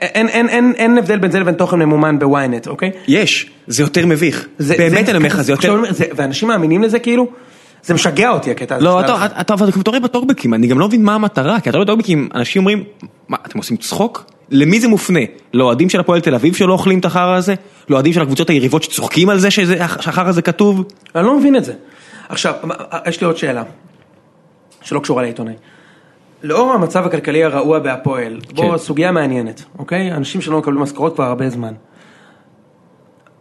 אין, 0.00 0.98
הבדל 0.98 1.18
בין 1.18 1.30
זה 1.30 1.40
לבין 1.40 1.54
תוכן 1.54 1.78
ממומן 1.78 2.18
בוויינט, 2.18 2.66
אוקיי? 2.66 2.90
יש, 3.08 3.50
זה 3.66 3.82
יותר 3.82 4.06
מביך. 4.06 4.46
באמת 4.78 5.08
אני 5.08 5.18
אומר 5.18 5.28
לך, 5.28 5.40
זה 5.40 5.52
יותר... 5.52 5.82
ואנשים 6.16 6.48
מאמינים 6.48 6.82
לזה 6.82 6.98
כאילו? 6.98 7.28
זה 7.88 7.94
משגע 7.94 8.30
אותי 8.30 8.50
הקטע 8.50 8.76
הזה. 8.76 8.84
לא, 8.84 9.00
אתה, 9.00 9.26
אתה, 9.40 9.54
אבל 9.54 9.68
אתה 9.68 9.90
רואה 9.90 10.00
בטוקבקים, 10.00 10.54
אני 10.54 10.66
גם 10.66 10.78
לא 10.78 10.86
מבין 10.86 11.04
מה 11.04 11.14
המטרה, 11.14 11.60
כי 11.60 11.70
אתה 11.70 11.78
רואה 11.78 11.84
בטוקבקים, 11.84 12.28
אנשים 12.34 12.62
אומרים, 12.62 12.84
מה, 13.28 13.36
אתם 13.46 13.58
עושים 13.58 13.76
צחוק? 13.76 14.24
למי 14.50 14.80
זה 14.80 14.88
מופנה? 14.88 15.20
לאוהדים 15.54 15.88
של 15.88 16.00
הפועל 16.00 16.20
תל 16.20 16.34
אביב 16.34 16.54
שלא 16.54 16.72
אוכלים 16.72 16.98
את 16.98 17.04
החרא 17.04 17.34
הזה? 17.34 17.54
לאוהדים 17.88 18.12
של 18.12 18.22
הקבוצות 18.22 18.50
היריבות 18.50 18.82
שצוחקים 18.82 19.28
על 19.28 19.38
זה 19.38 19.50
שהחרא 19.50 20.28
הזה 20.28 20.42
כתוב? 20.42 20.84
אני 21.14 21.26
לא 21.26 21.38
מבין 21.38 21.56
את 21.56 21.64
זה. 21.64 21.72
עכשיו, 22.28 22.54
יש 23.06 23.20
לי 23.20 23.26
עוד 23.26 23.36
שאלה, 23.36 23.62
שלא 24.82 25.00
קשורה 25.00 25.22
לעיתונאי. 25.22 25.54
לאור 26.42 26.72
המצב 26.72 27.06
הכלכלי 27.06 27.44
הרעוע 27.44 27.78
בהפועל, 27.78 28.40
בוא, 28.54 28.70
כן. 28.70 28.78
סוגיה 28.78 29.12
מעניינת, 29.12 29.64
אוקיי? 29.78 30.12
אנשים 30.12 30.40
שלא 30.40 30.58
מקבלים 30.58 30.80
משכורות 30.82 31.14
כבר 31.14 31.24
הרבה 31.24 31.48
זמן. 31.50 31.72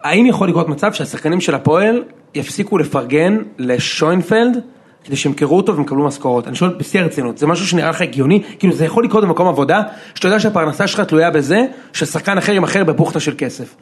האם 0.03 0.25
יכול 0.25 0.49
לקרות 0.49 0.69
מצב 0.69 0.93
שהשחקנים 0.93 1.41
של 1.41 1.55
הפועל 1.55 2.03
יפסיקו 2.37 2.77
לפרגן 2.77 3.37
לשוינפלד 3.57 4.57
כדי 5.03 5.15
שימכרו 5.15 5.57
אותו 5.57 5.73
והם 5.73 5.81
יקבלו 5.81 6.05
משכורות? 6.05 6.47
אני 6.47 6.55
שואל 6.55 6.71
בשיא 6.77 7.01
הרצינות, 7.01 7.37
זה 7.37 7.47
משהו 7.47 7.67
שנראה 7.67 7.89
לך 7.89 8.01
הגיוני? 8.01 8.43
כאילו 8.59 8.73
זה 8.73 8.85
יכול 8.85 9.03
לקרות 9.03 9.23
במקום 9.23 9.47
עבודה, 9.47 9.81
שאתה 10.15 10.27
יודע 10.27 10.39
שהפרנסה 10.39 10.87
שלך 10.87 10.99
תלויה 10.99 11.31
בזה 11.31 11.65
ששחקן 11.93 12.37
אחר 12.37 12.51
ימכר 12.51 12.83
בבוכטה 12.83 13.19
של 13.19 13.33
כסף. 13.37 13.75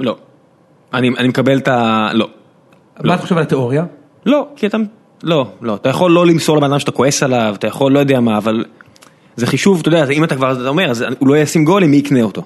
לא. 0.00 0.16
אני, 0.94 1.08
אני 1.18 1.28
מקבל 1.28 1.58
את 1.58 1.68
ה... 1.68 2.08
לא. 2.12 2.28
מה 3.04 3.14
אתה 3.14 3.22
חושב 3.22 3.36
על 3.36 3.42
התיאוריה? 3.42 3.84
לא, 4.26 4.48
כי 4.56 4.66
אתה... 4.66 4.76
לא, 5.22 5.46
לא. 5.62 5.74
אתה 5.74 5.88
יכול 5.88 6.10
לא 6.10 6.26
למסור 6.26 6.56
לבן 6.56 6.70
אדם 6.70 6.78
שאתה 6.78 6.92
כועס 6.92 7.22
עליו, 7.22 7.54
אתה 7.58 7.66
יכול 7.66 7.92
לא 7.92 7.98
יודע 7.98 8.20
מה, 8.20 8.38
אבל... 8.38 8.64
זה 9.36 9.46
חישוב, 9.46 9.80
אתה 9.80 9.88
יודע, 9.88 10.10
אם 10.10 10.24
אתה 10.24 10.36
כבר 10.36 10.52
אתה 10.52 10.68
אומר, 10.68 10.90
אז 10.90 11.04
הוא 11.18 11.28
לא 11.28 11.36
ישים 11.36 11.64
גולים, 11.64 11.90
מי 11.90 11.96
יקנה 11.96 12.22
אותו? 12.22 12.42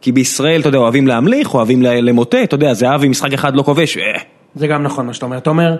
כי 0.00 0.12
בישראל, 0.12 0.60
אתה 0.60 0.68
יודע, 0.68 0.78
אוהבים 0.78 1.06
להמליך, 1.06 1.54
אוהבים 1.54 1.82
למוטט, 1.82 2.34
אתה 2.42 2.54
יודע, 2.54 2.74
זהבי 2.74 3.08
משחק 3.08 3.32
אחד 3.32 3.56
לא 3.56 3.62
כובש, 3.62 3.96
אה, 3.96 4.02
זה 4.56 4.66
גם 4.66 4.82
נכון 4.82 5.06
מה 5.06 5.14
שאתה 5.14 5.26
אומר, 5.26 5.38
אתה 5.38 5.50
אומר, 5.50 5.76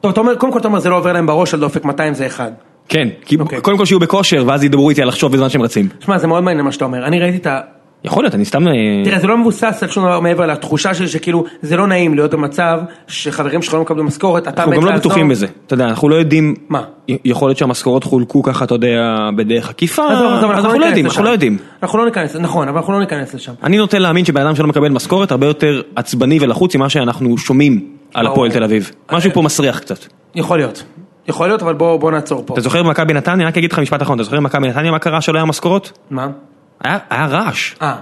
טוב, 0.00 0.10
אתה 0.12 0.20
אומר, 0.20 0.34
קודם 0.34 0.52
כל 0.52 0.58
אתה 0.58 0.68
אומר 0.68 0.78
זה 0.78 0.88
לא 0.88 0.96
עובר 0.96 1.12
להם 1.12 1.26
בראש 1.26 1.54
על 1.54 1.60
דופק 1.60 1.84
200 1.84 2.14
זה 2.14 2.26
אחד. 2.26 2.50
כן, 2.88 3.08
כי 3.24 3.36
אוקיי. 3.40 3.60
קודם 3.60 3.78
כל 3.78 3.84
שיהיו 3.84 4.00
בכושר, 4.00 4.44
ואז 4.46 4.64
ידברו 4.64 4.90
איתי 4.90 5.02
על 5.02 5.08
לחשוב 5.08 5.32
בזמן 5.32 5.48
שהם 5.48 5.62
רצים. 5.62 5.88
שמע 6.00 6.18
זה 6.18 6.26
מאוד 6.26 6.42
מעניין 6.42 6.64
מה 6.64 6.72
שאתה 6.72 6.84
אומר, 6.84 7.06
אני 7.06 7.20
ראיתי 7.20 7.36
את 7.36 7.46
ה... 7.46 7.60
יכול 8.04 8.24
להיות, 8.24 8.34
אני 8.34 8.44
סתם... 8.44 8.68
אה, 8.68 8.72
תראה 9.04 9.18
זה 9.18 9.26
לא 9.26 9.38
מבוסס 9.38 9.78
על 9.82 9.88
שום 9.88 10.04
דבר 10.04 10.20
מעבר 10.20 10.46
לתחושה 10.46 10.94
שלי 10.94 11.08
שכאילו 11.08 11.44
זה 11.62 11.76
לא 11.76 11.86
נעים 11.86 12.14
להיות 12.14 12.34
במצב 12.34 12.80
שחברים 13.06 13.62
שלך 13.62 13.74
לא 13.74 13.80
מקבלים 13.80 14.06
משכורת, 14.06 14.48
אתה 14.48 14.62
אנחנו 14.62 14.70
מת 14.70 14.76
גם 14.76 14.84
לא 14.84 14.90
לעזור. 14.90 15.10
בטוחים 15.10 15.28
בזה, 15.28 15.46
אתה 15.66 15.74
יודע, 15.74 15.84
אנחנו 15.84 16.08
לא 16.08 16.14
יודעים... 16.14 16.54
מה? 16.68 16.82
יכול 17.24 17.48
להיות 17.48 17.58
שהמשכורות 17.58 18.04
חולקו 18.04 18.42
ככה, 18.42 18.64
אתה 18.64 18.74
יודע, 18.74 19.28
בדרך 19.36 19.70
עקיפה, 19.70 20.08
אנחנו 20.08 20.78
לא 20.78 20.78
ניכנס 20.78 20.86
יודעים. 20.86 21.06
אנחנו 21.06 21.24
לא 21.24 21.30
יודעים. 21.30 21.58
אנחנו 21.82 21.98
לא 21.98 22.04
ניכנס, 22.04 22.36
נכון, 22.36 22.68
אבל 22.68 22.78
אנחנו 22.78 22.92
לא 22.92 23.00
ניכנס 23.00 23.34
לשם. 23.34 23.52
אני 23.62 23.76
נוטה 23.76 23.98
להאמין 23.98 24.24
שבן 24.24 24.46
אדם 24.46 24.56
שלא 24.56 24.66
מקבל 24.66 24.88
משכורת 24.88 25.30
הרבה 25.30 25.46
יותר 25.46 25.82
עצבני 25.96 26.38
ולחוץ 26.40 26.76
ממה 26.76 26.88
שאנחנו 26.88 27.38
שומעים 27.38 27.97
על 28.14 28.24
ברור. 28.24 28.32
הפועל 28.34 28.50
תל 28.52 28.64
אביב. 28.64 28.90
משהו 29.12 29.30
פה 29.34 29.42
מסריח 29.42 29.78
קצת. 29.78 29.98
יכול 30.34 30.58
להיות, 30.58 30.84
יכול 31.28 31.46
להיות 31.46 31.62
אבל 31.62 31.74
בוא 31.74 31.96
בוא 31.96 32.10
נעצור 32.10 32.42
פה. 32.46 32.54
אתה 32.54 32.60
זוכר 32.60 32.82
במכבי 32.82 33.12
נתניה, 33.14 33.46
רק 33.48 33.58
אגיד 33.58 33.72
לך 33.72 33.78
משפט 33.78 34.02
אחרון, 34.02 34.16
אתה 34.18 34.24
זוכר 34.24 34.36
במכבי 34.36 34.68
נתניה 34.68 34.90
מה 34.90 34.98
קרה 34.98 35.20
שלא 35.20 35.38
היה 35.38 35.44
משכורות? 35.44 35.92
מה? 36.10 36.28
היה 36.80 37.26
רעש, 37.26 37.74
אה, 37.82 37.96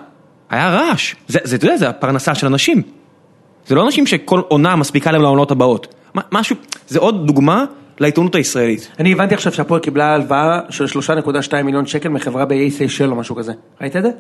היה 0.51 0.71
רעש. 0.71 1.15
זה, 1.29 1.39
זה, 1.45 1.57
אתה 1.57 1.65
יודע, 1.67 1.77
זה 1.77 1.89
הפרנסה 1.89 2.35
של 2.35 2.47
אנשים. 2.47 2.83
זה 3.67 3.75
לא 3.75 3.87
אנשים 3.87 4.07
שכל 4.07 4.41
עונה 4.49 4.77
מספיקה 4.77 5.13
להם 5.13 5.23
לעונות 5.23 5.51
הבאות. 5.51 5.95
מה- 6.15 6.23
משהו, 6.33 6.57
זה 6.89 6.99
עוד 6.99 7.27
דוגמה 7.27 7.65
לעיתונות 8.01 8.35
הישראלית. 8.35 8.91
אני 8.99 9.13
הבנתי 9.13 9.35
עכשיו 9.35 9.53
שהפועל 9.53 9.81
קיבלה 9.81 10.15
הלוואה 10.15 10.61
של 10.71 10.87
3.2 10.87 11.63
מיליון 11.65 11.87
שקל 11.87 12.09
מחברה 12.09 12.45
באיי 12.45 12.71
סיישל 12.71 13.11
או 13.11 13.17
משהו 13.17 13.37
כזה. 13.37 13.53
ראית 13.81 13.97
את 13.97 14.03
זה? 14.03 14.11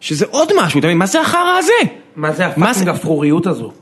שזה 0.00 0.26
עוד 0.30 0.48
משהו, 0.58 0.78
אתה 0.78 0.86
מבין? 0.86 0.98
מה 0.98 1.06
זה 1.06 1.20
החרא 1.20 1.58
הזה? 1.58 1.72
מה 2.16 2.32
זה 2.32 2.46
הפאקינג 2.46 2.84
זה? 2.84 2.90
אפרוריות 2.90 3.46
הזו? 3.46 3.72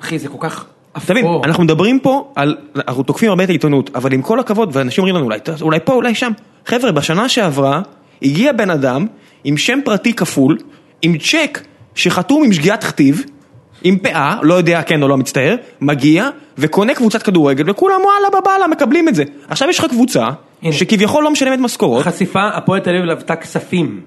אחי 0.00 0.18
זה 0.18 0.28
כל 0.28 0.36
כך 0.40 0.64
אפור. 0.96 1.44
אנחנו 1.44 1.64
מדברים 1.64 2.00
פה 2.00 2.32
על, 2.34 2.56
אנחנו 2.76 3.02
תוקפים 3.02 3.28
הרבה 3.28 3.44
את 3.44 3.48
העיתונות, 3.48 3.90
אבל 3.94 4.12
עם 4.12 4.22
כל 4.22 4.40
הכבוד, 4.40 4.70
ואנשים 4.72 5.02
אומרים 5.02 5.16
לנו 5.16 5.24
אולי, 5.24 5.38
אולי 5.62 5.78
פה, 5.84 5.92
אולי 5.92 6.14
שם. 6.14 6.32
חבר'ה, 6.66 6.92
בשנה 6.92 7.28
שעברה 7.28 7.80
הגיע 8.22 8.52
בן 8.52 8.70
אדם 8.70 9.06
עם 9.44 9.56
שם 9.56 9.78
פרטי 9.84 10.14
כפול, 10.14 10.58
עם 11.02 11.18
צ'ק 11.18 11.60
שחתום 11.94 12.44
עם 12.44 12.52
שגיאת 12.52 12.84
כתיב, 12.84 13.24
עם 13.82 13.98
פאה, 13.98 14.36
לא 14.42 14.54
יודע 14.54 14.82
כן 14.82 15.02
או 15.02 15.08
לא 15.08 15.16
מצטער, 15.16 15.56
מגיע 15.80 16.28
וקונה 16.58 16.94
קבוצת 16.94 17.22
כדורגל 17.22 17.70
וכולם 17.70 18.00
וואלה 18.04 18.40
בבאללה 18.40 18.66
מקבלים 18.66 19.08
את 19.08 19.14
זה. 19.14 19.24
עכשיו 19.48 19.68
יש 19.68 19.78
לך 19.78 19.84
קבוצה. 19.84 20.28
שכביכול 20.70 21.24
לא 21.24 21.30
משלמת 21.30 21.58
משכורות, 21.58 22.02
חשיפה, 22.02 22.48
הפועל 22.48 22.80
תל 22.80 22.90
אביב 22.90 23.02
לוותה 23.04 23.36
כספים, 23.36 24.00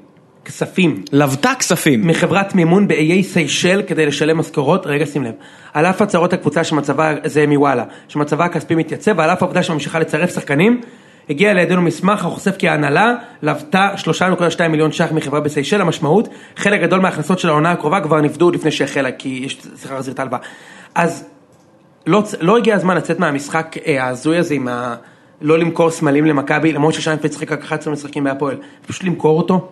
כספים, 0.46 1.04
לוותה 1.12 1.52
כספים. 1.60 2.08
מחברת 2.08 2.56
מימון 2.56 2.88
באיי 2.88 3.24
סיישל 3.24 3.82
כדי 3.88 4.06
לשלם 4.06 4.38
משכורות, 4.38 4.88
רגע 4.88 5.06
שים 5.06 5.24
לב, 5.24 5.34
על 5.74 5.86
אף 5.86 6.02
הצהרות 6.02 6.34
הקבוצה 6.34 6.64
שמצבה, 6.64 7.14
זה 7.24 7.48
מוואלה, 7.48 7.84
שמצבה 8.08 8.46
הכספי 8.46 8.76
מתייצב, 8.76 9.14
ועל 9.18 9.30
אף 9.30 9.44
העובדה 9.44 9.64
שממשיכה 9.64 10.00
לצרף 10.00 10.34
שחקנים, 10.34 10.82
הגיע 11.30 11.54
לידינו 11.54 11.82
מסמך 11.82 12.26
החושף 12.26 12.56
כי 12.58 12.70
ההנהלה 12.70 13.14
לוותה 13.42 13.90
3.2 14.58 14.68
מיליון 14.68 14.92
ש"ח 14.92 15.12
מחברה 15.12 15.40
בסיישל, 15.40 15.82
המשמעות, 15.82 16.30
חלק 16.56 16.82
גדול 16.82 17.00
מההכנסות 17.00 17.40
של 17.40 17.50
העונה 17.50 17.72
הקרובה 17.72 18.02
כבר 18.02 18.22
נפדו 18.22 18.52
לפני 18.52 18.72
שהחלה, 18.72 19.12
כי 19.12 19.42
יש 19.46 19.62
שכר 19.82 19.94
להחזיר 19.94 20.14
את 20.14 20.20
ההלוואה. 20.20 20.40
אז 20.96 21.26
לא, 22.08 22.24
לא 22.42 22.58
הגיע 22.58 22.76
הזמן 22.76 22.98
לצאת 22.98 23.20
מהמשחק 23.20 23.76
אה, 23.86 24.04
ההזוי 24.04 24.38
הזה 24.38 24.54
עם 24.54 24.68
ה... 24.68 24.96
לא 25.42 25.60
למכור 25.60 25.92
סמלים 25.92 26.26
למכבי, 26.26 26.74
למרות 26.74 26.94
ששיינפלד 26.94 27.32
שיחק 27.32 27.52
רק 27.52 27.64
11 27.64 27.94
משחקים 27.94 28.24
בהפועל, 28.24 28.58
פשוט 28.88 29.04
למכור 29.04 29.38
אותו 29.38 29.72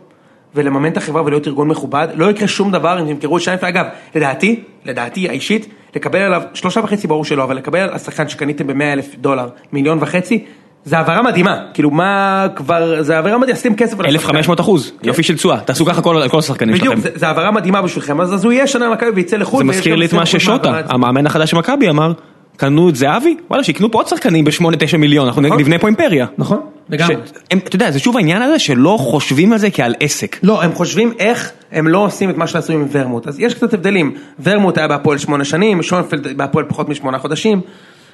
ולממן 0.56 0.92
את 0.92 0.98
החברה 0.98 1.24
ולהיות 1.26 1.48
ארגון 1.48 1.68
מכובד, 1.68 2.08
לא 2.16 2.32
יקרה 2.32 2.48
שום 2.48 2.72
דבר 2.72 3.00
אם 3.00 3.14
תמכרו 3.14 3.38
את 3.38 3.42
שיינפלד, 3.42 3.70
אגב, 3.70 3.86
לדעתי, 4.16 4.60
לדעתי 4.86 5.30
האישית, 5.30 5.66
לקבל 5.96 6.20
עליו, 6.20 6.42
שלושה 6.54 6.80
וחצי 6.80 7.08
ברור 7.08 7.26
שלא, 7.26 7.44
אבל 7.44 7.56
לקבל 7.58 7.80
על 7.80 7.90
השחקן 7.94 8.30
שקניתם 8.30 8.68
ב-100 8.68 8.84
אלף 8.94 9.16
דולר, 9.16 9.48
מיליון 9.74 9.98
וחצי, 10.02 10.46
זה 10.86 10.98
העברה 10.98 11.22
מדהימה, 11.22 11.58
כאילו 11.74 11.92
מה 11.92 12.46
כבר, 12.56 13.04
זה 13.04 13.16
העברה 13.16 13.38
מדהימה, 13.38 13.60
שים 13.60 13.76
כסף 13.76 14.00
על 14.00 14.06
השחקן. 14.06 14.16
1500 14.16 14.60
אחוז, 14.60 14.92
יופי 15.04 15.24
של 15.24 15.36
תשואה, 15.36 15.60
תעשו 15.60 15.86
ככה 15.86 16.02
כל- 16.02 16.18
על 16.18 16.30
כל 16.30 16.40
השחקנים 16.40 16.76
בדיוק, 16.76 16.96
שלכם. 16.96 17.10
זה, 17.10 17.20
זה 17.20 17.28
העברה 17.28 17.52
מדהימה 17.52 17.82
בשבילכם, 17.82 18.22
אז, 18.22 18.46
הוא 18.46 18.54
יהיה 18.54 18.68
שנה 18.68 18.90
במכבי 18.90 19.10
ויצא 19.16 19.38
לחו"ל. 19.38 19.58
זה 19.58 19.70
מזכיר 19.70 19.96
לי 19.96 20.06
את 20.06 20.12
20% 20.14 20.16
מה 20.16 20.26
ששוטה. 20.26 20.82
המאמן 20.90 21.26
החדש 21.26 21.52
של 21.52 21.58
מכבי 21.58 21.90
אמר, 21.90 22.12
קנו 22.58 22.90
את 22.90 22.96
זהבי, 22.96 23.36
וואלה 23.50 23.64
שיקנו 23.64 23.92
פה 23.92 23.98
עוד 23.98 24.08
שחקנים 24.08 24.46
ב-8-9 24.46 24.98
מיליון, 24.98 25.28
אנחנו 25.28 25.42
נכון. 25.42 25.60
נבנה 25.60 25.80
פה 25.80 25.88
אימפריה. 25.88 26.26
נכון, 26.38 26.60
לגמרי. 26.90 27.16
אתה 27.54 27.76
יודע, 27.76 27.92
זה 27.92 28.00
שוב 28.00 28.18
העניין 28.18 28.42
הזה 28.42 28.60
שלא 28.60 28.98
חושבים 29.00 29.54
על 29.54 29.58
זה 29.60 29.70
כעל 29.72 29.96
עסק. 30.00 30.40
לא, 30.44 30.64
הם 30.64 30.72
חושבים 30.74 31.14
איך 31.20 31.52
הם 31.72 31.88
לא 31.88 31.98
עושים 32.06 32.30
את 32.30 32.38
מה 32.38 32.48
שעשו 32.48 32.74
עם 32.74 32.88
ורמוט. 32.92 33.28
אז 33.28 33.40
יש 33.40 33.54
קצת 33.54 33.74
הבדלים. 33.74 34.16
ורמוט 34.44 34.78
היה 34.78 34.88
בהפועל 34.88 35.18
שמונה 35.18 35.46
שנים, 35.46 35.84
שונפלד 35.84 36.38
בהפועל 36.38 36.66
פחות 36.66 36.90
משמונה 36.90 37.18
חודשים. 37.20 37.62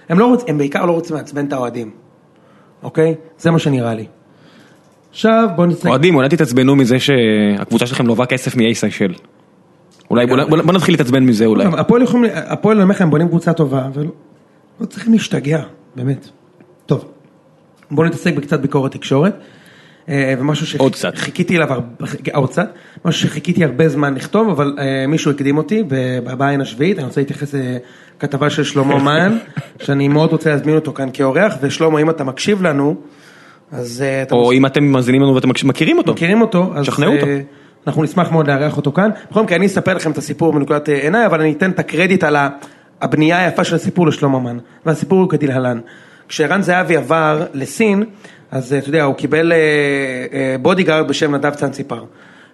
הם, 0.09 0.19
לא 0.19 0.25
רוצ... 0.25 0.43
הם 0.47 0.57
בעיקר 0.57 0.85
לא 0.85 0.91
רוצים 0.91 1.15
לעצבן 1.15 1.45
את 1.45 1.53
האוהדים. 1.53 1.91
אוקיי? 2.83 3.15
זה 3.39 3.51
מה 3.51 3.59
שנראה 3.59 3.93
לי. 3.93 4.05
עכשיו 5.11 5.49
בוא 5.55 5.65
נצא... 5.65 5.89
אוהדים, 5.89 6.15
אולי 6.15 6.29
תתעצבנו 6.29 6.75
מזה 6.75 6.97
שהקבוצה 6.99 7.85
שלכם 7.87 8.07
לובה 8.07 8.25
כסף 8.25 8.55
סיישל. 8.73 9.13
אולי 10.11 10.25
בוא- 10.25 10.43
בוא 10.43 10.57
בוא 10.61 10.73
נתחיל 10.73 10.93
להתעצבן 10.93 11.23
מזה 11.23 11.45
אולי. 11.45 11.65
הפועל 11.77 12.01
יכולים, 12.01 12.31
הפועל 12.35 12.77
אני 12.77 12.83
אומר 12.83 12.95
לך, 12.95 13.01
הם 13.01 13.09
בונים 13.09 13.27
קבוצה 13.27 13.53
טובה, 13.53 13.87
לא 14.81 14.85
צריכים 14.85 15.13
להשתגע, 15.13 15.61
באמת. 15.95 16.29
טוב, 16.85 17.05
בואו 17.91 18.07
נתעסק 18.07 18.33
בקצת 18.35 18.59
ביקורת 18.59 18.91
תקשורת. 18.91 19.33
אה, 20.09 20.33
ומשהו 20.39 20.79
עוד 20.79 20.93
קצת. 20.93 21.15
שחיכיתי 21.15 21.57
אליו, 21.57 21.73
הרבה- 21.73 22.05
עוד 22.33 22.49
קצת, 22.49 22.69
משהו 23.05 23.21
שחיכיתי 23.29 23.63
הרבה 23.63 23.89
זמן 23.89 24.13
לכתוב, 24.15 24.49
אבל 24.49 24.75
אה, 24.79 25.07
מישהו 25.07 25.31
הקדים 25.31 25.57
אותי 25.57 25.83
בעין 26.37 26.61
השביעית, 26.61 26.97
אני 26.97 27.05
רוצה 27.07 27.21
להתייחס 27.21 27.53
לכתבה 28.17 28.49
של 28.49 28.63
שלמה 28.63 28.97
מן, 29.29 29.37
שאני 29.81 30.07
מאוד 30.07 30.31
רוצה 30.31 30.49
להזמין 30.49 30.75
אותו 30.75 30.93
כאן 30.93 31.09
כאורח, 31.13 31.53
ושלמה, 31.61 31.99
אם 32.01 32.09
אתה 32.09 32.23
מקשיב 32.23 32.61
לנו, 32.63 32.95
אז 33.71 34.01
אה, 34.01 34.21
אתה 34.21 34.35
או 34.35 34.51
אם 34.51 34.65
אתם 34.65 34.83
מאזינים 34.83 35.21
לנו 35.21 35.35
ואתם 35.35 35.49
מכירים 35.63 35.97
אותו. 35.97 36.13
מכירים 36.13 36.41
אותו, 36.41 36.71
אז 36.75 36.85
שכנעו 36.85 37.13
אותו. 37.15 37.25
אה, 37.27 37.41
אנחנו 37.87 38.03
נשמח 38.03 38.31
מאוד 38.31 38.47
לארח 38.47 38.77
אותו 38.77 38.91
כאן. 38.91 39.09
בכל 39.31 39.43
מקרה, 39.43 39.57
אני 39.57 39.65
אספר 39.65 39.93
לכם 39.93 40.11
את 40.11 40.17
הסיפור 40.17 40.53
מנקודת 40.53 40.89
אה, 40.89 41.01
עיניי, 41.01 41.25
אבל 41.25 41.41
אני 41.41 41.51
אתן 41.51 41.71
את 41.71 41.79
הקרדיט 41.79 42.23
על 42.23 42.35
ה- 42.35 42.49
הבנייה 43.01 43.45
היפה 43.45 43.63
של 43.63 43.75
הסיפור 43.75 44.07
לשלמה 44.07 44.39
מן. 44.39 44.57
והסיפור 44.85 45.19
הוא 45.19 45.29
כדלהלן. 45.29 45.79
כשערן 46.27 46.61
זהבי 46.61 46.95
עבר 46.95 47.45
לסין, 47.53 48.03
אז 48.51 48.73
אה, 48.73 48.77
אתה 48.77 48.89
יודע, 48.89 49.03
הוא 49.03 49.15
קיבל 49.15 49.51
אה, 49.51 49.57
אה, 50.33 50.55
bodyguard 50.61 51.07
בשם 51.07 51.35
נדב 51.35 51.53
צאנציפר. 51.53 52.03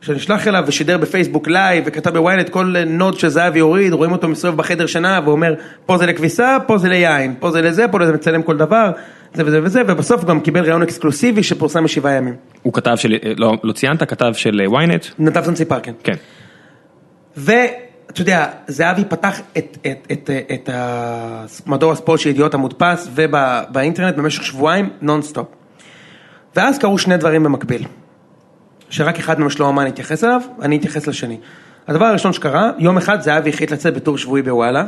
שנשלח 0.01 0.47
אליו 0.47 0.63
ושידר 0.67 0.97
בפייסבוק 0.97 1.47
live 1.47 1.83
וכתב 1.87 2.17
בוויינט 2.17 2.49
כל 2.49 2.73
נאד 2.87 3.19
שזהבי 3.19 3.59
הוריד, 3.59 3.93
רואים 3.93 4.11
אותו 4.11 4.27
מסתובב 4.27 4.57
בחדר 4.57 4.85
שינה 4.85 5.19
ואומר 5.25 5.53
פה 5.85 5.97
זה 5.97 6.05
לכביסה, 6.05 6.57
פה 6.67 6.77
זה 6.77 6.89
ליין, 6.89 7.35
פה 7.39 7.51
זה 7.51 7.61
לזה, 7.61 7.87
פה 7.87 8.05
זה 8.05 8.13
מצלם 8.13 8.43
כל 8.43 8.57
דבר, 8.57 8.91
זה 9.33 9.43
וזה 9.45 9.63
וזה, 9.63 9.81
ובסוף 9.87 10.21
הוא 10.21 10.27
גם 10.29 10.39
קיבל 10.39 10.63
ראיון 10.63 10.81
אקסקלוסיבי 10.81 11.43
שפורסם 11.43 11.83
בשבעה 11.83 12.13
ימים. 12.13 12.35
הוא 12.63 12.73
כתב 12.73 12.95
של, 12.95 13.15
לא 13.37 13.53
לא 13.63 13.73
ציינת, 13.73 14.03
כתב 14.03 14.33
של 14.33 14.61
ynet. 14.67 15.05
נדב 15.19 15.41
צאנציפר, 15.41 15.79
כן. 15.79 15.93
כן. 16.03 16.15
ואתה 18.15 18.21
יודע, 18.21 18.47
זהבי 18.67 19.05
פתח 19.05 19.39
את, 19.57 19.77
את, 19.87 20.11
את, 20.11 20.29
את 20.53 20.69
מדור 21.65 21.91
הספורט 21.91 22.19
של 22.19 22.29
ידיעות 22.29 22.53
המודפס 22.53 23.09
ובאינטרנט 23.15 24.15
במשך 24.15 24.43
שבועיים 24.43 24.89
נונסטופ. 25.01 25.47
ואז 26.55 26.77
קרו 26.77 26.97
שני 26.97 27.17
דברים 27.17 27.43
במקביל, 27.43 27.85
שרק 28.89 29.19
אחד 29.19 29.39
מהם 29.39 29.49
שלמה 29.49 29.71
מן 29.71 29.87
התייחס 29.87 30.23
אליו, 30.23 30.41
אני 30.61 30.77
אתייחס 30.77 31.07
לשני. 31.07 31.37
הדבר 31.87 32.05
הראשון 32.05 32.33
שקרה, 32.33 32.71
יום 32.77 32.97
אחד 32.97 33.21
זהבי 33.21 33.49
החליט 33.49 33.71
לצאת 33.71 33.93
בטור 33.93 34.17
שבועי 34.17 34.41
בוואלה. 34.43 34.85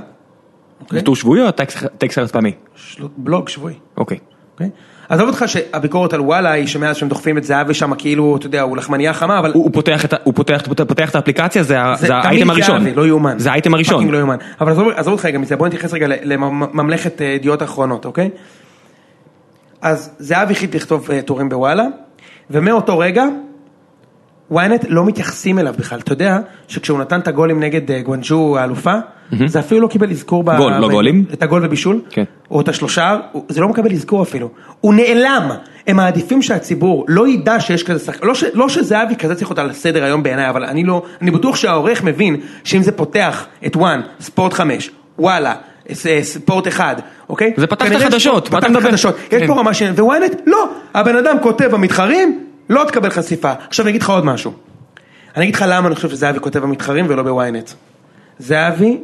אוקיי? 0.82 1.00
זה 1.00 1.06
טור 1.06 1.16
שבועי 1.16 1.42
או 1.42 1.52
טקסט 1.98 2.20
חד 2.20 2.32
פעמי? 2.32 2.52
בלוג 3.18 3.50
שבועי. 3.50 3.76
אוקיי. 3.98 4.18
עזוב 5.10 5.28
אותך 5.28 5.44
שהביקורת 5.48 6.14
על 6.14 6.22
וואלה 6.22 6.52
היא 6.52 6.68
שמאז 6.68 6.96
שהם 6.98 7.10
דוחפים 7.10 7.38
את 7.38 7.44
זהבי 7.44 7.74
שם 7.74 7.96
כאילו, 7.96 8.36
אתה 8.38 8.46
יודע, 8.46 8.62
הוא 8.62 8.78
לחמניה 8.78 9.14
חמה, 9.14 9.40
אבל... 9.40 9.52
הוא 9.54 9.64
הוא 9.64 9.72
פותח 9.74 10.06
את 10.06 10.14
הוא 10.24 10.34
פותח 10.34 10.62
פותח- 10.66 10.84
פותח 10.88 11.10
את 11.10 11.16
האפליקציה, 11.16 11.64
זה 11.64 11.78
זה 11.98 12.08
תמיד 12.08 12.26
האייטם 12.26 12.50
הראשון. 12.50 12.80
זהבי, 12.84 12.96
לא 12.96 13.08
יאומן. 13.08 13.40
זה 13.40 13.50
האייטם 13.52 13.74
הראשון. 13.74 14.08
לא 14.10 14.18
יאומן. 14.18 14.38
אבל 14.62 14.72
עזוב, 14.72 14.88
עזוב 14.96 15.14
אותך 15.14 15.26
רגע 15.26 15.38
מזה, 15.38 15.56
בוא 15.56 15.68
נתייחס 15.68 15.94
רגע 15.94 16.08
לממלכת 16.24 17.22
אה, 17.22 17.26
ידיעות 17.28 17.64
אחרונות, 17.64 18.06
אוקיי? 18.06 18.30
אז 19.82 20.16
זהבי 20.20 20.54
החליט 20.54 20.76
לכתוב 20.76 21.12
אה, 21.12 21.22
טורים 21.22 21.50
בוואלה, 21.50 21.84
ומאותו 22.50 23.00
רגע, 23.00 23.24
ynet 24.52 24.86
לא 24.88 25.06
מתייחסים 25.06 25.60
אליו 25.60 25.74
בכלל. 25.78 26.00
אתה 26.00 26.14
יודע 26.14 26.40
שכשהוא 26.68 27.00
נתן 27.00 27.20
את 27.20 27.28
הגולים 27.28 27.60
נגד 27.60 27.92
אה, 27.92 28.02
גואנג'ו 28.02 28.58
האלופה, 28.58 28.94
זה 29.46 29.60
אפילו 29.60 29.82
לא 29.82 29.88
קיבל 29.88 30.12
אזכור. 30.12 30.44
גול, 30.44 30.74
לא 30.74 30.90
גולים? 30.90 31.26
את 31.34 31.44
הגול 31.44 31.66
ובישול, 31.66 32.02
כן. 32.10 32.24
או 32.52 32.62
את 32.62 32.68
השלושה, 32.68 33.18
זה 33.50 33.62
לא 33.62 33.68
מקבל 33.68 33.92
אזכור 33.92 34.24
אפילו. 34.24 34.50
הוא 34.82 34.94
נעלם. 34.94 35.52
הם 35.88 35.96
מעדיפים 35.96 36.42
שהציבור 36.42 37.06
לא 37.08 37.28
ידע 37.28 37.60
שיש 37.60 37.84
כזה 37.84 38.06
שחקן, 38.06 38.28
לא, 38.28 38.36
ש... 38.36 38.44
לא 38.54 38.70
שזהבי 38.70 39.16
כזה 39.16 39.36
צריך 39.36 39.50
להיות 39.50 39.60
על 39.60 39.70
הסדר 39.70 40.04
היום 40.04 40.24
בעיניי, 40.24 40.50
אבל 40.50 40.64
אני 40.64 40.84
לא, 40.84 41.04
אני 41.22 41.32
בטוח 41.32 41.56
שהעורך 41.56 42.04
מבין 42.04 42.36
שאם 42.64 42.82
זה 42.82 42.92
פותח 42.92 43.46
את 43.66 43.76
וואן, 43.76 44.02
ספורט 44.20 44.54
חמש, 44.54 44.92
וואלה, 45.20 45.54
ס- 45.94 46.08
ספורט 46.22 46.68
אחד, 46.68 46.96
אוקיי? 47.30 47.54
זה 47.58 47.68
פתח 47.68 47.92
את 47.92 47.96
החדשות, 47.96 48.52
מה 48.52 48.58
אתה 48.60 48.68
את 48.68 48.72
מדבר? 48.72 48.94
יש 48.94 49.06
כן. 49.30 49.48
פה 49.48 49.60
רמה 49.60 49.74
של... 49.74 49.92
וויינט, 49.98 50.42
לא, 50.46 50.70
הבן 50.94 51.16
אדם 51.16 51.38
כותב 51.42 51.68
במתחרים, 51.72 52.40
לא 52.70 52.84
תקבל 52.88 53.10
חשיפה. 53.10 53.52
עכשיו 53.68 53.86
אני 53.86 53.90
אגיד 53.90 54.02
לך 54.02 54.10
עוד 54.10 54.26
משהו. 54.26 54.54
אני 55.36 55.44
אגיד 55.44 55.56
לך 55.56 55.66
למה 55.68 55.88
אני 55.88 55.96
חושב 55.96 56.10
שזהבי 56.10 56.40
כותב 56.40 56.60
במתחרים 56.60 57.06
ולא 57.10 57.24
בוויינט. 57.24 57.72
זהבי 58.40 58.98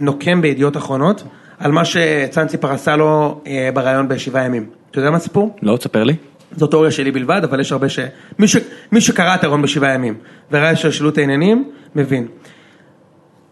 נוקם 0.00 0.42
בידיעות 0.42 0.76
אחרונות 0.76 1.24
על 1.58 1.72
מה 1.72 1.84
שצאנציפר 1.84 2.72
עשה 2.72 2.96
לו 2.96 3.40
אה, 3.46 3.70
בריאיון 3.74 4.08
בשבעה 4.08 4.44
ימים. 4.44 4.66
אתה 4.90 4.98
יודע 4.98 5.10
מה 5.10 5.16
הסיפור? 5.16 5.56
לא, 5.62 5.76
תספר 5.76 6.04
לי. 6.04 6.16
זו 6.56 6.66
תיאוריה 6.66 6.90
שלי 6.90 7.10
בלבד, 7.10 7.40
אבל 7.44 7.60
יש 7.60 7.72
הרבה 7.72 7.88
ש... 7.88 7.98
מי, 8.38 8.48
ש... 8.48 8.56
מי 8.92 9.00
שקרא 9.00 9.34
את 9.34 9.44
הרעיון 9.44 9.62
בשבעה 9.62 9.94
ימים 9.94 10.14
וראה 10.50 10.76
שהשתלשלות 10.76 11.18
העניינים, 11.18 11.70
מבין. 11.94 12.26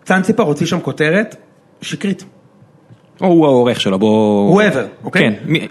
צאנציפר 0.05 0.43
הוציא 0.43 0.67
שם 0.67 0.81
כותרת 0.81 1.37
שקרית. 1.83 2.25
או 3.21 3.27
הוא 3.27 3.47
העורך 3.47 3.81
שלו, 3.81 3.99
בוא... 3.99 4.63
whoever, 4.63 5.05
אוקיי? 5.05 5.23
כן, 5.23 5.35
מי-. 5.45 5.69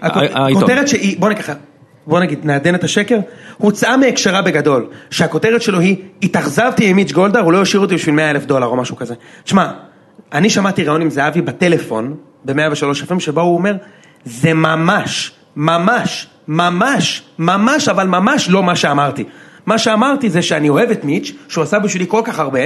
כותרת 0.54 0.88
שהיא, 0.88 1.20
בוא 1.20 1.28
ניקח, 1.28 1.50
בוא 2.08 2.20
נגיד, 2.20 2.38
נעדן 2.44 2.74
את 2.74 2.84
השקר, 2.84 3.18
הוצאה 3.56 3.96
מהקשרה 3.96 4.42
בגדול, 4.42 4.86
שהכותרת 5.10 5.62
שלו 5.62 5.80
היא, 5.80 5.96
התאכזבתי 6.22 6.86
עם 6.86 6.96
מיץ' 6.96 7.12
גולדהר, 7.12 7.42
הוא 7.42 7.52
לא 7.52 7.62
השאיר 7.62 7.80
אותי 7.80 7.94
בשביל 7.94 8.14
100 8.14 8.30
אלף 8.30 8.44
דולר 8.44 8.66
או 8.66 8.76
משהו 8.76 8.96
כזה. 8.96 9.14
תשמע, 9.44 9.72
אני 10.32 10.50
שמעתי 10.50 10.84
ראיון 10.84 11.02
עם 11.02 11.10
זהבי 11.10 11.40
בטלפון, 11.40 12.14
ב-103 12.44 13.10
FM, 13.10 13.20
שבו 13.20 13.40
הוא 13.40 13.54
אומר, 13.54 13.76
זה 14.24 14.54
ממש, 14.54 15.32
ממש, 15.56 16.28
ממש, 16.48 17.22
ממש, 17.38 17.88
אבל 17.88 18.06
ממש 18.06 18.50
לא 18.50 18.62
מה 18.62 18.76
שאמרתי. 18.76 19.24
מה 19.66 19.78
שאמרתי 19.78 20.30
זה 20.30 20.42
שאני 20.42 20.68
אוהב 20.68 20.90
את 20.90 21.04
מיץ', 21.04 21.32
שהוא 21.48 21.64
עשה 21.64 21.78
בשבילי 21.78 22.06
כל 22.08 22.22
כך 22.24 22.38
הרבה, 22.38 22.60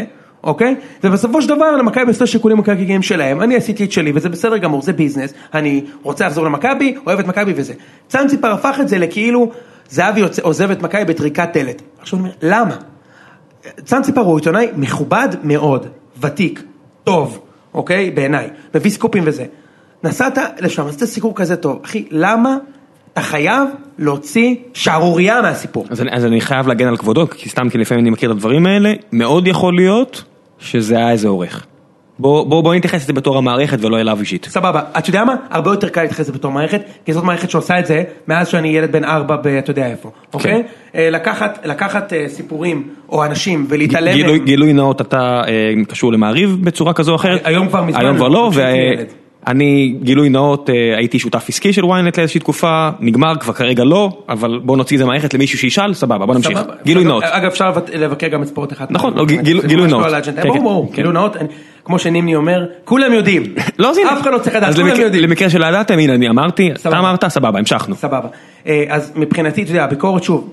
אוקיי? 0.45 0.75
ובסופו 1.05 1.43
של 1.43 1.49
דבר 1.49 1.77
למכבי 1.77 2.11
עשו 2.11 2.27
שיקולים 2.27 2.59
מקרקעיים 2.59 3.03
שלהם, 3.03 3.41
אני 3.43 3.57
עשיתי 3.57 3.85
את 3.85 3.93
שלי 3.93 4.13
וזה 4.15 4.29
בסדר 4.29 4.57
גמור, 4.57 4.83
זה 4.83 4.93
ביזנס, 4.93 5.35
אני 5.55 5.85
רוצה 6.03 6.27
לחזור 6.27 6.45
למכבי, 6.45 6.95
אוהב 7.07 7.19
את 7.19 7.27
מכבי 7.27 7.53
וזה. 7.57 7.75
צאנציפר 8.09 8.53
הפך 8.53 8.79
את 8.81 8.89
זה 8.89 8.99
לכאילו 8.99 9.51
זהבי 9.89 10.23
עוזב 10.43 10.71
את 10.71 10.83
מכבי 10.83 11.05
בטריקת 11.05 11.49
טלת. 11.53 11.83
עכשיו 12.01 12.19
אני 12.19 12.29
אומר, 12.29 12.37
למה? 12.43 12.77
צאנציפר 13.85 14.21
הוא 14.21 14.39
עיתונאי 14.39 14.69
מכובד 14.77 15.29
מאוד, 15.43 15.87
ותיק, 16.21 16.63
טוב, 17.05 17.41
אוקיי? 17.75 18.11
בעיניי, 18.11 18.49
מביא 18.75 18.91
סקופים 18.91 19.23
וזה. 19.27 19.45
נסעת 20.05 20.39
לשם, 20.61 20.87
עשית 20.87 21.05
סיקור 21.05 21.35
כזה 21.35 21.57
טוב, 21.57 21.81
אחי, 21.85 22.05
למה 22.11 22.57
אתה 23.13 23.21
חייב 23.21 23.69
להוציא 23.99 24.55
שערורייה 24.75 25.43
מהסיפור? 25.43 25.87
אז 25.91 26.01
אני, 26.01 26.11
אז 26.13 26.25
אני 26.25 26.41
חייב 26.41 26.67
להגן 26.67 26.89
על 26.89 26.97
כבודו, 26.97 27.29
כי 27.31 27.49
סתם 27.49 27.69
כי 27.69 27.79
לפעמים 27.79 28.05
אני 28.05 28.11
מכיר 28.11 28.31
את 28.31 28.37
הדברים 28.37 28.67
האלה, 28.67 28.93
מאוד 29.13 29.49
יכול 29.49 29.75
להיות 29.77 30.25
שזה 30.63 30.97
היה 30.97 31.11
איזה 31.11 31.29
עורך. 31.29 31.67
בוא, 32.19 32.47
בוא, 32.47 32.63
בוא 32.63 32.75
נתייחס 32.75 33.05
לזה 33.05 33.13
בתור 33.13 33.39
המערכת 33.39 33.85
ולא 33.85 34.01
אליו 34.01 34.21
אישית. 34.21 34.45
סבבה, 34.45 34.83
אתה 34.99 35.11
יודע 35.11 35.25
מה? 35.25 35.35
הרבה 35.51 35.71
יותר 35.71 35.89
קל 35.89 36.01
להתייחס 36.01 36.21
לזה 36.21 36.33
בתור 36.33 36.53
מערכת, 36.53 36.81
כי 37.05 37.13
זאת 37.13 37.25
מערכת 37.25 37.51
שעושה 37.51 37.79
את 37.79 37.87
זה 37.87 38.03
מאז 38.29 38.49
שאני 38.49 38.69
ילד 38.69 38.93
בן 38.93 39.05
ארבע 39.05 39.37
ב... 39.37 39.47
אתה 39.47 39.71
יודע 39.71 39.87
איפה, 39.87 40.11
אוקיי? 40.35 40.63
אה, 40.95 41.11
לקחת, 41.11 41.59
לקחת 41.65 42.13
אה, 42.13 42.29
סיפורים 42.29 42.89
או 43.09 43.25
אנשים 43.25 43.67
ולהתעלם 43.69 44.39
גילוי, 44.45 44.73
נאות 44.73 45.01
אתה 45.01 45.43
אה, 45.49 45.73
קשור 45.89 46.13
למעריב 46.13 46.59
בצורה 46.63 46.93
כזו 46.93 47.11
או 47.11 47.17
אחרת? 47.17 47.41
היום 47.45 47.69
כבר 47.69 47.85
מזמן, 47.85 48.01
היום 48.01 48.17
כבר 48.17 48.27
אבל 48.27 48.35
לא, 48.35 48.51
ואני 49.47 49.95
גילוי 50.03 50.29
נאות 50.29 50.71
אה, 50.71 50.97
הייתי 50.97 51.19
שותף 51.19 51.45
עסקי 51.49 51.73
של 51.73 51.83
ynet 51.83 51.89
לאיזושהי 52.19 52.41
תקופה, 52.41 52.91
נגמר 53.01 53.37
כבר 53.41 53.53
כרגע 53.53 53.85
לא, 53.85 54.11
אבל 54.29 54.61
בוא 54.65 54.77
נוציא 54.77 54.97
את 54.97 54.99
זה 54.99 55.05
מערכת 55.07 55.35
למישהו 55.35 55.59
שישאל, 55.59 55.95
סבבה 55.95 56.27
בוא 56.27 56.35
נמשיך. 56.35 56.59
גילוי 56.85 57.05
נאות. 57.05 57.25
אגב, 57.25 57.47
אפשר 57.47 57.73
לבקר 57.95 58.29
גם 58.29 58.43
את 58.43 58.49
ספורט 58.49 58.73
אחד. 58.73 58.87
נכון, 58.91 59.15
לא, 59.15 59.25
זה 59.29 59.37
גילוי- 59.37 59.77
לא 59.77 59.87
נאות. 59.87 60.07
כן, 60.25 60.43
ברור, 60.43 60.55
כן, 60.55 60.63
ברור. 60.63 60.93
גילוי 60.95 61.13
נאות, 61.13 61.37
אני- 61.37 61.49
כמו 61.85 61.99
שנימני 61.99 62.35
אומר, 62.37 62.65
כולם 62.85 63.13
יודעים. 63.13 63.43
לא, 63.79 63.91
אז 63.91 63.99
הנה. 63.99 64.13
אף 64.13 64.21
אחד 64.23 64.33
לא 64.33 64.39
צריך 64.39 64.57
לדעת, 64.57 64.75
כולם 64.75 65.01
יודעים. 65.01 65.25
למקרה 65.25 65.51
שלא 65.51 65.67
ידעתם, 65.67 65.99
הנה 65.99 66.15
אני 66.15 66.29
אמרתי, 66.29 66.71
אתה. 66.73 66.99
אמרת, 66.99 67.25
סבבה, 67.29 67.59
המשכנו. 67.59 67.95
סבבה. 67.95 68.29
אה, 68.67 68.85
אז 68.89 69.13
מבחינתי, 69.17 69.63
אתה 69.63 69.71
יודע, 69.71 69.85
הביקורת 69.85 70.23
שוב, 70.23 70.51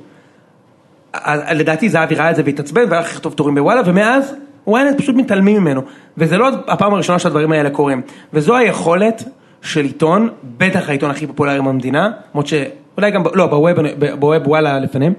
לדעתי 1.56 1.90
זהבי 1.90 2.16
ראה 2.16 2.32
את 2.32 2.36
זה 2.36 2.42
והתעצבן 2.46 2.82
והלך 2.90 3.06
לכתוב 3.14 3.34
טורים 3.34 3.56
בוואלה, 3.56 3.82
ומאז 3.86 4.34
ynet 4.68 4.74
פשוט 4.98 5.16
מתעלמים 5.16 5.58
ממנו. 5.62 5.82
וזה 6.18 6.38
לא 6.38 6.50
הפעם 6.68 6.94
הראשונה 6.94 7.20
שהדברים 7.20 7.52
האלה 7.52 7.70
קורים. 7.70 8.02
וזו 8.34 8.56
היכולת 8.56 9.24
של 9.62 9.84
עיתון, 9.84 10.30
בטח 10.58 10.90
העיתון 10.90 11.12
הכי 11.12 11.28
פופולרי 11.28 11.60
במדינה, 11.62 12.10
למרות 12.34 12.48
שאולי 12.48 13.12
גם, 13.12 13.24
לא, 13.34 13.48
בווב, 13.48 13.68
בווב 14.20 14.48
וואלה 14.48 14.80
לפניהם, 14.80 15.14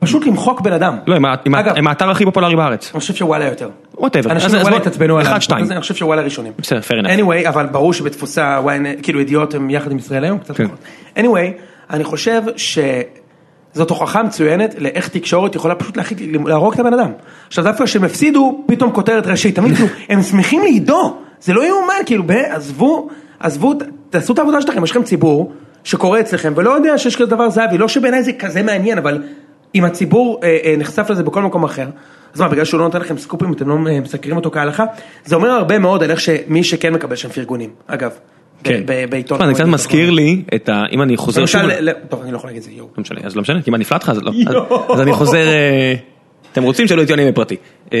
פשוט 0.00 0.26
למחוק 0.26 0.60
בן 0.60 0.72
אדם. 0.72 0.96
לא, 1.06 1.16
הם 1.16 1.54
אגב, 1.54 1.74
האתר 1.88 2.10
הכי 2.10 2.24
פופולרי 2.24 2.56
בארץ. 2.56 2.90
אני 2.94 3.00
חושב 3.00 3.14
שוואלה 3.14 3.44
יותר. 3.44 3.68
אז- 4.14 4.26
אנשים 4.26 4.50
בוא- 4.70 4.76
התעצבנו 4.76 5.18
עליו. 5.18 5.30
אחד, 5.32 5.38
שתיים. 5.42 5.72
אני 5.72 5.80
חושב 5.80 5.94
שוואלה 5.94 6.22
ראשונים. 6.22 6.52
בסדר, 6.58 6.80
fair 6.80 7.04
enough. 7.04 7.08
anyway, 7.20 7.48
אבל 7.48 7.66
ברור 7.66 7.92
שבתפוסה 7.92 8.60
כאילו 9.02 9.20
ידיעות 9.20 9.54
הם 9.54 9.70
יחד 9.70 9.90
עם 9.92 9.98
ישראל 9.98 10.24
היום, 10.24 10.38
קצת 10.38 10.56
כן. 10.56 10.66
פחות. 10.66 10.78
anyway, 11.16 11.52
אני 11.90 12.04
חושב 12.04 12.42
שזאת 13.74 13.90
הוכחה 13.90 14.22
מצוינת 14.22 14.74
לאיך 14.78 15.08
תקשורת 15.08 15.54
יכולה 15.54 15.74
פשוט 15.74 15.96
להחליט 15.96 16.20
להרוג 16.46 16.72
את 16.74 16.80
הבן 16.80 16.94
אדם. 16.94 17.12
עכשיו 17.46 17.64
דווקא 17.64 17.84
כשהם 17.84 18.04
הפסידו, 18.04 18.64
פתאום 18.66 18.92
כותרת 18.92 19.26
ראשית, 19.26 19.56
תמיד 19.56 19.74
כאילו, 19.74 19.88
הם 20.08 20.22
שמחים 20.22 20.62
לעידו, 20.62 21.16
זה 21.40 21.52
לא 21.52 21.66
יאומן, 21.66 21.94
כאילו, 22.06 22.24
עזבו, 22.48 23.08
עזבו, 23.40 23.74
תעשו 24.10 24.32
את 24.32 24.38
העבודה 24.38 24.62
שלכם, 24.62 24.84
יש 24.84 24.90
לכם 24.90 25.02
ציבור 25.02 25.52
שקורא 25.84 26.20
אצלכם 26.20 26.52
ולא 26.56 26.70
יודע 26.70 26.98
שיש 26.98 27.16
כזה 27.16 27.26
דבר 27.26 27.50
זהבי, 27.50 27.78
לא 27.78 27.88
שבעיניי 27.88 28.22
זה 28.22 28.32
כזה 28.32 28.62
מעניין, 28.62 28.98
אבל 28.98 29.22
אם 29.74 29.84
הציבור 29.84 30.40
אה, 30.42 30.58
אה, 30.64 30.74
נחשף 30.78 31.10
לזה 31.10 31.22
בכל 31.22 31.42
מקום 31.42 31.64
אחר, 31.64 31.86
אז 32.34 32.40
מה, 32.40 32.48
בגלל 32.48 32.64
שהוא 32.64 32.78
לא 32.78 32.84
נותן 32.84 33.00
לכם 33.00 33.18
סקופים, 33.18 33.52
אתם 33.52 33.68
לא 33.68 33.74
אה, 33.74 34.00
מסקרים 34.00 34.36
אותו 34.36 34.50
כהלכה? 34.50 34.84
זה 35.24 35.36
אומר 35.36 35.50
הרבה 35.50 35.78
מאוד 35.78 36.02
על 36.02 36.10
איך 36.10 36.20
שמי 36.20 36.64
שכן 36.64 36.92
מקבל 36.92 37.16
שם 37.16 37.28
פרגונים, 37.28 37.70
אגב. 37.86 38.10
כן. 38.64 38.82
בעיתון. 39.10 39.46
זה 39.46 39.54
קצת 39.54 39.64
מזכיר 39.64 40.10
לי 40.10 40.42
את 40.54 40.68
ה... 40.68 40.82
אם 40.92 41.02
אני 41.02 41.16
חוזר 41.16 41.46
שוב... 41.46 41.60
טוב, 42.08 42.22
אני 42.22 42.32
לא 42.32 42.36
יכול 42.36 42.48
להגיד 42.50 42.62
את 42.62 42.64
זה, 42.64 42.70
יואו. 42.72 42.88
לא 42.96 43.00
משנה, 43.00 43.20
אז 43.24 43.36
לא 43.36 43.42
משנה, 43.42 43.62
כי 43.62 43.70
אם 43.70 43.74
אני 43.74 43.80
נפלט 43.80 44.02
לך, 44.02 44.08
אז 44.08 44.22
לא. 44.22 44.32
אז- 44.88 45.00
אני 45.00 45.12
חוזר... 45.12 45.46
אה, 45.46 45.94
אתם 46.52 46.62
רוצים 46.62 46.86
שלא 46.88 47.02
עניינים 47.02 47.32
בפרטי. 47.32 47.56
אה, 47.92 47.98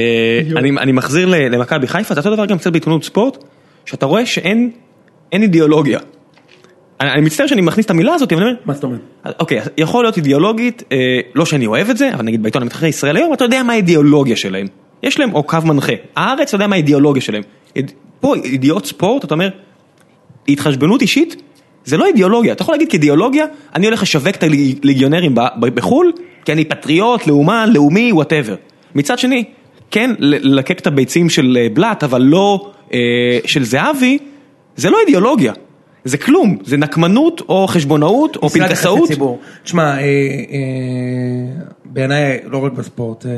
אני 0.56 0.92
מחזיר 0.92 1.28
למכבי 1.28 1.86
חיפה, 1.86 2.14
זה 2.14 2.20
אותו 2.20 2.34
דבר 2.34 2.46
גם 2.46 2.58
קצת 2.58 2.72
בעיתונות 2.72 3.04
ספורט, 3.04 3.44
שאתה 3.84 4.06
רואה 4.06 4.26
שאין 4.26 4.70
אין 5.32 5.42
אידיאולוגיה. 5.42 5.98
אני 7.00 7.20
מצטער 7.20 7.46
שאני 7.46 7.60
מכניס 7.60 7.86
את 7.86 7.90
המילה 7.90 8.14
הזאת, 8.14 8.32
אבל 8.32 8.42
אני 8.42 8.50
אומר... 8.50 8.60
מה 8.64 8.74
זאת 8.74 8.84
אומרת? 8.84 9.00
אוקיי, 9.40 9.60
יכול 9.78 10.04
להיות 10.04 10.16
אידיאולוגית, 10.16 10.82
אה, 10.92 10.96
לא 11.34 11.44
שאני 11.44 11.66
אוהב 11.66 11.90
את 11.90 11.96
זה, 11.96 12.14
אבל 12.14 12.24
נגיד 12.24 12.42
בעיתון 12.42 12.62
המתחרה 12.62 12.88
ישראל 12.88 13.16
היום, 13.16 13.32
אתה 13.32 13.44
יודע 13.44 13.62
מה 13.62 13.72
האידיאולוגיה 13.72 14.36
שלהם. 14.36 14.66
יש 15.02 15.20
להם 15.20 15.34
או 15.34 15.42
קו 15.42 15.58
מנחה. 15.64 15.92
הארץ, 16.16 16.48
אתה 16.48 16.56
יודע 16.56 16.66
מה 16.66 16.74
האידיאולוגיה 16.74 17.22
שלהם. 17.22 17.42
פה, 18.20 18.34
ידיעות 18.44 18.86
ספורט, 18.86 19.24
אתה 19.24 19.34
אומר, 19.34 19.48
התחשבנות 20.48 21.02
אישית, 21.02 21.42
זה 21.84 21.96
לא 21.96 22.06
אידיאולוגיה. 22.06 22.52
אתה 22.52 22.62
יכול 22.62 22.74
להגיד 22.74 22.88
כאידיאולוגיה, 22.90 23.46
אני 23.74 23.86
הולך 23.86 24.02
לשווק 24.02 24.36
את 24.36 24.42
הליגיונרים 24.42 25.34
בחו"ל, 25.58 26.12
כי 26.44 26.52
אני 26.52 26.64
פטריוט, 26.64 27.26
לאומן, 27.26 27.70
לאומי, 27.72 28.12
whatever. 28.12 28.54
מצד 28.94 29.18
שני, 29.18 29.44
כן, 29.90 30.10
ללקק 30.18 30.80
את 30.80 30.86
הביצים 30.86 31.30
של 31.30 31.58
אה, 31.60 31.66
בלאט, 31.74 32.04
אבל 32.04 32.22
לא 32.22 32.72
אה, 32.92 32.98
של 33.46 33.64
זהבי, 33.64 34.18
זה 34.76 34.90
לא 34.90 34.98
אידיאולוגיה. 35.00 35.52
זה 36.04 36.18
כלום, 36.18 36.58
זה 36.64 36.76
נקמנות 36.76 37.40
או 37.48 37.66
חשבונאות 37.66 38.36
או 38.36 38.50
פנקסאות. 38.50 39.10
תשמע, 39.64 39.82
אה, 39.82 39.98
אה, 39.98 40.04
בעיניי, 41.84 42.40
לא 42.44 42.64
רק 42.64 42.72
בספורט, 42.72 43.26
אה, 43.26 43.32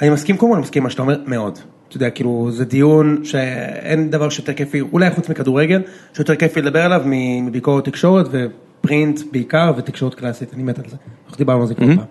אני 0.00 0.10
מסכים, 0.10 0.36
קודם 0.36 0.52
כל 0.52 0.56
אני 0.56 0.62
מסכים 0.62 0.82
מה 0.82 0.90
שאתה 0.90 1.02
אומר, 1.02 1.16
מאוד. 1.26 1.58
אתה 1.92 1.96
יודע, 1.96 2.10
כאילו, 2.10 2.48
זה 2.50 2.64
דיון 2.64 3.24
שאין 3.24 4.10
דבר 4.10 4.28
שיותר 4.28 4.52
כיפי, 4.52 4.80
אולי 4.80 5.10
חוץ 5.10 5.28
מכדורגל, 5.28 5.82
שיותר 6.14 6.36
כיפי 6.36 6.62
לדבר 6.62 6.82
עליו 6.82 7.02
מביקורת 7.42 7.84
תקשורת 7.84 8.26
ופרינט 8.30 9.20
בעיקר 9.32 9.72
ותקשורת 9.76 10.14
קלאסית, 10.14 10.54
אני 10.54 10.62
מת 10.62 10.78
על 10.78 10.84
זה. 10.88 10.96
אנחנו 11.24 11.38
דיברנו 11.38 11.60
על 11.60 11.66
זה 11.66 11.74
כבר 11.74 11.86
פעם. 11.86 12.04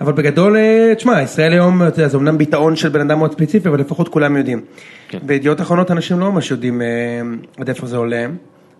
אבל 0.00 0.12
בגדול, 0.12 0.56
אה, 0.56 0.92
תשמע, 0.96 1.22
ישראל 1.22 1.52
היום, 1.52 1.82
אתה 1.82 2.00
יודע, 2.00 2.08
זה 2.08 2.16
אמנם 2.16 2.38
ביטאון 2.38 2.76
של 2.76 2.88
בן 2.88 3.00
אדם 3.00 3.18
מאוד 3.18 3.32
ספציפי, 3.32 3.68
אבל 3.68 3.80
לפחות 3.80 4.08
כולם 4.08 4.36
יודעים. 4.36 4.60
כן. 5.08 5.18
בידיעות 5.22 5.60
אחרונות 5.60 5.90
אנשים 5.90 6.20
לא 6.20 6.32
ממש 6.32 6.50
יודעים 6.50 6.82
אה, 6.82 6.86
עד 7.58 7.68
איפה 7.68 7.86
זה 7.86 7.96
עולה. 7.96 8.26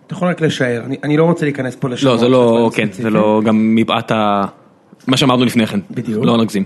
אתה 0.05 0.13
יכול 0.13 0.27
רק 0.27 0.41
לשער, 0.41 0.81
אני, 0.85 0.97
אני 1.03 1.17
לא 1.17 1.23
רוצה 1.23 1.45
להיכנס 1.45 1.75
פה 1.75 1.89
לשמות. 1.89 2.13
לא, 2.13 2.19
זה 2.19 2.27
לא, 2.27 2.69
כן, 2.73 2.87
זה. 2.91 3.09
לא 3.09 3.41
גם 3.45 3.75
מפאת 3.75 4.11
ה... 4.11 4.45
מה 5.07 5.17
שאמרנו 5.17 5.45
לפני 5.45 5.67
כן. 5.67 5.79
בדיוק. 5.91 6.25
לא 6.25 6.37
נגזים. 6.37 6.65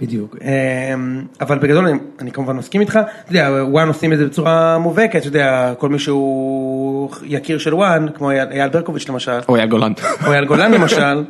בדיוק, 0.00 0.36
אמ, 0.42 1.22
אבל 1.40 1.58
בגדול 1.58 1.86
אני, 1.86 1.98
אני 2.20 2.32
כמובן 2.32 2.56
מסכים 2.56 2.80
איתך, 2.80 2.98
אתה 3.24 3.30
יודע, 3.30 3.64
וואן 3.68 3.88
עושים 3.88 4.12
את 4.12 4.18
זה 4.18 4.26
בצורה 4.26 4.78
מובהקת, 4.78 5.16
אתה 5.16 5.26
יודע, 5.26 5.72
כל 5.78 5.88
מי 5.88 5.98
שהוא 5.98 7.10
יקיר 7.24 7.58
של 7.58 7.74
וואן, 7.74 8.06
כמו 8.14 8.30
אייל 8.30 8.68
ברקוביץ' 8.68 9.08
למשל, 9.08 9.38
או 9.48 9.56
אייל 9.56 9.68
גולן. 9.68 9.92
או 10.26 10.32
אייל 10.32 10.44
גולן 10.44 10.72
למשל, 10.72 11.24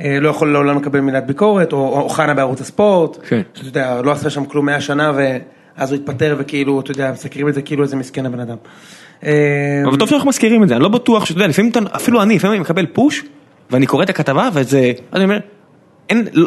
אה, 0.00 0.20
לא 0.20 0.28
יכול 0.28 0.52
לעולם 0.52 0.76
לקבל 0.76 1.00
מילת 1.00 1.26
ביקורת, 1.26 1.72
או 1.72 2.00
או 2.00 2.08
חנה 2.08 2.34
בערוץ 2.34 2.60
הספורט, 2.60 3.18
כן. 3.28 3.40
שאתה 3.54 3.68
יודע, 3.68 4.02
לא 4.02 4.12
עשה 4.12 4.30
שם 4.30 4.44
כלום 4.44 4.66
100 4.66 4.80
שנה, 4.80 5.12
ואז 5.16 5.92
הוא 5.92 6.00
התפטר, 6.00 6.36
וכאילו, 6.38 6.80
אתה 6.80 6.90
יודע, 6.90 7.12
מסקרים 7.12 7.48
את 7.48 7.54
זה 7.54 7.62
כאילו 7.62 7.82
איזה 7.82 7.96
מסכן 7.96 8.26
הבן 8.26 8.40
אדם. 8.40 8.56
אמ, 9.22 9.30
אבל 9.88 9.96
טוב 9.96 10.08
שאנחנו 10.08 10.28
מזכירים 10.28 10.62
את 10.62 10.68
זה, 10.68 10.74
אני 10.74 10.82
לא 10.82 10.88
בטוח 10.88 11.24
שאתה 11.24 11.38
יודע, 11.38 11.46
לפעמים 11.46 11.72
אפילו 11.96 12.22
אני, 12.22 12.36
לפעמים 12.36 12.52
אני 12.52 12.60
מקבל 12.60 12.86
פוש, 12.86 13.24
ואני 13.70 13.86
קורא 13.86 14.02
את 14.02 14.10
הכתבה, 14.10 14.48
וזה, 14.52 14.92
אני 15.12 15.24
אומר, 15.24 15.38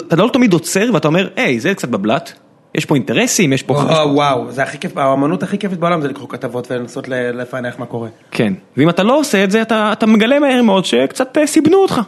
אתה 0.07 0.15
לא 0.15 0.29
תמיד 0.33 0.53
עוצר, 0.53 0.89
ואתה 0.93 1.07
אומר, 1.07 1.27
היי, 1.35 1.59
זה 1.59 1.73
קצת 1.73 1.89
בבלת, 1.89 2.33
יש 2.75 2.85
פה 2.85 2.95
אינטרסים, 2.95 3.53
יש 3.53 3.63
פה... 3.63 3.73
וואו, 3.73 4.13
וואו, 4.13 4.51
זה 4.51 4.63
הכי 4.63 4.77
כיף, 4.77 4.97
האמנות 4.97 5.43
הכי 5.43 5.57
כיפית 5.57 5.79
בעולם 5.79 6.01
זה 6.01 6.07
לקרוא 6.07 6.29
כתבות 6.29 6.71
ולנסות 6.71 7.07
לפענח 7.07 7.79
מה 7.79 7.85
קורה. 7.85 8.09
כן, 8.31 8.53
ואם 8.77 8.89
אתה 8.89 9.03
לא 9.03 9.19
עושה 9.19 9.43
את 9.43 9.51
זה, 9.51 9.61
אתה, 9.61 9.89
אתה 9.93 10.05
מגלה 10.05 10.39
מהר 10.39 10.61
מאוד 10.61 10.85
שקצת 10.85 11.37
אה, 11.37 11.47
סיבנו 11.47 11.77
אותך. 11.77 12.01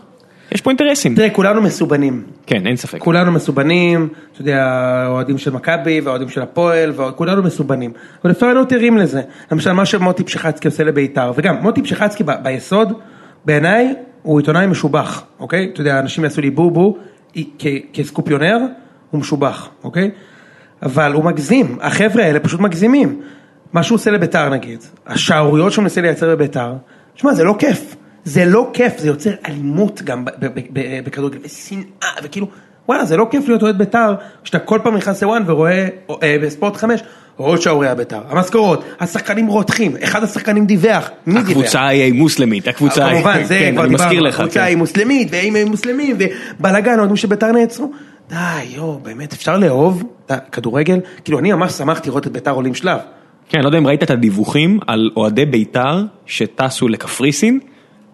יש 0.51 0.61
פה 0.61 0.69
אינטרסים. 0.69 1.15
תראה, 1.15 1.29
כולנו 1.29 1.61
מסובנים. 1.61 2.23
כן, 2.45 2.67
אין 2.67 2.75
ספק. 2.75 2.99
כולנו 2.99 3.31
מסובנים, 3.31 4.09
אתה 4.33 4.41
יודע, 4.41 4.63
האוהדים 4.65 5.37
של 5.37 5.51
מכבי 5.51 6.01
והאוהדים 6.01 6.29
של 6.29 6.41
הפועל, 6.41 6.91
וכולנו 6.95 7.43
מסובנים. 7.43 7.93
אבל 8.23 8.31
אפשר 8.31 8.53
להיות 8.53 8.71
ערים 8.71 8.97
לזה. 8.97 9.21
למשל, 9.51 9.71
מה 9.71 9.85
שמוטי 9.85 10.23
פשחצקי 10.23 10.67
עושה 10.67 10.83
לבית"ר, 10.83 11.31
וגם 11.35 11.55
מוטי 11.61 11.81
פשחצקי 11.81 12.23
ביסוד, 12.43 12.93
בעיניי 13.45 13.93
הוא 14.21 14.39
עיתונאי 14.39 14.67
משובח, 14.67 15.23
אוקיי? 15.39 15.69
אתה 15.73 15.81
יודע, 15.81 15.99
אנשים 15.99 16.23
יעשו 16.23 16.41
לי 16.41 16.49
בובו, 16.49 16.97
כסקופיונר, 17.93 18.57
הוא 19.11 19.19
משובח, 19.21 19.69
אוקיי? 19.83 20.11
אבל 20.83 21.13
הוא 21.13 21.23
מגזים, 21.23 21.77
החבר'ה 21.81 22.23
האלה 22.23 22.39
פשוט 22.39 22.59
מגזימים. 22.59 23.21
מה 23.73 23.83
שהוא 23.83 23.95
עושה 23.95 24.11
לבית"ר 24.11 24.49
נגיד, 24.49 24.79
השערוריות 25.07 25.71
שהוא 25.71 25.81
מנסה 25.81 26.01
לייצר 26.01 26.35
בבית"ר, 26.35 26.73
תשמע, 27.15 27.33
זה 27.33 27.43
לא 27.43 27.55
כיף. 27.59 27.95
זה 28.25 28.45
לא 28.45 28.69
כיף, 28.73 28.97
זה 28.97 29.07
יוצר 29.07 29.31
אלימות 29.47 30.01
גם 30.01 30.25
בכדורגל, 31.03 31.37
ושנאה, 31.43 32.09
וכאילו, 32.23 32.47
וואלה, 32.87 33.05
זה 33.05 33.17
לא 33.17 33.27
כיף 33.31 33.47
להיות 33.47 33.63
אוהד 33.63 33.77
בית"ר, 33.77 34.15
כשאתה 34.43 34.59
כל 34.59 34.79
פעם 34.83 34.95
נכנס 34.95 35.23
לוואן 35.23 35.43
ורואה, 35.45 35.87
אה, 36.23 36.37
בספורט 36.41 36.75
חמש, 36.75 37.03
עוד 37.37 37.61
שערוריה 37.61 37.95
בית"ר, 37.95 38.21
המשכורות, 38.29 38.83
השחקנים 38.99 39.47
רותחים, 39.47 39.95
אחד 40.03 40.23
השחקנים 40.23 40.65
דיווח, 40.65 41.09
מי 41.27 41.33
דיווח? 41.33 41.49
הקבוצה 41.49 41.87
היא 41.87 42.13
מוסלמית, 42.13 42.67
הקבוצה 42.67 43.05
היא... 43.05 43.15
כמובן, 43.15 43.43
זה 43.43 43.59
כן, 43.59 43.71
כבר 43.73 43.83
אני 43.83 43.93
מזכיר 43.93 44.09
דיברנו. 44.09 44.27
הקבוצה 44.27 44.59
כן. 44.59 44.65
היא 44.65 44.77
מוסלמית, 44.77 45.27
ואם 45.31 45.55
הם 45.55 45.67
מוסלמים, 45.67 46.17
ובלאגן, 46.59 46.99
אוהדים 46.99 47.15
של 47.15 47.27
בית"ר 47.27 47.51
נעצרו. 47.51 47.91
די, 48.29 48.35
יואו, 48.75 48.99
באמת, 49.03 49.33
אפשר 49.33 49.57
לאהוב 49.57 50.03
את 50.25 50.31
הכדורגל? 50.31 50.99
כאילו, 51.23 51.39
אני 51.39 51.53
ממש 51.53 51.71
שמחתי 51.71 52.09
לראות 52.09 52.27
את 52.27 52.31
בית"ר 52.31 52.51
עולים 52.51 52.75
שלב. 52.75 52.99
כן, 53.49 53.59
לא 53.61 53.65
יודע 53.65 53.77
אם 53.77 53.87
ראית 53.87 54.03
את 54.03 54.09
הדיווחים 54.11 54.79
על 54.87 55.09
אוהדי 55.15 55.45
בית"ר 55.45 56.03
שטסו 56.25 56.87
לקפריסין, 56.87 57.59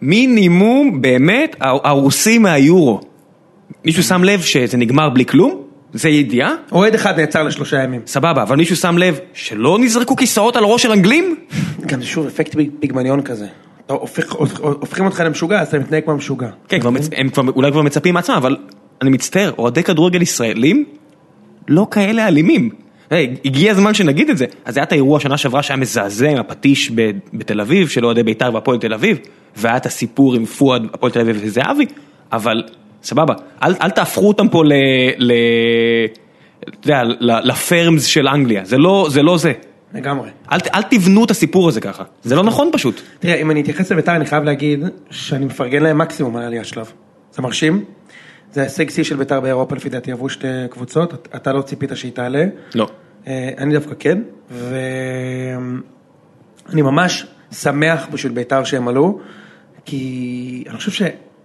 מינימום 0.01 1.01
באמת 1.01 1.55
הרוסים 1.59 2.41
מהיורו. 2.41 3.01
מישהו 3.85 4.03
שם 4.03 4.23
לב 4.23 4.41
שזה 4.41 4.77
נגמר 4.77 5.09
בלי 5.09 5.25
כלום? 5.25 5.68
זה 5.93 6.09
ידיעה? 6.09 6.55
אוהד 6.71 6.95
אחד 6.95 7.19
נעצר 7.19 7.43
לשלושה 7.43 7.83
ימים. 7.83 8.01
סבבה, 8.05 8.41
אבל 8.43 8.55
מישהו 8.57 8.75
שם 8.75 8.97
לב 8.97 9.19
שלא 9.33 9.79
נזרקו 9.79 10.15
כיסאות 10.15 10.55
על 10.55 10.63
ראש 10.63 10.83
של 10.83 10.91
אנגלים? 10.91 11.35
גם 11.85 12.01
זה 12.01 12.07
שוב 12.07 12.27
אפקט 12.27 12.55
פיגמליון 12.79 13.21
כזה. 13.21 13.47
הופכים 13.87 15.05
אותך 15.05 15.19
למשוגע, 15.25 15.61
אז 15.61 15.67
אתה 15.67 15.79
מתנהג 15.79 16.03
כמו 16.03 16.15
משוגע. 16.15 16.49
כן, 16.67 16.79
מצ- 16.91 17.09
הם 17.15 17.29
אולי 17.55 17.71
כבר 17.71 17.81
מצפים 17.81 18.13
מעצמם, 18.13 18.35
אבל 18.35 18.57
אני 19.01 19.09
מצטער, 19.09 19.51
אוהדי 19.57 19.83
כדורגל 19.83 20.21
ישראלים 20.21 20.85
לא 21.67 21.87
כאלה 21.91 22.27
אלימים. 22.27 22.69
הגיע 23.45 23.71
הזמן 23.71 23.93
שנגיד 23.93 24.29
את 24.29 24.37
זה. 24.37 24.45
אז 24.65 24.77
היה 24.77 24.83
את 24.83 24.91
האירוע 24.91 25.19
שנה 25.19 25.37
שעברה 25.37 25.63
שהיה 25.63 25.77
מזעזע 25.77 26.29
עם 26.29 26.37
הפטיש 26.37 26.91
בתל 27.33 27.61
אביב, 27.61 27.87
של 27.87 28.05
אוהדי 28.05 28.23
בית"ר 28.23 28.51
והפועל 28.53 28.77
תל 28.79 28.93
אביב, 28.93 29.17
והיה 29.57 29.77
את 29.77 29.85
הסיפור 29.85 30.35
עם 30.35 30.45
פואד, 30.45 30.83
הפועל 30.93 31.11
תל 31.11 31.19
אביב 31.19 31.39
וזהבי, 31.43 31.85
אבל 32.31 32.63
סבבה, 33.03 33.33
אל, 33.63 33.73
אל 33.81 33.89
תהפכו 33.89 34.27
אותם 34.27 34.47
פה 34.49 34.63
ל... 34.65 34.73
ל... 35.17 35.31
אתה 36.69 36.87
יודע, 36.91 37.03
לפרמס 37.43 38.05
של 38.05 38.27
אנגליה, 38.27 38.65
זה 38.65 38.77
לא 38.77 39.07
זה. 39.09 39.23
לא 39.23 39.37
זה. 39.37 39.53
לגמרי. 39.93 40.29
אל, 40.51 40.57
אל 40.75 40.81
תבנו 40.81 41.25
את 41.25 41.31
הסיפור 41.31 41.67
הזה 41.67 41.81
ככה, 41.81 42.03
זה 42.23 42.35
לא 42.35 42.43
נכון 42.43 42.69
פשוט. 42.73 43.01
תראה, 43.19 43.35
אם 43.35 43.51
אני 43.51 43.61
אתייחס 43.61 43.91
לביתר, 43.91 44.15
אני 44.15 44.25
חייב 44.25 44.43
להגיד 44.43 44.79
שאני 45.11 45.45
מפרגן 45.45 45.83
להם 45.83 45.97
מקסימום 45.97 46.35
על 46.35 46.43
העלייה 46.43 46.63
שלב. 46.63 46.91
זה 47.33 47.41
מרשים. 47.41 47.83
זה 48.53 48.61
הישג 48.63 48.89
שיא 48.89 49.03
של 49.03 49.15
ביתר 49.15 49.39
באירופה, 49.39 49.75
לפי 49.75 49.89
דעתי 49.89 50.11
עברו 50.11 50.29
שתי 50.29 50.47
קבוצות, 50.69 51.13
אתה- 51.13 51.37
אתה 51.37 51.53
לא 51.53 51.61
ציפית 51.61 51.91
שהיא 51.95 52.11
תעלה. 52.11 52.45
לא. 52.75 52.89
אה, 53.27 53.49
אני 53.57 53.73
דווקא 53.73 53.93
כן, 53.99 54.21
ואני 54.51 55.61
ממש 56.81 57.25
שמח 57.51 58.07
בשביל 58.11 58.31
ביתר 58.33 58.63
שהם 58.63 58.87
עלו, 58.87 59.19
כי 59.85 60.63
אני 60.69 60.77
חושב 60.77 60.91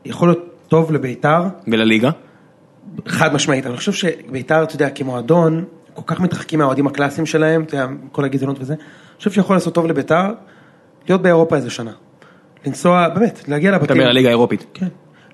שיכול 0.07 0.29
להיות 0.29 0.54
טוב 0.75 0.93
לביתר, 0.93 1.43
ולליגה? 1.69 2.11
חד 3.07 3.35
משמעית, 3.35 3.67
אני 3.67 3.77
חושב 3.77 3.93
שביתר, 3.93 4.63
אתה 4.63 4.75
יודע, 4.75 4.91
כמועדון, 4.91 5.65
כל 5.95 6.03
כך 6.07 6.21
מתרחקים 6.21 6.59
מהאוהדים 6.59 6.87
הקלאסיים 6.87 7.27
שלהם, 7.27 7.63
אתה 7.63 7.75
יודע, 7.77 7.87
כל 8.13 8.25
הגזענות 8.25 8.57
וזה, 8.61 8.73
אני 8.75 8.83
חושב 9.19 9.31
שיכול 9.31 9.57
לעשות 9.57 9.75
טוב 9.75 9.87
לביתר, 9.87 10.27
להיות 11.09 11.23
באירופה 11.23 11.57
איזה 11.57 11.71
שנה. 11.71 11.91
לנסוע, 12.67 13.09
באמת, 13.09 13.45
להגיע 13.49 13.71
אתה 13.71 13.79
לבתים. 13.79 13.97
אומר 13.97 14.09
לליגה 14.09 14.29
האירופית. 14.29 14.67
כן, 14.75 14.87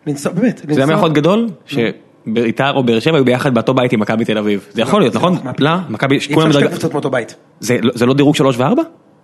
לנסוע, 0.07 0.33
באמת, 0.33 0.61
זה 0.69 0.85
היה 0.85 0.97
להיות 0.97 1.13
גדול, 1.13 1.49
שבית"ר 1.67 2.73
או 2.75 2.85
באר 2.85 2.99
שבע 3.01 3.17
היו 3.17 3.25
ביחד 3.25 3.55
באותו 3.55 3.75
בית 3.75 3.93
עם 3.93 4.01
מכבי 4.01 4.25
תל 4.25 4.39
אביב. 4.39 4.67
זה 4.73 4.83
יכול 4.83 5.01
להיות, 5.01 5.15
נכון? 5.17 5.37
לא? 5.59 5.71
מכבי, 5.89 6.19
אי 6.29 6.35
כולם 6.35 6.47
אפשר 6.47 6.61
שתי 6.61 6.69
קבוצות 6.69 6.93
מאותו 6.93 7.11
בית. 7.11 7.37
זה 7.61 8.07
לא- 8.07 8.15
דירוג 8.15 8.37
3 8.37 8.57
ו-4? 8.59 8.65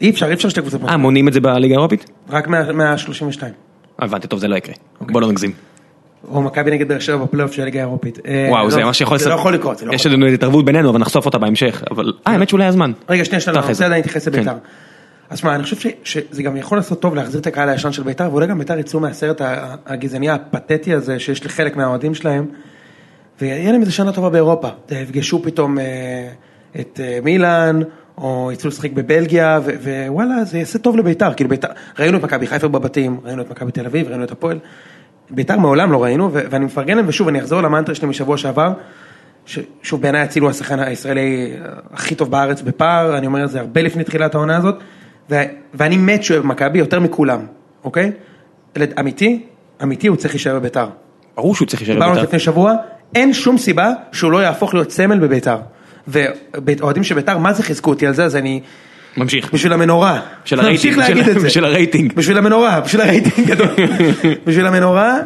אי 0.00 0.10
אפשר, 0.10 0.26
אי 0.28 0.32
אפשר 0.34 0.48
שתי 0.48 0.60
קבוצות 0.60 0.80
אה, 0.80 0.86
מאותו 0.86 0.98
מונים 0.98 1.28
את 1.28 1.32
זה 1.32 1.40
בליגה 1.40 1.74
האירופית? 1.74 2.00
בית. 2.00 2.34
רק 2.34 2.48
מה- 2.48 2.72
מה-32. 2.72 3.42
הבנתי, 3.98 4.28
טוב, 4.28 4.38
זה 4.40 4.48
לא 4.48 4.56
יקרה. 4.56 4.74
אוקיי. 5.00 5.12
בוא 5.12 5.20
לא 5.20 5.28
נגזים. 5.28 5.52
או 6.28 6.42
מכבי 6.42 6.70
נגד 6.70 6.88
באר 6.88 6.98
שבע 6.98 7.16
בפלייאוף 7.16 7.52
של 7.52 7.62
הליגה 7.62 7.80
האירופית. 7.80 8.18
אה, 8.26 8.46
וואו, 8.50 8.64
לא, 8.64 8.70
זה 8.70 8.84
מה 8.84 8.94
שיכול 8.94 9.18
זה 9.18 9.28
לא 9.28 9.34
יכול 9.34 9.54
לקרות, 9.54 9.82
לא 9.82 9.92
יש 9.92 10.06
יכול 10.06 10.12
לנו 10.12 10.26
התערבות 10.26 10.64
בינינו, 10.64 10.90
אבל 10.90 10.98
נחשוף 10.98 11.26
אותה 11.26 11.38
בהמשך. 11.38 11.84
אבל, 11.90 12.12
אה, 12.26 12.32
האמת 12.32 12.48
שאולי 12.48 12.64
הזמן. 12.64 12.92
רגע, 13.08 13.24
שנייה, 13.24 13.40
שנייה, 13.40 13.54
אני 13.54 13.60
אחרי 13.60 13.72
רוצה. 13.72 13.84
עדיין 13.84 13.98
להתייחס 13.98 14.26
לביתר. 14.26 14.52
כן. 14.52 14.58
אז 15.30 15.38
שמע, 15.38 15.54
אני 15.54 15.62
חושב 15.62 15.90
שזה 16.04 16.42
גם 16.42 16.56
יכול 16.56 16.78
לעשות 16.78 17.00
טוב 17.00 17.14
להחזיר 17.14 17.40
את 17.40 17.46
הקהל 17.46 17.68
הישן 17.68 17.92
של 17.92 18.02
ביתר, 18.02 18.28
ואולי 18.30 18.46
גם 18.46 18.58
ביתר 18.58 18.78
יצאו 18.78 19.00
מהסרט 19.00 19.40
הגזעני 19.86 20.30
הפתטי 20.30 20.94
הזה 20.94 21.18
שיש 21.18 21.46
לחלק 21.46 21.76
מהאוהדים 21.76 22.14
שלהם, 22.14 22.46
ויהיה 23.40 23.72
להם 23.72 23.80
איזה 23.80 23.92
שנה 23.92 24.12
טובה 24.12 24.30
באירופה. 24.30 24.68
אה, 24.92 24.98
יפגשו 24.98 25.42
פתאום 25.42 25.78
אה, 25.78 25.84
את 26.80 27.00
מילאן, 27.22 27.80
או 28.18 28.50
יצאו 28.52 28.68
לשחק 28.68 28.92
בבלגיה, 28.92 29.60
ווואלה, 30.06 30.44
זה 30.44 30.58
יעשה 30.58 30.78
טוב 30.78 30.96
לביתר. 30.96 31.34
כאילו 31.34 31.50
ביתר, 31.50 31.68
ראינו 31.98 32.18
את 32.18 32.22
מכבי 32.22 32.46
חיפה 32.46 32.68
בבתים, 32.68 33.20
ראינו 33.24 33.42
את 33.42 33.50
מכבי 33.50 33.72
תל 33.72 33.86
אביב, 33.86 34.08
ראינו 34.08 34.24
את 34.24 34.30
הפועל. 34.30 34.58
ביתר 35.30 35.58
מעולם 35.58 35.92
לא 35.92 36.02
ראינו, 36.04 36.30
ואני 36.32 36.64
מפרגן 36.64 36.96
להם, 36.96 37.04
ושוב, 37.08 37.28
אני 37.28 37.40
אחזור 37.40 37.60
למנטרה 37.60 37.94
שלי 37.94 38.08
משבוע 38.08 38.36
שעבר. 38.36 38.72
ששוב 39.46 40.02
בעיניי 40.02 40.24
אצילי 40.24 40.44
הוא 40.44 40.50
השחקן 40.50 40.80
הישראלי 40.80 41.52
הכי 41.92 42.14
טוב 42.14 42.30
בארץ 42.30 42.62
בפער, 42.62 43.18
אני 43.18 43.26
אומר 43.26 43.44
את 43.44 43.50
זה 43.50 43.60
הרבה 43.60 43.82
לפני 43.82 44.04
תחילת 44.04 44.34
העונה 44.34 44.56
הזאת, 44.56 44.74
ו- 45.30 45.42
ואני 45.74 45.96
מת 45.96 46.22
שהוא 46.22 46.34
אוהב 46.34 46.46
מכבי 46.46 46.78
יותר 46.78 47.00
מכולם, 47.00 47.40
אוקיי? 47.84 48.12
אמיתי, 49.00 49.42
אמיתי 49.82 50.06
הוא 50.06 50.16
צריך 50.16 50.34
להישאר 50.34 50.58
בביתר. 50.58 50.86
ברור 51.36 51.54
שהוא 51.54 51.68
צריך 51.68 51.82
להישאר 51.82 51.94
דיברנו 51.94 52.12
בבית"ר. 52.12 52.26
לפני 52.26 52.38
שבוע, 52.38 52.74
אין 53.14 53.32
שום 53.32 53.58
סיבה 53.58 53.92
שהוא 54.12 54.32
לא 54.32 54.42
יהפוך 54.42 54.74
להיות 54.74 54.90
סמל 54.90 55.18
בביתר. 55.18 55.58
ואוהדים 56.06 57.04
של 57.04 57.14
ביתר, 57.14 57.38
מה 57.38 57.52
זה 57.52 57.62
חיזקו 57.62 57.90
אותי 57.90 58.06
על 58.06 58.14
זה, 58.14 58.24
אז 58.24 58.36
אני... 58.36 58.60
ממשיך. 59.16 59.52
בשביל 59.52 59.72
המנורה. 59.72 60.20
של 60.44 60.68
נמשיך 60.68 60.98
הרייטינג. 60.98 61.44
בשביל 61.44 61.64
הרייטינג. 61.70 62.12
בשביל 62.12 62.38
המנורה, 62.38 62.80
בשביל 62.80 63.00
הרייטינג 63.00 63.48
גדול. 63.48 63.68
בשביל 64.46 64.66
המנורה, 64.66 65.18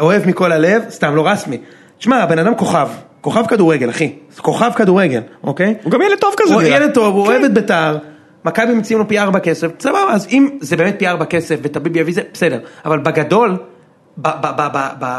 אוהב 0.00 0.28
מכל 0.28 0.52
הלב, 0.52 0.82
סתם 0.90 1.16
לא 1.16 1.26
רסמי. 1.26 1.58
תשמע, 1.98 2.16
הבן 2.22 2.38
אדם 2.38 2.54
כוכב, 2.54 2.88
כוכב 3.20 3.46
כדורגל, 3.46 3.90
אחי. 3.90 4.12
כוכב 4.36 4.70
כדורגל, 4.76 5.20
אוקיי? 5.44 5.74
הוא 5.82 5.92
גם 5.92 6.02
ילד 6.02 6.18
טוב 6.18 6.34
כזה. 6.36 6.54
הוא. 6.54 6.62
ילד 6.62 6.94
טוב, 6.94 7.14
הוא 7.14 7.26
כן. 7.26 7.32
אוהב 7.32 7.44
את 7.44 7.54
ביתר. 7.54 7.98
מכבי 8.44 8.74
מציעים 8.74 8.98
לו 8.98 9.08
פי 9.08 9.18
ארבע 9.18 9.40
כסף, 9.40 9.68
סבבה, 9.80 10.12
אז 10.12 10.28
אם 10.32 10.48
זה 10.60 10.76
באמת 10.76 10.94
פי 10.98 11.08
ארבע 11.08 11.24
כסף 11.24 11.56
וטביב 11.62 11.96
יביא 11.96 12.14
זה, 12.14 12.20
בסדר. 12.32 12.58
אבל 12.84 12.98
בגדול, 12.98 13.56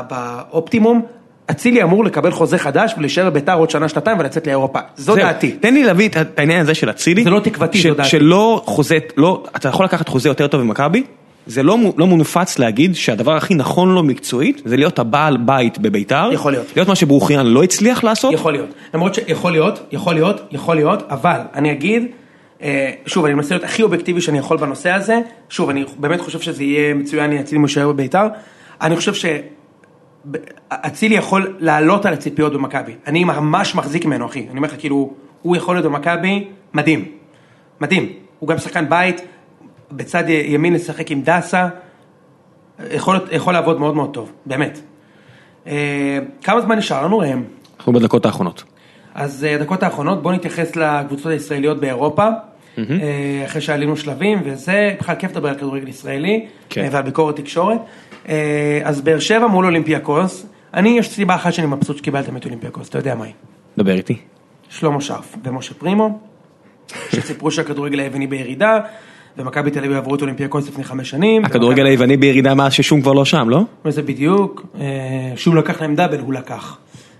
באופטימום, 0.09 1.05
אצילי 1.51 1.83
אמור 1.83 2.05
לקבל 2.05 2.31
חוזה 2.31 2.57
חדש 2.57 2.93
ולהישאר 2.97 3.29
בביתר 3.29 3.53
עוד 3.57 3.69
שנה, 3.69 3.89
שנתיים 3.89 4.19
ולצאת 4.19 4.47
לאירופה. 4.47 4.79
זו 4.97 5.15
דעתי. 5.15 5.51
תן 5.51 5.73
לי 5.73 5.83
להביא 5.83 6.09
את 6.09 6.39
העניין 6.39 6.61
הזה 6.61 6.73
של 6.73 6.89
אצילי. 6.89 7.23
זה 7.23 7.29
לא 7.29 7.39
תקוותי, 7.39 7.77
ש- 7.77 7.87
זו 7.87 7.93
דעתי. 7.93 8.09
שלא 8.09 8.61
חוזה, 8.65 8.97
לא, 9.17 9.43
אתה 9.55 9.69
יכול 9.69 9.85
לקחת 9.85 10.09
חוזה 10.09 10.29
יותר 10.29 10.47
טוב 10.47 10.61
במכבי, 10.61 11.03
זה 11.47 11.63
לא 11.63 11.77
לא 11.97 12.07
מונפץ 12.07 12.59
להגיד 12.59 12.95
שהדבר 12.95 13.35
הכי 13.35 13.53
נכון 13.53 13.95
לו 13.95 14.03
מקצועית, 14.03 14.61
זה 14.65 14.77
להיות 14.77 14.99
הבעל 14.99 15.37
בית 15.37 15.77
בביתר. 15.79 16.29
יכול 16.33 16.51
להיות. 16.51 16.65
להיות 16.75 16.87
מה 16.89 16.95
שברוכיאן 16.95 17.45
לא 17.45 17.63
הצליח 17.63 18.03
לעשות. 18.03 18.33
יכול 18.33 18.53
להיות, 18.53 18.69
למרות 18.93 19.15
שיכול 19.15 19.51
להיות, 19.51 19.79
יכול 19.91 20.13
להיות, 20.13 20.41
יכול 20.51 20.75
להיות, 20.75 21.03
אבל 21.09 21.39
אני 21.55 21.71
אגיד, 21.71 22.03
אה, 22.61 22.91
שוב, 23.05 23.25
אני 23.25 23.33
מנסה 23.33 23.55
להיות 23.55 23.63
הכי 23.63 23.83
אובייקטיבי 23.83 24.21
שאני 24.21 24.37
יכול 24.37 24.57
בנושא 24.57 24.91
הזה, 24.91 25.19
שוב, 25.49 25.69
אני 25.69 25.85
באמת 25.99 26.21
חושב 26.21 26.39
שזה 26.39 26.63
יהיה 26.63 26.93
מצוין, 26.93 27.31
אצילי 27.37 27.61
משוער 27.61 27.91
בביתר, 27.91 28.27
אני 28.81 28.95
חושב 28.95 29.13
שאצילי 30.33 31.15
יכול 31.15 31.55
לעלות 31.59 32.05
על 32.05 32.13
הציפיות 32.13 32.53
במכבי, 32.53 32.95
אני 33.07 33.23
ממש 33.23 33.75
מחזיק 33.75 34.05
ממנו 34.05 34.25
אחי, 34.25 34.47
אני 34.49 34.57
אומר 34.57 34.67
לך 34.67 34.75
כאילו, 34.79 35.13
הוא 35.41 35.55
יכול 35.55 35.75
להיות 35.75 35.85
במכבי, 35.85 36.47
מדהים, 36.73 37.05
מדהים, 37.81 38.13
הוא 38.39 38.49
גם 38.49 38.57
שחקן 38.57 38.89
בית, 38.89 39.21
בצד 39.91 40.23
ימין 40.29 40.73
לשחק 40.73 41.11
עם 41.11 41.21
דסה, 41.21 41.67
יכול, 42.91 43.19
יכול 43.31 43.53
לעבוד 43.53 43.79
מאוד 43.79 43.95
מאוד 43.95 44.13
טוב, 44.13 44.31
באמת. 44.45 44.79
אה, 45.67 46.19
כמה 46.43 46.61
זמן 46.61 46.77
נשאר 46.77 47.05
לנו 47.05 47.17
ראם? 47.17 47.43
אנחנו 47.79 47.93
בדקות 47.93 48.25
האחרונות. 48.25 48.63
אז 49.15 49.43
אה, 49.43 49.55
הדקות 49.55 49.83
האחרונות 49.83 50.23
בואו 50.23 50.33
נתייחס 50.33 50.75
לקבוצות 50.75 51.31
הישראליות 51.31 51.79
באירופה, 51.79 52.27
אה, 52.77 53.43
אחרי 53.45 53.61
שעלינו 53.61 53.97
שלבים 53.97 54.41
וזה, 54.45 54.95
בכלל 54.99 55.15
כיף 55.15 55.31
לדבר 55.31 55.49
על 55.49 55.55
כדורגל 55.55 55.87
ישראלי, 55.87 56.45
כן. 56.69 56.81
אה, 56.81 56.87
ועל 56.91 57.03
ביקורת 57.03 57.35
תקשורת. 57.35 57.77
אה, 58.29 58.79
אז 58.83 59.01
באר 59.01 59.19
שבע 59.19 59.47
מול 59.47 59.65
אולימפיאקוס, 59.65 60.45
אני 60.73 60.89
יש 60.89 61.09
סיבה 61.09 61.35
אחת 61.35 61.53
שאני 61.53 61.67
מבסוט 61.67 61.97
שקיבלתם 61.97 62.37
את 62.37 62.45
אולימפיאקוס, 62.45 62.89
אתה 62.89 62.97
יודע 62.97 63.15
מה 63.15 63.25
היא. 63.25 63.33
דבר 63.77 63.91
איתי. 63.91 64.17
שלמה 64.69 65.01
שרף 65.01 65.35
ומשה 65.43 65.73
פרימו, 65.73 66.19
שסיפרו 67.09 67.51
שהכדורגל 67.51 67.99
היווני 67.99 68.27
בירידה, 68.27 68.79
ומכבי 69.37 69.71
תל 69.71 69.79
אביב 69.79 69.91
עברו 69.91 70.15
את 70.15 70.21
אולימפיאקוס 70.21 70.67
לפני 70.67 70.83
חמש 70.83 71.09
שנים. 71.09 71.45
הכדורגל 71.45 71.85
היווני 71.85 72.17
בירידה 72.17 72.53
מאז 72.53 72.73
ששום 72.73 73.01
כבר 73.01 73.13
לא 73.13 73.25
שם, 73.25 73.49
לא? 73.49 73.61
וזה 73.85 74.01
בדיוק, 74.01 74.65
אה, 74.79 74.85
שהוא 75.35 75.55
לקח 75.55 75.81
להם 75.81 75.95
דאבל, 75.95 76.19
הוא 76.19 76.33
לקח. 76.33 76.77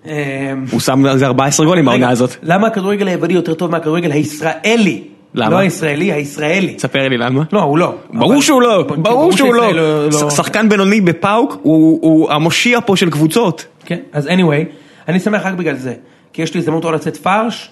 אה, 0.08 0.54
הוא 0.72 0.80
שם 0.80 1.06
על 1.06 1.18
זה 1.18 1.26
14 1.26 1.66
גולים 1.66 1.86
בעונה 1.86 2.10
הזאת. 2.10 2.36
למה 2.44 2.68
הכדורגל 2.68 3.08
היווני 3.08 3.34
יותר 3.34 3.54
טוב 3.54 3.72
מהכדורגל 3.72 4.12
הישראלי? 4.12 5.15
למה? 5.36 5.50
לא 5.50 5.58
הישראלי, 5.58 6.12
הישראלי. 6.12 6.74
תספר 6.74 7.08
לי 7.08 7.18
למה. 7.18 7.44
לא, 7.54 7.62
הוא 7.62 7.78
לא. 7.78 7.96
ברור 8.14 8.42
שהוא 8.42 8.62
לא, 8.62 8.84
ברור 8.98 9.32
שהוא 9.32 9.54
שישראל 9.54 9.76
לא. 9.76 10.06
לא. 10.06 10.12
ש- 10.30 10.34
שחקן 10.36 10.70
בינוני 10.70 11.02
בפאוק 11.02 11.58
הוא 11.62 12.32
המושיע 12.32 12.80
פה 12.86 12.96
של 12.98 13.10
קבוצות. 13.10 13.66
כן, 13.86 14.00
אז 14.14 14.28
anyway, 14.28 14.66
אני 15.08 15.20
שמח 15.20 15.46
רק 15.46 15.54
בגלל 15.54 15.76
זה. 15.76 15.94
כי 16.34 16.42
יש 16.42 16.54
לי 16.54 16.60
הזדמנות 16.60 16.86
או 16.86 16.92
לצאת 16.92 17.18
פרש, 17.18 17.70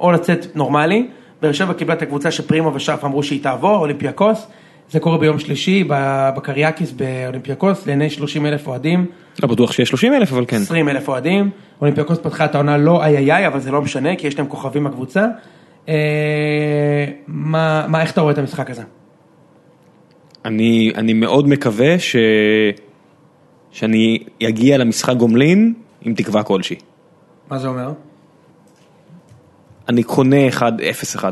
או 0.00 0.12
לצאת 0.12 0.46
נורמלי. 0.54 1.06
באר 1.42 1.52
שבע 1.52 1.72
קיבלה 1.72 1.94
את 1.94 2.02
הקבוצה 2.02 2.30
שפרימו 2.30 2.74
ושרף 2.74 3.04
אמרו 3.04 3.22
שהיא 3.22 3.42
תעבור, 3.42 3.76
אולימפיאקוס. 3.76 4.46
זה 4.90 5.00
קורה 5.00 5.18
ביום 5.18 5.38
שלישי 5.38 5.84
בקראיסקאקיס 6.36 6.92
באולימפיאקוס, 6.92 7.86
לעיני 7.86 8.10
30 8.10 8.46
אלף 8.46 8.66
אוהדים, 8.66 9.06
לא 9.42 9.48
בטוח 9.48 9.72
שיש 9.72 9.88
30 9.88 10.14
אלף 10.14 10.32
אבל 10.32 10.44
כן. 10.48 10.56
20 10.56 10.88
אלף 10.88 11.08
אוהדים. 11.08 11.50
אולימפיאקוס 11.80 12.18
פתחה 12.18 12.44
את 12.44 12.54
העונה 12.54 12.76
לא 12.78 13.02
איי 13.04 13.16
איי 13.16 13.32
איי, 13.32 13.46
אבל 13.46 13.60
זה 13.60 13.70
לא 13.70 13.82
משנה, 13.82 14.16
כי 14.16 14.26
יש 14.26 14.38
להם 14.38 14.46
כוכבים 14.46 14.84
בקבוצה. 14.84 15.26
אה, 15.88 17.04
מה, 17.26 17.86
מה, 17.88 18.02
איך 18.02 18.12
אתה 18.12 18.20
רואה 18.20 18.32
את 18.32 18.38
המשחק 18.38 18.70
הזה? 18.70 18.82
אני, 20.44 20.92
אני 20.96 21.12
מאוד 21.12 21.48
מקווה 21.48 21.98
ש... 21.98 22.16
שאני 23.70 24.18
אגיע 24.48 24.78
למשחק 24.78 25.16
גומלין 25.16 25.74
עם 26.02 26.14
תקווה 26.14 26.42
כלשהי. 26.42 26.76
מה 27.50 27.58
זה 27.58 27.68
אומר? 27.68 27.92
אני 29.88 30.02
קונה 30.02 30.48
1-0-1. 30.48 31.24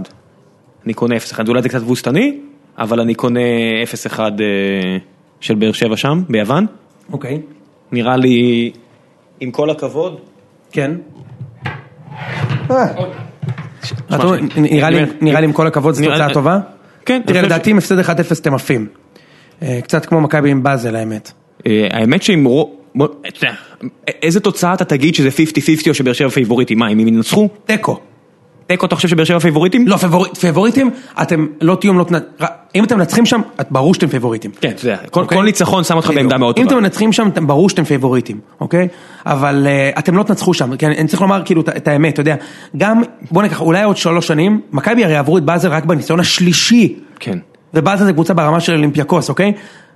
אני 0.85 0.95
קונה 0.95 1.17
0-1, 1.17 1.49
אולי 1.49 1.63
זה 1.63 1.69
קצת 1.69 1.79
תבוסתני, 1.79 2.41
אבל 2.79 3.01
אני 3.01 3.15
קונה 3.15 3.41
0-1 4.15 4.19
אה, 4.21 4.27
של 5.41 5.55
באר 5.55 5.73
שבע 5.73 5.97
שם, 5.97 6.23
ביוון. 6.29 6.67
אוקיי, 7.13 7.43
נראה 7.93 8.17
לי, 8.17 8.71
עם 9.41 9.51
כל 9.51 9.71
הכבוד, 9.71 10.21
כן. 10.73 10.95
נראה 14.57 14.91
לי- 15.41 15.47
עם 15.47 15.53
כל 15.53 15.67
הכבוד 15.67 15.95
זו 15.95 16.05
תוצאה 16.05 16.35
טובה. 16.35 16.59
כן, 17.07 17.21
תראה 17.27 17.43
לדעתי 17.43 17.71
עם 17.71 17.79
הפסד 17.79 17.99
1-0 17.99 18.11
אתם 18.41 18.55
עפים. 18.55 18.87
אה, 19.63 19.79
קצת 19.83 20.07
כמו 20.07 20.21
מכבי 20.21 20.51
עם 20.51 20.63
באזל 20.63 20.97
האמת. 20.97 21.33
אה, 21.67 21.87
האמת 21.91 22.23
שעם 22.23 22.45
רו... 22.45 22.71
בוא, 22.95 23.09
אתה 23.29 23.47
יודע, 23.47 23.55
איזה 24.23 24.41
תוצאה 24.41 24.75
אתה 24.75 24.85
תגיד 24.85 25.15
שזה 25.15 25.29
50-50 25.29 25.33
או 25.89 25.95
שבאר 25.95 26.13
שבע 26.13 26.29
פייבוריטי? 26.29 26.75
מה, 26.75 26.89
אם 26.89 26.99
הם 26.99 27.09
ינצחו? 27.09 27.49
תיקו. 27.67 28.01
תיקו 28.71 28.87
אתה 28.87 28.97
חושב 28.97 29.09
שבאר 29.09 29.25
שבע 29.25 29.39
פייבוריטים? 29.39 29.89
לא, 29.89 29.97
פייבוריט, 29.97 30.37
פייבוריטים, 30.37 30.91
אתם 31.23 31.47
לא 31.61 31.75
תהיו, 31.81 32.05
תנ- 32.05 32.45
אם 32.75 32.85
אתם 32.85 32.99
מנצחים 32.99 33.27
שם, 33.27 33.41
ברור 33.71 33.95
שאתם 33.95 34.07
פייבוריטים. 34.07 34.51
כן, 34.61 34.69
אתה 34.71 34.85
יודע, 34.85 34.97
כל- 35.11 35.21
אוקיי? 35.21 35.39
כל 35.39 35.45
ניצחון 35.45 35.85
שם 35.85 35.97
אותך. 35.97 36.11
בעמדה 36.15 36.39
מאוד 36.39 36.59
אם 36.59 36.65
טובה. 36.65 36.75
אתם 36.77 36.83
מנצחים 36.85 37.13
שם, 37.13 37.29
ברור 37.47 37.69
שאתם 37.69 37.85
פייבוריטים, 37.85 38.41
אוקיי? 38.61 38.89
אבל 39.27 39.67
אה, 39.67 39.91
אתם 39.99 40.17
לא 40.17 40.23
תנצחו 40.23 40.55
שם, 40.55 40.77
כן? 40.77 40.91
אני 40.99 41.09
צריך 41.09 41.23
לומר 41.23 41.43
כאילו 41.45 41.61
את 41.77 41.89
האמת, 41.89 42.13
אתה 42.15 42.21
יודע, 42.21 42.35
גם, 42.77 43.03
בוא 43.31 43.43
ניקח, 43.43 43.61
אולי 43.61 43.83
עוד 43.83 43.97
שלוש 43.97 44.27
שנים, 44.27 44.61
מכבי 44.73 45.05
הרי 45.05 45.17
עברו 45.17 45.39
את 45.39 45.43
באזל 45.45 45.69
רק 45.69 45.85
בניסיון 45.85 46.21
השלישי, 46.21 46.95
כן. 47.21 47.39
ובאזל 47.75 48.05
זה 48.05 48.13
קבוצה 48.13 48.35
ברמה 48.35 48.61
של 48.61 48.73
אולימפיאקוס, 48.73 49.29
אוקיי? 49.29 49.53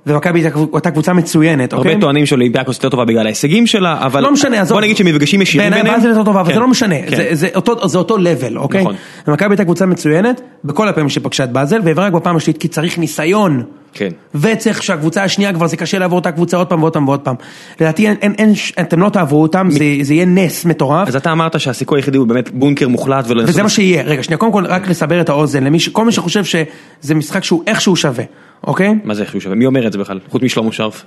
ומכבי 0.06 0.40
הייתה- 0.40 0.90
קבוצה 0.90 1.12
מצוינת, 1.12 1.72
אוקיי? 1.74 1.90
הרבה 1.90 2.00
טוענים 2.00 2.26
שאולימפיאקוס 2.26 2.76
יותר 2.76 2.88
טובה 2.88 3.04
בגלל 3.04 3.26
ההישגים 3.26 3.66
שלה, 3.66 3.98
אבל 4.06 4.22
לא 4.22 4.32
משנה, 4.32 4.60
עזוב. 4.60 4.76
בוא 4.76 4.82
נגיד 4.82 4.96
שמפגשים 4.96 5.42
ישירים 5.42 5.70
בעיניי 5.70 5.82
ביניהם. 5.82 6.00
באזל 6.00 6.08
יותר 6.08 6.24
טובה, 6.24 6.40
אבל 6.40 6.48
כן. 6.48 6.54
זה 6.54 6.60
לא 6.60 6.68
משנה, 6.68 6.94
כן. 7.02 7.16
זה- 7.16 7.28
זה 7.32 7.48
אותו- 7.54 7.88
זה 7.88 7.98
אותו 7.98 8.18
לבל, 8.18 8.58
אוקיי? 8.58 8.80
נכון. 8.80 8.94
ומכבי 9.28 9.48
הייתה 9.50 9.64
קבוצה 9.64 9.86
מצוינת, 9.86 10.40
בכל 10.64 10.88
הפעמים 10.88 11.08
שפגשה 11.08 11.44
את 11.44 11.52
באזל, 11.52 11.80
והעברה 11.84 12.06
רק 12.06 12.12
בפעם 12.12 12.36
השלישית, 12.36 12.60
כי 12.62 12.68
צריך 12.68 12.98
ניסיון. 12.98 13.62
כן. 13.94 14.08
וצריך 14.34 14.82
שהקבוצה 14.82 15.24
השנייה 15.24 15.52
כבר 15.52 15.66
זה 15.66 15.76
קשה 15.76 15.98
לעבור 15.98 16.18
אותה 16.18 16.32
קבוצה 16.32 16.56
עוד 16.56 16.66
פעם 16.66 16.82
ועוד 16.82 16.92
פעם 16.92 17.08
ועוד 17.08 17.20
פעם. 17.20 17.34
לדעתי 17.80 18.08
אין, 18.08 18.16
אין, 18.22 18.34
אין, 18.38 18.52
אתם 18.80 19.00
לא 19.00 19.08
תעברו 19.08 19.42
אותם, 19.42 19.68
זה, 19.70 19.84
זה 20.02 20.14
יהיה 20.14 20.26
נס 20.26 20.64
מטורף. 20.64 21.08
אז 21.08 21.16
אתה 21.16 21.32
אמרת 21.32 21.60
שהסיכוי 21.60 21.98
היחידי 21.98 22.18
הוא 22.18 22.26
באמת 22.26 22.50
בונקר 22.50 22.88
מוחלט 22.88 23.24
ולא... 23.28 23.42
וזה 23.46 23.62
מה 23.62 23.68
שיהיה, 23.68 24.02
רגע 24.02 24.22
שנייה, 24.22 24.38
קודם 24.38 24.52
כל 24.52 24.66
רק 24.66 24.88
לסבר 24.88 25.20
את 25.20 25.28
האוזן, 25.28 25.64
למי 25.64 25.80
ש... 25.80 25.88
כל 25.88 26.04
מי 26.04 26.12
שחושב 26.12 26.44
שזה 26.44 27.14
משחק 27.14 27.44
שהוא 27.44 27.62
איכשהו 27.66 27.96
שווה, 27.96 28.24
אוקיי? 28.66 28.94
מה 29.04 29.14
זה 29.14 29.22
איך 29.22 29.30
שהוא 29.30 29.40
שווה? 29.40 29.54
מי 29.56 29.66
אומר 29.66 29.86
את 29.86 29.92
זה 29.92 29.98
בכלל? 29.98 30.20
חוץ 30.28 30.42
משלמה 30.42 30.72
שרף. 30.72 31.04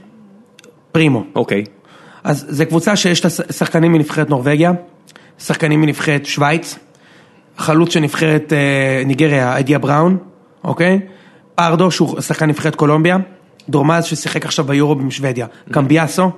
פרימו. 0.91 1.23
אוקיי. 1.35 1.63
אז 2.23 2.45
זה 2.49 2.65
קבוצה 2.65 2.95
שיש 2.95 3.23
לה 3.23 3.29
שחקנים 3.29 3.91
מנבחרת 3.91 4.29
נורבגיה, 4.29 4.71
שחקנים 5.39 5.81
מנבחרת 5.81 6.25
שווייץ, 6.25 6.79
חלוץ 7.57 7.93
של 7.93 7.99
נבחרת 7.99 8.53
אה, 8.53 9.03
ניגריה, 9.05 9.59
אדיה 9.59 9.79
בראון, 9.79 10.17
אוקיי? 10.63 10.99
פרדו 11.59 11.91
שהוא 11.91 12.21
שחקן 12.21 12.45
נבחרת 12.45 12.75
קולומביה, 12.75 13.17
דורמז 13.69 14.05
ששיחק 14.05 14.45
עכשיו 14.45 14.65
ביורו 14.65 14.95
בשוודיה, 14.95 15.47
קמביאסו, 15.71 16.31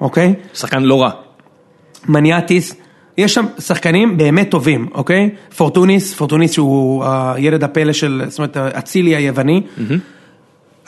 אוקיי? 0.00 0.34
שחקן 0.54 0.82
לא 0.82 1.02
רע. 1.02 1.10
מניאטיס, 2.08 2.74
יש 3.18 3.34
שם 3.34 3.44
שחקנים 3.58 4.16
באמת 4.16 4.50
טובים, 4.50 4.88
אוקיי? 4.94 5.30
פורטוניס, 5.56 6.14
פורטוניס 6.14 6.52
שהוא 6.52 7.04
הילד 7.06 7.64
הפלא 7.64 7.92
של, 7.92 8.22
זאת 8.28 8.38
אומרת, 8.38 8.56
אצילי 8.56 9.16
היווני. 9.16 9.62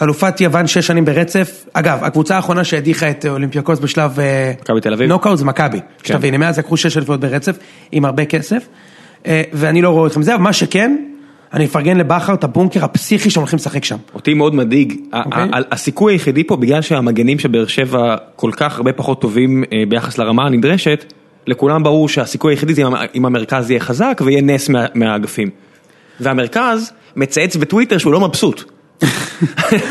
אלופת 0.03 0.41
יוון 0.41 0.67
שש 0.67 0.87
שנים 0.87 1.05
ברצף. 1.05 1.65
אגב, 1.73 2.05
הקבוצה 2.05 2.37
האחרונה 2.37 2.65
שהדיחה 2.65 3.11
את 3.11 3.27
אולימפיאקוס 3.27 3.79
בשלב 3.79 4.21
אה? 4.21 4.53
נוקאוט 5.09 5.39
זה 5.39 5.45
מכבי. 5.45 5.81
שתבין, 6.05 6.35
הם 6.35 6.41
מאז 6.41 6.59
לקחו 6.59 6.77
שש 6.77 6.97
אליפויות 6.97 7.21
ברצף, 7.21 7.59
עם 7.93 8.05
הרבה 8.05 8.25
כסף. 8.25 8.69
אה, 9.27 9.43
ואני 9.53 9.83
לא 9.83 9.91
רואה 9.91 10.07
אתכם 10.07 10.23
זה, 10.23 10.35
אבל 10.35 10.43
מה 10.43 10.53
שכן, 10.53 10.97
אני 11.53 11.65
אפרגן 11.65 11.97
לבכר 11.97 12.35
את 12.35 12.45
הבונקר 12.45 12.85
הפסיכי 12.85 13.31
שהם 13.31 13.41
הולכים 13.41 13.57
לשחק 13.57 13.85
שם. 13.85 13.97
אותי 14.15 14.35
מאוד 14.35 14.55
מדאיג, 14.55 15.01
ה- 15.13 15.23
אוקיי. 15.25 15.43
הסיכוי 15.73 16.13
היחידי 16.13 16.45
פה 16.45 16.57
בגלל 16.57 16.83
שהמגנים 16.83 17.39
של 17.39 17.49
באר 17.49 17.67
שבע 17.67 18.17
כל 18.37 18.51
כך 18.57 18.77
הרבה 18.77 18.93
פחות 18.93 19.21
טובים 19.21 19.65
אה, 19.73 19.83
ביחס 19.89 20.19
לרמה 20.19 20.47
הנדרשת, 20.47 21.13
לכולם 21.47 21.83
ברור 21.83 22.09
שהסיכוי 22.09 22.53
היחידי 22.53 22.75
זה 22.75 22.83
אם 22.83 22.87
המ- 22.87 23.07
אם 23.15 23.27
המרכז 23.27 23.71
יהיה 23.71 23.81
חזק 23.81 24.21
ויהיה 24.25 24.43
נס 24.43 24.69
מה- 24.69 24.87
מהאגפים. 24.95 25.51
והמרכז 26.21 26.93
מצייץ 27.17 27.57
בטוויטר 27.57 27.99
שהוא 27.99 28.13
לא 28.13 28.21
מבסוט. 28.21 28.65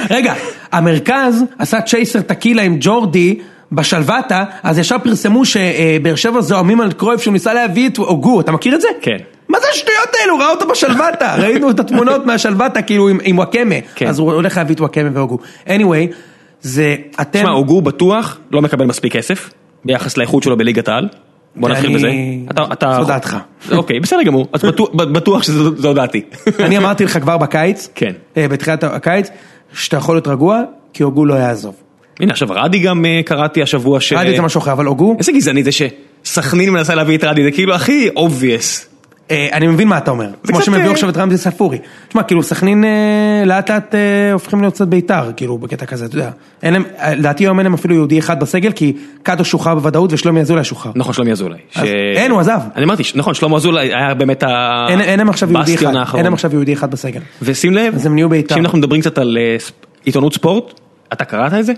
רגע, 0.10 0.34
המרכז 0.72 1.44
עשה 1.60 1.82
צ'ייסר 1.82 2.22
טקילה 2.22 2.62
עם 2.62 2.78
ג'ורדי 2.80 3.40
בשלוותה, 3.72 4.44
אז 4.64 4.80
ישר 4.80 4.96
פרסמו 5.04 5.46
שבאר 5.46 6.16
שבע 6.16 6.42
זועמים 6.42 6.82
על 6.82 6.92
קרויף 6.92 7.22
שהוא 7.22 7.34
ניסה 7.34 7.54
להביא 7.54 7.90
את 7.90 7.98
הוגו, 7.98 8.42
אתה 8.42 8.52
מכיר 8.52 8.76
את 8.76 8.82
זה? 8.82 8.88
כן. 9.02 9.18
מה 9.50 9.58
זה 9.60 9.68
השטויות 9.74 10.10
האלו? 10.22 10.34
הוא 10.34 10.42
ראה 10.42 10.52
אותו 10.52 10.68
בשלוותה, 10.68 11.36
ראינו 11.42 11.70
את 11.70 11.80
התמונות 11.80 12.26
מהשלוותה 12.26 12.82
כאילו 12.82 13.10
עם, 13.10 13.38
וואקמה, 13.38 13.76
כן. 13.96 14.08
אז 14.08 14.20
הוא 14.20 14.32
הולך 14.34 14.58
להביא 14.58 14.76
את 14.76 14.80
וואקמה 14.82 15.10
והוגו. 15.14 15.38
anyway, 15.68 16.14
זה 16.62 16.96
אתם... 17.22 17.40
תשמע, 17.40 17.50
הוגו 17.52 17.82
בטוח 17.82 18.38
לא 18.52 18.62
מקבל 18.62 18.86
מספיק 18.86 19.14
כסף 19.14 19.50
ביחס 19.86 20.18
לאיכות 20.18 20.44
שלו 20.44 20.58
בליגת 20.58 20.88
העל. 20.88 21.08
בוא 21.56 21.70
נתחיל 21.70 21.96
בזה. 21.96 22.08
אתה- 22.52 22.64
אתה- 22.74 22.98
זו 23.02 23.08
דעתך. 23.08 23.38
אוקיי, 23.72 24.00
בסדר 24.00 24.24
גמור, 24.24 24.48
אז 24.54 24.62
בטוח- 24.66 24.90
בטוח 25.16 25.44
שזו 25.44 25.94
דעתי. 25.94 26.22
אני 26.60 26.78
אמרתי 26.78 27.06
לך 27.06 27.18
כבר 27.20 27.38
בקיץ, 27.38 27.90
כן. 27.96 28.12
אה, 28.38 28.48
בתחילת 28.48 28.84
הקיץ, 28.84 29.30
שאתה 29.74 29.98
יכול 29.98 30.16
להיות 30.16 30.28
רגוע, 30.28 30.62
כי 30.94 31.04
הוגו 31.04 31.26
לא 31.26 31.34
יעזוב. 31.34 31.76
הנה 32.20 32.32
עכשיו 32.32 32.48
רדי 32.52 32.80
גם 32.80 33.06
אה, 33.06 33.22
קראתי 33.26 33.62
השבוע 33.62 34.02
ש... 34.02 34.14
רדי 34.14 34.36
זה 34.36 34.42
משהו 34.42 34.60
אחר, 34.62 34.72
אבל 34.72 34.86
הוגו, 34.86 35.16
איזה 35.20 35.32
גזעני 35.32 35.64
זה 35.64 35.70
שסכנין 35.72 36.70
מנסה 36.70 36.96
להביא 36.96 37.18
את 37.18 37.24
רדי, 37.24 37.44
זה 37.44 37.52
כאילו 37.52 37.74
הכי 37.76 38.10
obvious. 38.18 38.97
אה, 39.32 39.48
אני 39.54 39.68
מבין 39.68 39.88
מה 39.88 39.98
אתה 39.98 40.12
אומר, 40.12 40.30
כמו 40.48 40.62
שהם 40.62 40.74
הביאו 40.74 40.88
אה, 40.88 40.94
עכשיו 40.94 41.10
את 41.10 41.18
רמזי 41.18 41.38
ספורי. 41.38 41.78
תשמע, 42.08 42.24
כאילו 42.24 42.44
סכנין 42.44 42.84
אה, 42.86 43.44
לאט 43.46 43.70
לאט 43.72 43.96
הופכים 44.34 44.62
להיות 44.62 44.74
קצת 44.74 44.88
בית"ר, 44.88 45.32
כאילו 45.36 45.58
בקטע 45.58 45.86
כזה, 45.86 46.06
אתה 46.06 46.16
יודע. 46.16 46.32
לדעתי 47.18 47.44
היום 47.44 47.60
אין 47.60 47.66
להם 47.66 47.74
אפילו 47.74 47.96
יהודי 47.96 48.20
אחד 48.20 48.40
בסגל, 48.40 48.72
כי 48.72 48.94
קאטו 49.24 49.46
שוחרר 49.46 49.76
בוודאות 49.76 50.14
ושלומי 50.14 50.42
אזולאי 50.42 50.64
שוחרר. 50.64 50.92
נכון, 50.96 51.14
שלומי 51.14 51.32
אזולאי. 51.32 51.60
אין, 52.16 52.32
הוא 52.32 52.40
עזב. 52.40 52.60
אני 52.76 52.86
אמרתי, 52.86 53.04
נכון, 53.16 53.34
שלמה 53.34 53.56
אזולאי 53.58 53.88
היה 53.96 54.14
באמת 54.14 54.44
הבסטיון 54.44 55.96
האחרון. 55.96 56.18
אין 56.20 56.26
להם 56.26 56.34
עכשיו 56.34 56.54
יהודי 56.54 56.74
אחד 56.74 56.92
בסגל. 56.92 57.22
ושים 57.42 57.74
לב, 57.74 57.96
אז 57.96 58.06
הם 58.06 58.16
נהיו 58.16 58.30
בית"ר. 58.30 58.56
שאם 58.56 58.64
אנחנו 58.66 58.78
מדברים 58.78 59.02
קצת 59.02 59.18
על 59.18 59.38
עיתונות 60.06 60.34
ספורט, 60.34 60.80
אתה 61.14 61.26
קראת 61.26 61.54
את 61.54 61.66
זה? 61.66 61.74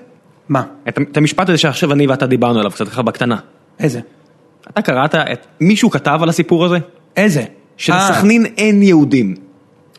מה? 0.50 0.64
את 0.90 1.18
המשפט 1.18 1.50
הזה 1.50 1.58
שעכשיו 1.58 1.94
אני 1.94 2.08
ואתה 2.08 2.28
דיברנו 2.28 2.60
עליו 2.60 2.72
קצת 2.72 2.88
ככה 2.88 3.02
בקטנה. 3.02 3.36
איזה? 3.80 4.00
אתה 4.70 4.82
קראת, 4.82 5.16
את- 5.16 5.46
מישהו 5.62 5.90
כתב 5.90 6.20
על 6.24 6.30
הסיפור 6.30 6.66
הזה? 6.66 6.78
איזה? 7.20 7.40
אה, 7.40 7.46
שלסכנין 7.78 8.46
אין 8.58 8.84
יהודים. 8.84 9.36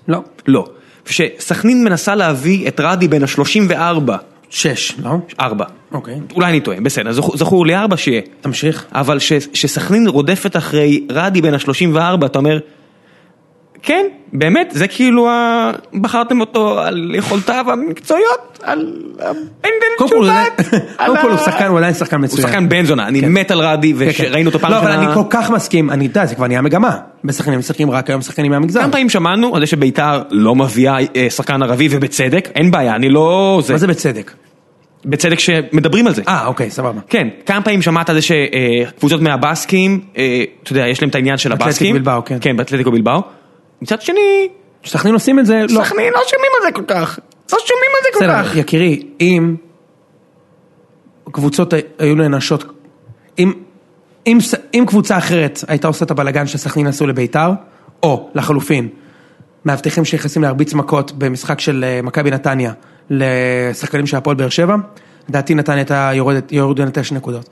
לא. 0.09 0.19
לא. 0.47 0.65
שסכנין 1.07 1.85
מנסה 1.85 2.15
להביא 2.15 2.69
את 2.69 2.81
רדי 2.85 3.09
בן 3.09 3.23
ה-34, 3.23 4.11
שש, 4.51 4.95
לא? 5.03 5.11
ארבע. 5.41 5.65
אוקיי. 5.93 6.21
אולי 6.35 6.51
אני 6.51 6.61
טועה, 6.61 6.81
בסדר, 6.81 7.13
זכור- 7.13 7.37
זכור 7.37 7.67
לי 7.67 7.77
ארבע 7.77 7.97
שיהיה. 7.97 8.21
תמשיך. 8.41 8.87
אבל 8.93 9.19
שסכנין 9.53 10.09
רודפת 10.09 10.57
אחרי 10.57 11.07
רדי 11.11 11.43
בן 11.43 11.55
ה-34, 11.55 12.27
אתה 12.27 12.39
אומר, 12.39 12.59
כן, 13.83 14.07
באמת, 14.33 14.71
זה 14.75 14.89
כאילו, 14.89 15.29
ה... 15.29 15.71
בחרתם 16.01 16.41
אותו 16.41 16.81
על 16.81 17.13
יכולותיו 17.15 17.65
המקצועיות, 17.73 18.59
על 18.63 18.93
הפנדל 19.19 19.71
קודם 19.99 20.11
כל, 20.11 20.17
הוא 20.17 20.25
עדיין- 20.25 20.47
שובט, 20.63 20.75
על 20.99 21.07
קודם 21.07 21.23
כל 21.23 21.31
הוא 21.31 21.39
שחקן, 21.39 21.67
הוא 21.67 21.79
עדיין 21.79 21.95
שחקן 21.95 22.17
הוא 22.17 22.25
מצוין. 22.25 22.43
שחקן 22.43 22.69
בן 22.69 22.85
זונה, 22.85 23.09
אני 23.09 23.21
כן. 23.21 23.29
מת 23.33 23.51
על 23.51 23.61
רדי, 23.61 23.93
כן, 23.93 23.99
כן. 24.13 24.25
ושראינו 24.25 24.49
אותו 24.49 24.59
פעם 24.59 24.71
לא, 24.71 24.79
אבל 24.79 24.87
ראשונה- 24.91 25.07
אני 25.07 25.15
כל 25.15 25.29
כך 25.31 25.51
מסכים, 25.51 25.91
אני 25.91 26.05
יודע, 26.05 26.27
זה 26.27 26.35
כבר 26.35 26.47
נהיה 26.47 26.63
מגמה. 26.63 26.97
בסכנין 27.25 27.59
משחקים 27.59 27.91
רק 27.91 28.11
היום 28.11 28.23
שחקנים 28.23 28.51
מהמגזר. 28.51 28.81
כמה 28.83 28.93
פעמים 28.93 29.09
שמענו 29.09 29.55
על 29.55 29.61
זה 29.61 29.67
שביתר 29.67 30.23
לא 30.31 30.55
מביאה 30.55 30.97
אה, 31.17 31.31
שחקן 31.31 31.63
ערבי, 31.63 31.89
ובצדק, 31.91 32.49
אין 32.55 32.71
בעיה, 32.71 32.95
אני 32.95 33.09
לא... 33.09 33.61
מה 33.71 33.79
זה 33.79 33.87
בצדק? 33.87 34.33
בצדק 35.05 35.39
שמדברים 35.39 36.07
על 36.07 36.15
זה. 36.15 36.23
אה, 36.29 36.47
אוקיי, 36.47 36.71
סבבה. 36.71 37.01
כן, 37.09 37.29
כמה 37.47 37.63
פעמים 37.63 37.83
שמעת 37.83 38.11
על 38.11 38.17
זה 38.17 38.23
שקבוצות 38.23 39.21
מהבאסקים, 39.21 40.01
אה, 40.19 40.45
אתה 40.63 40.73
יודע, 40.73 40.89
יש 40.89 41.03
להם 41.03 41.09
את 41.11 41.15
העניין 41.15 41.39
של 41.39 41.49
אתלטיקו 41.49 41.65
הבאסקים. 41.65 41.95
בלבאו, 41.95 42.25
כן. 42.25 42.39
כן, 42.41 42.57
באתלטיקו 42.57 42.91
בלבאו. 42.91 43.21
מצד 43.83 44.03
שני, 44.03 44.49
סכנין 44.87 45.15
עושים 45.15 45.39
את 45.39 45.47
זה, 45.47 45.63
לא. 45.69 45.85
סכנין 45.85 46.13
לא 46.13 46.21
שומעים 46.29 46.53
על 46.57 46.63
זה 46.63 46.73
כל 46.73 46.85
כך. 46.87 47.19
לא 47.53 47.59
שומעים 47.59 47.91
על 47.97 48.03
זה 48.03 48.19
כל 48.19 48.25
כך. 48.27 48.49
בסדר, 48.49 48.61
יקירי, 48.61 49.03
אם 49.21 49.57
קבוצות 51.33 51.75
היו 51.99 52.15
נענשות, 52.15 52.65
אם, 53.39 53.53
אם, 54.27 54.39
אם 54.75 54.85
קבוצה 54.87 55.19
אחרת 55.19 55.65
הייתה 55.69 55.89
עושה 55.89 56.05
את 56.05 56.11
הבלגן 56.11 56.47
שסכנין 56.47 56.87
עשו 56.87 57.07
לביתר, 57.07 57.51
או 58.03 58.31
לחלופין, 58.35 58.89
מאבטחים 59.65 60.05
שנכנסים 60.05 60.43
להרביץ 60.43 60.75
מכות 60.75 61.13
במשחק 61.13 61.61
של 61.61 61.85
אה, 61.87 62.03
מכבי 62.03 62.31
נתניה 62.31 62.73
לשחקנים 63.11 64.07
של 64.07 64.17
הפועל 64.17 64.37
באר 64.37 64.49
שבע, 64.49 64.77
לדעתי 65.29 65.55
נתניה 65.55 65.79
הייתה 65.79 66.11
יורדת, 66.15 66.53
יורדת 66.53 66.99
תשע 66.99 67.15
נקודות. 67.15 67.49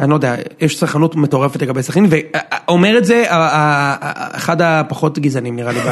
אני 0.00 0.10
לא 0.10 0.14
יודע, 0.14 0.34
יש 0.60 0.76
סלחנות 0.78 1.16
מטורפת 1.16 1.62
לגבי 1.62 1.82
סכנין, 1.82 2.06
ואומר 2.10 2.98
את 2.98 3.04
זה 3.04 3.24
אחד 4.32 4.62
הפחות 4.62 5.18
גזענים 5.18 5.56
נראה 5.56 5.72
לי 5.72 5.78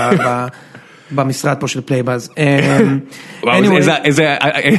במשרד 1.11 1.57
פה 1.61 1.69
של 1.69 1.81
Playbuzz. 1.81 2.31
אמ, 2.39 2.99
איזה- 4.05 4.37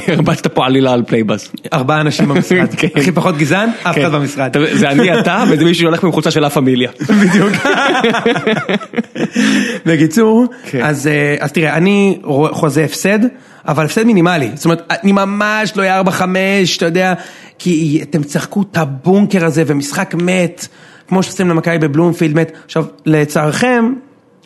הרבצת 0.07 0.47
פה 0.47 0.65
עלילה 0.65 0.93
על 0.93 1.03
Playbuzz. 1.07 1.51
ארבעה 1.73 2.01
אנשים 2.01 2.27
במשרד, 2.27 2.67
כן. 2.77 2.88
הכי 2.95 3.11
פחות 3.11 3.38
גזען, 3.38 3.69
אף 3.84 3.95
כן. 3.95 4.01
אחד 4.01 4.11
במשרד. 4.11 4.55
זה 4.73 4.89
אני, 4.89 5.19
אתה, 5.19 5.43
וזה 5.51 5.65
מישהו 5.65 5.82
שהולך 5.82 6.03
עם 6.03 6.11
חולצה 6.11 6.32
של 6.32 6.39
לה 6.39 6.49
פמיליה. 6.49 6.91
בדיוק. 7.21 7.51
בקיצור, 9.86 10.45
כן. 10.69 10.82
אז 10.84 11.07
אה, 11.07 11.36
אז 11.39 11.51
תראה, 11.51 11.77
אני 11.77 12.19
חוזה 12.51 12.84
הפסד, 12.84 13.19
אבל 13.67 13.86
הפסד 13.86 14.03
מינימלי. 14.03 14.49
זאת 14.55 14.65
אומרת, 14.65 14.82
אני 15.03 15.11
ממש 15.11 15.73
לא 15.75 15.82
אהיה 15.82 16.01
4-5, 16.01 16.23
אתה 16.77 16.86
יודע, 16.86 17.13
כי 17.60 17.99
אתם 18.01 18.24
תשחקו 18.23 18.61
את 18.72 18.78
הבונקר 18.78 19.45
הזה 19.45 19.64
ומשחק 19.68 20.16
מת, 20.16 20.68
כמו 21.07 21.24
שעושים 21.24 21.49
למכבי 21.49 21.78
בבלומפילד 21.78 22.36
מת. 22.36 22.51
עכשיו, 22.66 22.86
לצערכם, 23.05 23.93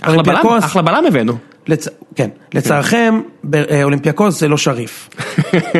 אולימפיאקוס- 0.07 0.66
אחלה 0.66 0.82
בלם 0.82 1.03
הבאנו. 1.07 1.34
לצ... 1.68 1.88
כן, 2.16 2.30
לצערכם, 2.53 3.22
באולימפיאקוס 3.43 4.39
זה 4.39 4.47
לא 4.47 4.57
שריף. 4.57 5.09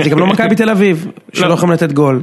זה 0.04 0.10
גם 0.10 0.20
לא 0.20 0.28
מכבי 0.28 0.56
תל 0.56 0.70
אביב, 0.70 1.08
שלא 1.34 1.54
יכולים 1.54 1.74
לתת 1.74 1.92
גול 1.92 2.22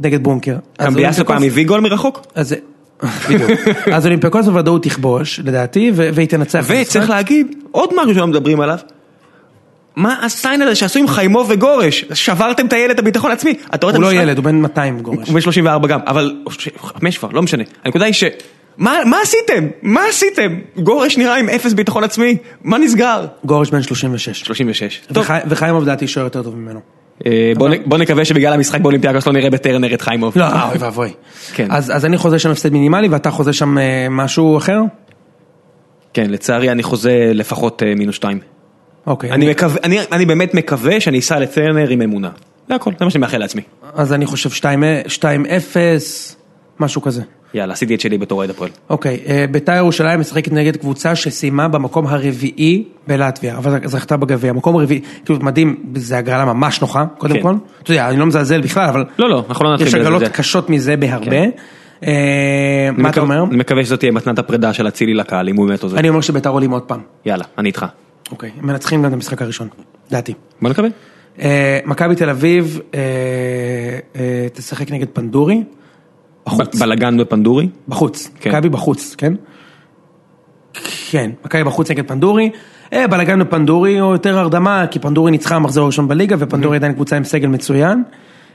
נגד 0.00 0.22
בונקר. 0.22 0.56
גם 0.82 0.94
ביאסו 0.94 1.22
אולימפיאקוס- 1.22 1.26
פעם 1.26 1.42
הביא 1.42 1.66
גול 1.66 1.80
מרחוק? 1.80 2.20
אז. 2.34 2.54
בדיוק. 3.30 3.50
אז 3.92 4.06
אולימפיאקוס 4.06 4.46
בוודאות 4.46 4.82
תכבוש, 4.82 5.40
לדעתי, 5.44 5.92
והיא 5.94 6.28
תנצח. 6.28 6.64
וצריך. 6.68 7.10
להגיד 7.10 7.46
עוד 7.70 7.90
משהו 7.96 8.14
שלא 8.14 8.26
מדברים 8.26 8.60
עליו. 8.60 8.78
מה 9.96 10.16
העניין 10.24 10.62
הזה 10.62 10.74
שעשו 10.74 10.98
עם 10.98 11.08
חיימוב 11.08 11.46
וגורש? 11.50 12.04
שברתם 12.14 12.66
את 12.66 12.72
הילד 12.72 12.98
הביטחון 12.98 13.30
העצמי. 13.30 13.54
את 13.74 13.84
הוא 13.84 13.92
לא? 13.92 14.12
ילד, 14.12 14.36
הוא 14.36 14.44
בן 14.44 14.56
200 14.60 15.00
גורש. 15.00 15.28
הוא 15.28 15.34
בן 15.34 15.40
34 15.40 15.88
גם, 15.88 16.00
אבל... 16.06 16.36
חמש 16.78 17.18
כבר, 17.18 17.28
לא 17.32 17.42
משנה. 17.42 17.64
הנקודה 17.84 18.04
היא 18.04 18.14
ש... 18.14 18.24
מה, 18.78 18.98
עשיתם? 19.22 19.68
מה 19.82 20.00
עשיתם? 20.08 20.58
גורש 20.76 21.18
נראה 21.18 21.36
עם 21.36 21.48
אפס 21.48 21.72
ביטחון 21.72 22.04
עצמי, 22.04 22.36
מה 22.62 22.78
נסגר? 22.78 23.26
גורש 23.44 23.70
בן 23.70 23.82
36. 23.82 24.40
36. 24.40 25.00
טוב, 25.12 25.24
וחי- 25.24 25.38
וחיימוב 25.48 25.82
לדעתי 25.82 26.06
שוער 26.08 26.26
יותר 26.26 26.42
טוב 26.42 26.56
ממנו. 26.56 26.80
אה, 27.26 27.52
בוא 27.86 27.98
נקווה 27.98 28.24
שבגלל 28.24 28.52
המשחק 28.52 28.80
באולימפיאקוס 28.80 29.26
לא 29.26 29.32
נראה 29.32 29.50
בטרנר 29.50 29.94
את 29.94 30.02
חיימוב. 30.02 30.32
לא, 30.38 30.44
אוי 30.68 30.78
ואבוי. 30.78 31.10
כן. 31.54 31.66
אז 31.70 32.04
אני 32.04 32.16
חוזה 32.16 32.38
שם 32.38 32.50
הפסד 32.50 32.72
מינימלי 32.72 33.08
ואתה 33.08 33.30
חוזה 33.30 33.52
שם 33.52 33.78
אה, 33.78 34.06
משהו 34.10 34.58
אחר? 34.58 34.80
כן, 36.14 36.30
לצערי 36.30 36.70
אני 36.72 36.82
חוזה 36.82 37.30
לפחות 37.34 37.82
אה, 37.82 37.94
מינוס 37.94 38.14
שתיים. 38.14 38.53
אוקיי. 39.06 39.30
אני 39.30 39.50
מקווה, 39.50 39.76
אני, 39.84 39.98
אני 40.12 40.26
באמת 40.26 40.54
מקווה 40.54 41.00
שאני 41.00 41.18
אסע 41.18 41.38
לטרנר 41.38 41.88
עם 41.88 42.02
אמונה. 42.02 42.30
זה 42.68 42.74
הכל, 42.74 42.90
זה 42.98 43.04
מה 43.04 43.10
שאני 43.10 43.20
מאחל 43.20 43.38
לעצמי. 43.38 43.62
אז 43.94 44.12
אני 44.12 44.26
חושב 44.26 44.50
2-0, 45.08 45.24
משהו 46.80 47.02
כזה. 47.02 47.22
יאללה, 47.54 47.72
עשיתי 47.72 47.94
את 47.94 48.00
שלי 48.00 48.18
בתור 48.18 48.38
אוהד 48.38 48.50
הפועל. 48.50 48.70
אוקיי, 48.90 49.20
אה, 49.26 49.44
בית"ר 49.50 49.72
ירושלים 49.72 50.20
משחקת 50.20 50.52
נגד 50.52 50.76
קבוצה 50.76 51.14
שסיימה 51.14 51.68
במקום 51.68 52.06
הרביעי 52.06 52.84
בלטביה, 53.06 53.56
אבל 53.56 53.78
זכתה 53.84 54.16
בגביע, 54.16 54.52
מקום 54.52 54.76
רביעי, 54.76 55.00
כאילו 55.24 55.40
מדהים, 55.42 55.76
זה 55.94 56.18
הגרלה 56.18 56.44
ממש 56.44 56.80
נוחה, 56.80 57.04
קודם 57.18 57.34
כן. 57.34 57.42
כל, 57.42 57.54
אתה 57.82 57.90
יודע, 57.90 58.08
אני 58.08 58.16
לא 58.16 58.26
מזלזל 58.26 58.60
בכלל, 58.60 58.88
אבל 58.88 59.04
לא, 59.18 59.28
לא, 59.28 59.44
אנחנו 59.48 59.64
לא 59.64 59.72
נתחיל 59.72 59.86
יש 59.86 59.94
בזה. 59.94 60.02
הגרלות 60.02 60.20
זה. 60.20 60.28
קשות 60.28 60.70
מזה 60.70 60.96
בהרבה. 60.96 61.30
כן. 61.30 61.50
אה, 62.06 62.88
מה 62.96 63.08
אתה 63.08 63.20
אומר? 63.20 63.44
אני 63.44 63.56
מקווה 63.56 63.84
שזאת 63.84 63.98
תהיה 63.98 64.12
מתנת 64.12 64.38
הפרידה 64.38 64.72
של 64.72 64.88
אצילי 64.88 65.14
לקהל, 65.14 65.48
אם 65.48 65.56
הוא 65.56 65.66
באמת 65.66 65.82
עוזר. 65.82 65.98
אני 65.98 66.08
אומר 66.08 66.20
שבית"ר 66.20 66.50
עולים 66.50 66.70
עוד 66.70 66.82
פעם, 66.82 67.00
יאללה, 67.26 67.44
אני 67.58 67.68
איתך. 67.68 67.86
אוקיי, 68.30 68.50
הם 68.60 68.66
מנצחים 68.66 69.02
גם 69.02 69.08
את 69.08 69.12
המשחק 69.12 69.42
הראשון, 69.42 69.68
דעתי. 70.10 70.34
בוא 70.62 70.70
נקווה. 70.70 70.88
אה, 71.40 71.78
מכבי 71.84 72.14
תל 72.16 72.30
אביב 72.30 72.80
אה, 72.94 73.00
אה, 74.16 74.46
תשחק 74.52 74.90
נגד 74.90 75.06
פנדורי, 75.12 75.62
בחוץ. 76.46 76.74
בלאגן 76.80 77.16
בפנדורי. 77.16 77.68
בחוץ, 77.88 78.30
כן. 78.40 78.50
מכבי 78.50 78.68
בחוץ, 78.68 79.14
כן? 79.18 79.34
כן, 81.10 81.30
מכבי 81.44 81.64
בחוץ 81.64 81.90
נגד 81.90 82.08
פנדורי, 82.08 82.50
בלאגן 82.92 83.38
בפנדורי 83.40 84.00
או 84.00 84.12
יותר 84.12 84.38
הרדמה, 84.38 84.84
כי 84.90 84.98
פנדורי 84.98 85.30
ניצחה 85.30 85.54
במחזור 85.54 85.84
הראשון 85.84 86.08
בליגה 86.08 86.36
ופנדורי 86.38 86.76
עדיין 86.76 86.92
קבוצה 86.92 87.16
עם 87.16 87.24
סגל 87.24 87.48
מצוין. 87.48 88.02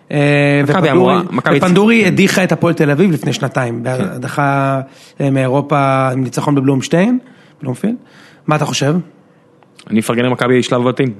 ופנדורי- 0.07 1.13
ופנדורי 1.57 2.05
הדיחה 2.05 2.43
את 2.43 2.51
הפועל 2.51 2.73
תל 2.73 2.91
אביב 2.91 3.11
לפני 3.11 3.33
שנתיים, 3.33 3.75
כן. 3.75 3.83
בהדחה 3.83 4.81
מאירופה 5.31 6.09
עם 6.13 6.23
ניצחון 6.23 6.55
בבלומשטיין, 6.55 7.19
בלומפילד. 7.61 7.95
מה 8.47 8.55
אתה 8.55 8.65
חושב? 8.65 8.95
אני 9.89 9.99
אפרגן 9.99 10.25
למכבי 10.25 10.63
שלב 10.63 10.83
בתים. 10.83 11.11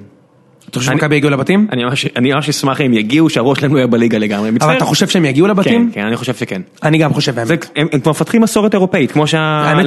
אתה 0.70 0.78
חושב 0.78 0.90
אני- 0.90 1.00
שמכבי 1.00 1.16
יגיעו 1.16 1.30
לבתים? 1.32 1.66
אני 1.72 1.84
ממש- 1.84 2.06
אני 2.16 2.30
אשמח 2.38 2.80
אם 2.80 2.92
יגיעו, 2.94 3.30
שהראש 3.30 3.58
שלהם 3.58 3.72
לא 3.74 3.78
יהיה 3.78 3.86
בליגה 3.86 4.18
לגמרי. 4.18 4.50
אבל. 4.60 4.76
אתה 4.76 4.84
חושב 4.84 5.08
שהם 5.08 5.24
יגיעו 5.24 5.46
כן, 5.46 5.50
לבתים? 5.50 5.90
כן, 5.94 6.00
אני 6.06 6.16
חושב 6.16 6.34
שכן. 6.34 6.62
אני 6.82 6.98
גם 6.98 7.12
חושב, 7.14 7.38
האמת. 7.38 7.48
זה- 7.48 7.56
הם 7.76 8.00
כבר 8.00 8.10
מפתחים 8.10 8.42
מסורת 8.42 8.74
אירופאית, 8.74 9.12
כמו 9.12 9.26
שכן, 9.26 9.38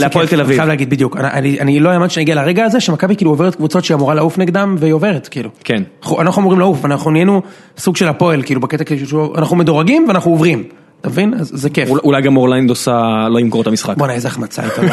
תל 0.09 0.33
אני 0.33 0.41
אביב. 0.41 0.55
חייב 0.57 0.67
להגיד 0.69 0.89
בדיוק, 0.89 1.17
אני- 1.17 1.29
אני 1.33 1.59
אני 1.59 1.79
לא 1.79 1.89
האמנתי 1.89 2.13
שנגיע 2.13 2.35
לרגע 2.35 2.65
הזה 2.65 2.79
שמכבי 2.79 3.15
כאילו 3.15 3.31
עוברת 3.31 3.55
קבוצות 3.55 3.83
שהיא 3.85 3.95
אמורה 3.95 4.13
לעוף 4.15 4.37
נגדם 4.37 4.75
והיא 4.79 4.93
עוברת 4.93 5.27
כאילו. 5.27 5.49
כן. 5.63 5.83
אנחנו 6.19 6.41
אמורים 6.41 6.59
לעוף, 6.59 6.85
אנחנו 6.85 7.11
נהיינו 7.11 7.41
סוג 7.77 7.95
של 7.97 8.07
הפועל, 8.07 8.41
כאילו 8.43 8.61
בקטע 8.61 8.83
כאילו 8.83 9.33
אנחנו 9.37 9.55
מדורגים 9.55 10.05
ואנחנו 10.07 10.31
עוברים, 10.31 10.63
אתה 11.01 11.09
מבין? 11.09 11.33
אז 11.33 11.51
זה 11.53 11.69
כיף. 11.69 11.89
אולי- 11.89 12.21
גם 12.21 12.37
אורליינדוס 12.37 12.87
ה- 12.87 13.27
לא 13.29 13.39
ימכור 13.39 13.61
את 13.61 13.67
המשחק. 13.67 13.97
בואנה 13.97 14.13
איזה 14.13 14.27
החמצה 14.27 14.61
הייתה. 14.61 14.81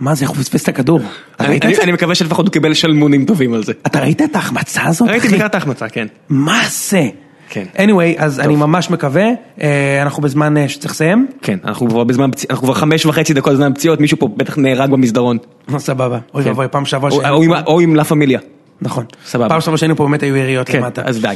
מה 0.00 0.14
זה, 0.14 0.22
איך 0.22 0.30
הוא 0.30 0.38
פספס 0.38 0.62
את 0.62 0.68
הכדור? 0.68 1.00
אני- 1.40 1.58
מקווה 1.92 2.14
שלפחות 2.14 2.46
הוא 2.46 2.52
קיבל 2.52 2.74
שלמונים 2.74 3.24
טובים 3.24 3.54
על 3.54 3.64
זה. 3.64 3.72
אתה 3.86 4.00
ראית 4.00 4.22
את 4.22 4.36
ההחמצה 4.36 4.82
הזאת? 4.84 5.08
ראיתי? 5.08 5.28
בעיקר 5.28 5.46
את 5.46 5.54
ההחמצה, 5.54 5.88
כן. 5.88 6.06
מה 6.28 6.60
זה? 6.70 7.08
כן. 7.48 7.64
anyway, 7.76 8.14
אז 8.18 8.40
אני 8.40 8.56
ממש 8.56 8.90
מקווה, 8.90 9.28
אה, 9.62 10.02
אנחנו 10.02 10.22
בזמן 10.22 10.56
אה, 10.56 10.68
שצריך 10.68 10.92
לסיים. 10.94 11.26
כן, 11.42 11.58
אנחנו 11.64 11.88
כבר 11.88 12.04
בזמן, 12.04 12.30
אנחנו 12.50 12.64
כבר 12.64 12.74
חמש 12.74 13.06
וחצי 13.06 13.34
דקות 13.34 13.56
זמן 13.56 13.74
פציעות, 13.74 14.00
מישהו 14.00 14.18
פה 14.18 14.28
בטח 14.36 14.58
נהרג 14.58 14.90
במסדרון. 14.90 15.38
סבבה. 15.78 16.18
אוי 16.34 16.42
כן. 16.44 16.48
ואבוי, 16.48 16.66
פעם 16.70 16.84
שעברה 16.84 17.10
או- 17.10 17.42
עם- 17.42 17.50
פה- 17.54 17.60
או 17.66 17.80
עם 17.80 17.94
לה 17.96 18.04
פמיליה. 18.04 18.40
נכון. 18.82 19.04
סבבה. 19.26 19.48
פעם 19.48 19.60
שעברה 19.60 19.78
שהיינו 19.78 19.96
פה 19.96 20.04
באמת 20.04 20.22
היו 20.22 20.36
יריות 20.36 20.66
כן, 20.68 20.78
למטה. 20.78 21.02
אז 21.04 21.20
די. 21.20 21.34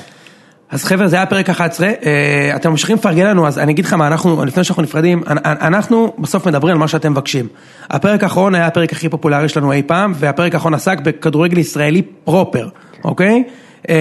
אז 0.71 0.85
חבר'ה, 0.85 1.09
זה 1.09 1.17
היה 1.17 1.27
פרק 1.27 1.51
11, 1.51 1.87
אה, 1.89 2.53
אתם 2.57 2.71
ממשיכים 2.71 2.97
לפרגן 2.97 3.27
לנו, 3.27 3.47
אז 3.47 3.59
אני 3.59 3.73
אגיד 3.73 3.85
לך 3.85 3.93
מה, 3.93 4.07
אנחנו, 4.07 4.45
לפני 4.45 4.65
שאנחנו 4.65 4.83
נפרדים, 4.83 5.23
אנ- 5.27 5.39
אנ- 5.39 5.57
אנחנו 5.61 6.13
בסוף 6.19 6.47
מדברים 6.47 6.73
על 6.73 6.79
מה 6.79 6.89
שאתם 6.89 7.13
מבקשים. 7.13 7.47
הפרק 7.91 8.23
האחרון 8.23 8.55
היה 8.55 8.67
הפרק 8.67 8.93
הכי 8.93 9.09
פופולרי 9.09 9.49
שלנו 9.49 9.73
אי 9.73 9.83
פעם, 9.83 10.13
והפרק 10.17 10.55
האחרון 10.55 10.75
עסק 10.75 10.99
בכדורגל 11.01 11.59
ישראלי 11.59 12.03
פרופר, 12.25 12.69
אוקיי? 13.05 13.45
אה. 13.91 13.95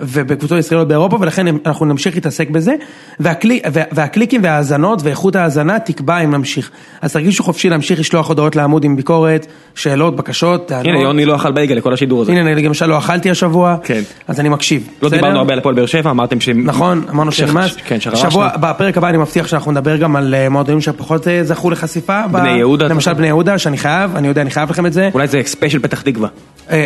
ובקבוצות 0.00 0.58
ישראליות 0.58 0.88
באירופה, 0.88 1.16
ולכן 1.20 1.46
אנחנו 1.66 1.86
נמשיך 1.86 2.14
להתעסק 2.14 2.50
בזה, 2.50 2.74
והקלי... 3.20 3.60
וה- 3.72 3.82
והקליקים 3.92 4.40
וההאזנות 4.44 5.00
ואיכות 5.02 5.36
ההאזנה 5.36 5.78
תקבע 5.78 6.18
אם 6.18 6.30
נמשיך. 6.30 6.70
אז 7.02 7.12
תרגישו 7.12 7.42
חופשי 7.44 7.68
להמשיך 7.68 8.00
לשלוח 8.00 8.28
הודעות 8.28 8.56
לעמוד 8.56 8.84
עם 8.84 8.96
ביקורת, 8.96 9.46
שאלות, 9.74 10.16
בקשות, 10.16 10.68
טענות. 10.68 10.86
הנה, 10.86 11.00
יוני 11.02 11.24
לא 11.24 11.36
אכל 11.36 11.52
בייגל 11.52 11.74
לכל 11.74 11.92
השידור 11.92 12.22
הזה. 12.22 12.32
הנה, 12.32 12.52
אני 12.52 12.62
למשל 12.62 12.86
לא 12.86 12.98
אכלתי 12.98 13.30
השבוע, 13.30 13.76
כן. 13.84 14.00
אז 14.28 14.40
אני 14.40 14.48
מקשיב. 14.48 14.88
לא 15.02 15.08
בסדר? 15.08 15.20
דיברנו 15.20 15.38
הרבה 15.38 15.52
על 15.52 15.58
הפועל 15.58 15.74
באר 15.74 15.86
שבע, 15.86 16.10
אמרתם 16.10 16.40
ש... 16.40 16.48
נכון, 16.48 17.04
אמרנו 17.10 17.32
ש- 17.32 17.36
שנמאס. 17.36 17.76
כן, 17.86 18.00
שחרשנו. 18.00 18.30
שבוע, 18.30 18.50
בפרק 18.60 18.96
הבא 18.98 19.08
אני 19.08 19.18
מבטיח 19.18 19.46
שאנחנו 19.46 19.72
נדבר 19.72 19.96
גם 19.96 20.16
על 20.16 20.34
אה, 20.34 20.48
מועדונים 20.48 20.80
שפחות 20.80 21.28
אה, 21.28 21.44
זכו 21.44 21.70
לחשיפה. 21.70 22.26
ב- 22.28 22.32
בני 22.32 22.50
יהודה, 22.50 22.86
למשל 22.88 23.12
בני 23.12 23.26
יהודה, 23.26 23.58
שאני 23.58 23.76
חייב, 23.78 24.16
אני 24.16 24.28
יודע, 24.28 24.42
אני 24.42 24.50
חייב 24.50 24.70
לכם 24.70 24.86
את 24.86 24.92
זה. 24.92 25.10
אולי 25.14 25.26
זה 25.26 25.40
special 25.44 25.78
פתח 25.78 26.00
תקווה. 26.02 26.28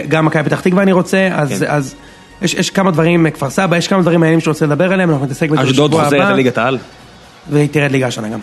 גם 0.09 0.24
מכבי 0.26 0.43
פתח 0.45 0.61
תקווה 0.61 0.82
אני 0.82 0.93
רוצה, 0.93 1.28
אז... 1.33 1.49
כן. 1.49 1.66
אז 1.68 1.95
יש, 2.43 2.55
יש 2.55 2.70
כמה 2.70 2.91
דברים, 2.91 3.31
כפר 3.31 3.51
סבא, 3.51 3.76
יש 3.76 3.89
כמה 3.89 4.03
דברים 4.03 4.20
מעניינים 4.20 4.41
שאני 4.41 4.53
רוצה 4.53 4.66
לדבר 4.66 4.93
עליהם, 4.93 5.11
אנחנו 5.11 5.24
נתעסק 5.24 5.51
בזה 5.51 5.62
אשדוד 5.62 5.91
בשבוע 5.91 6.05
חוזרת 6.05 6.20
הבא, 6.20 6.33
לליגת 6.33 6.59
העל. 6.59 6.79
והיא 7.51 7.68
תרד 7.68 7.91
ליגה 7.91 8.07
השנה 8.07 8.29
גם. 8.29 8.39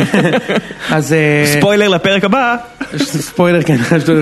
אז... 0.96 1.12
אה, 1.12 1.44
ספוילר 1.58 1.88
לפרק 1.88 2.24
הבא. 2.24 2.56
ספוילר, 2.96 3.62
כן, 3.62 3.76
אשדוד. 3.96 4.16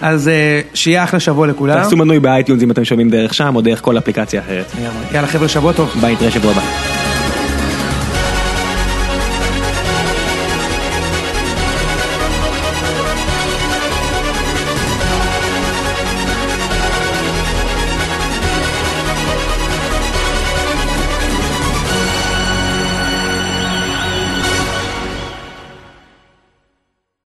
אז 0.00 0.28
אה, 0.28 0.60
שיהיה 0.74 1.04
אחלה 1.04 1.20
שבוע 1.20 1.46
לכולם. 1.46 1.82
תעשו 1.82 1.96
מנוי 1.96 2.20
ב 2.20 2.26
iTunes 2.26 2.62
אם 2.62 2.70
אתם 2.70 2.84
שומעים 2.84 3.10
דרך 3.10 3.34
שם 3.34 3.56
או 3.56 3.60
דרך 3.60 3.80
כל 3.82 3.98
אפליקציה 3.98 4.40
אחרת. 4.40 4.72
יאללה 5.12 5.26
חבר'ה, 5.26 5.48
שבוע 5.48 5.72
טוב. 5.72 5.94
ביי, 6.00 6.12
נתראה 6.12 6.30
שבוע 6.30 6.50
הבא. 6.50 7.07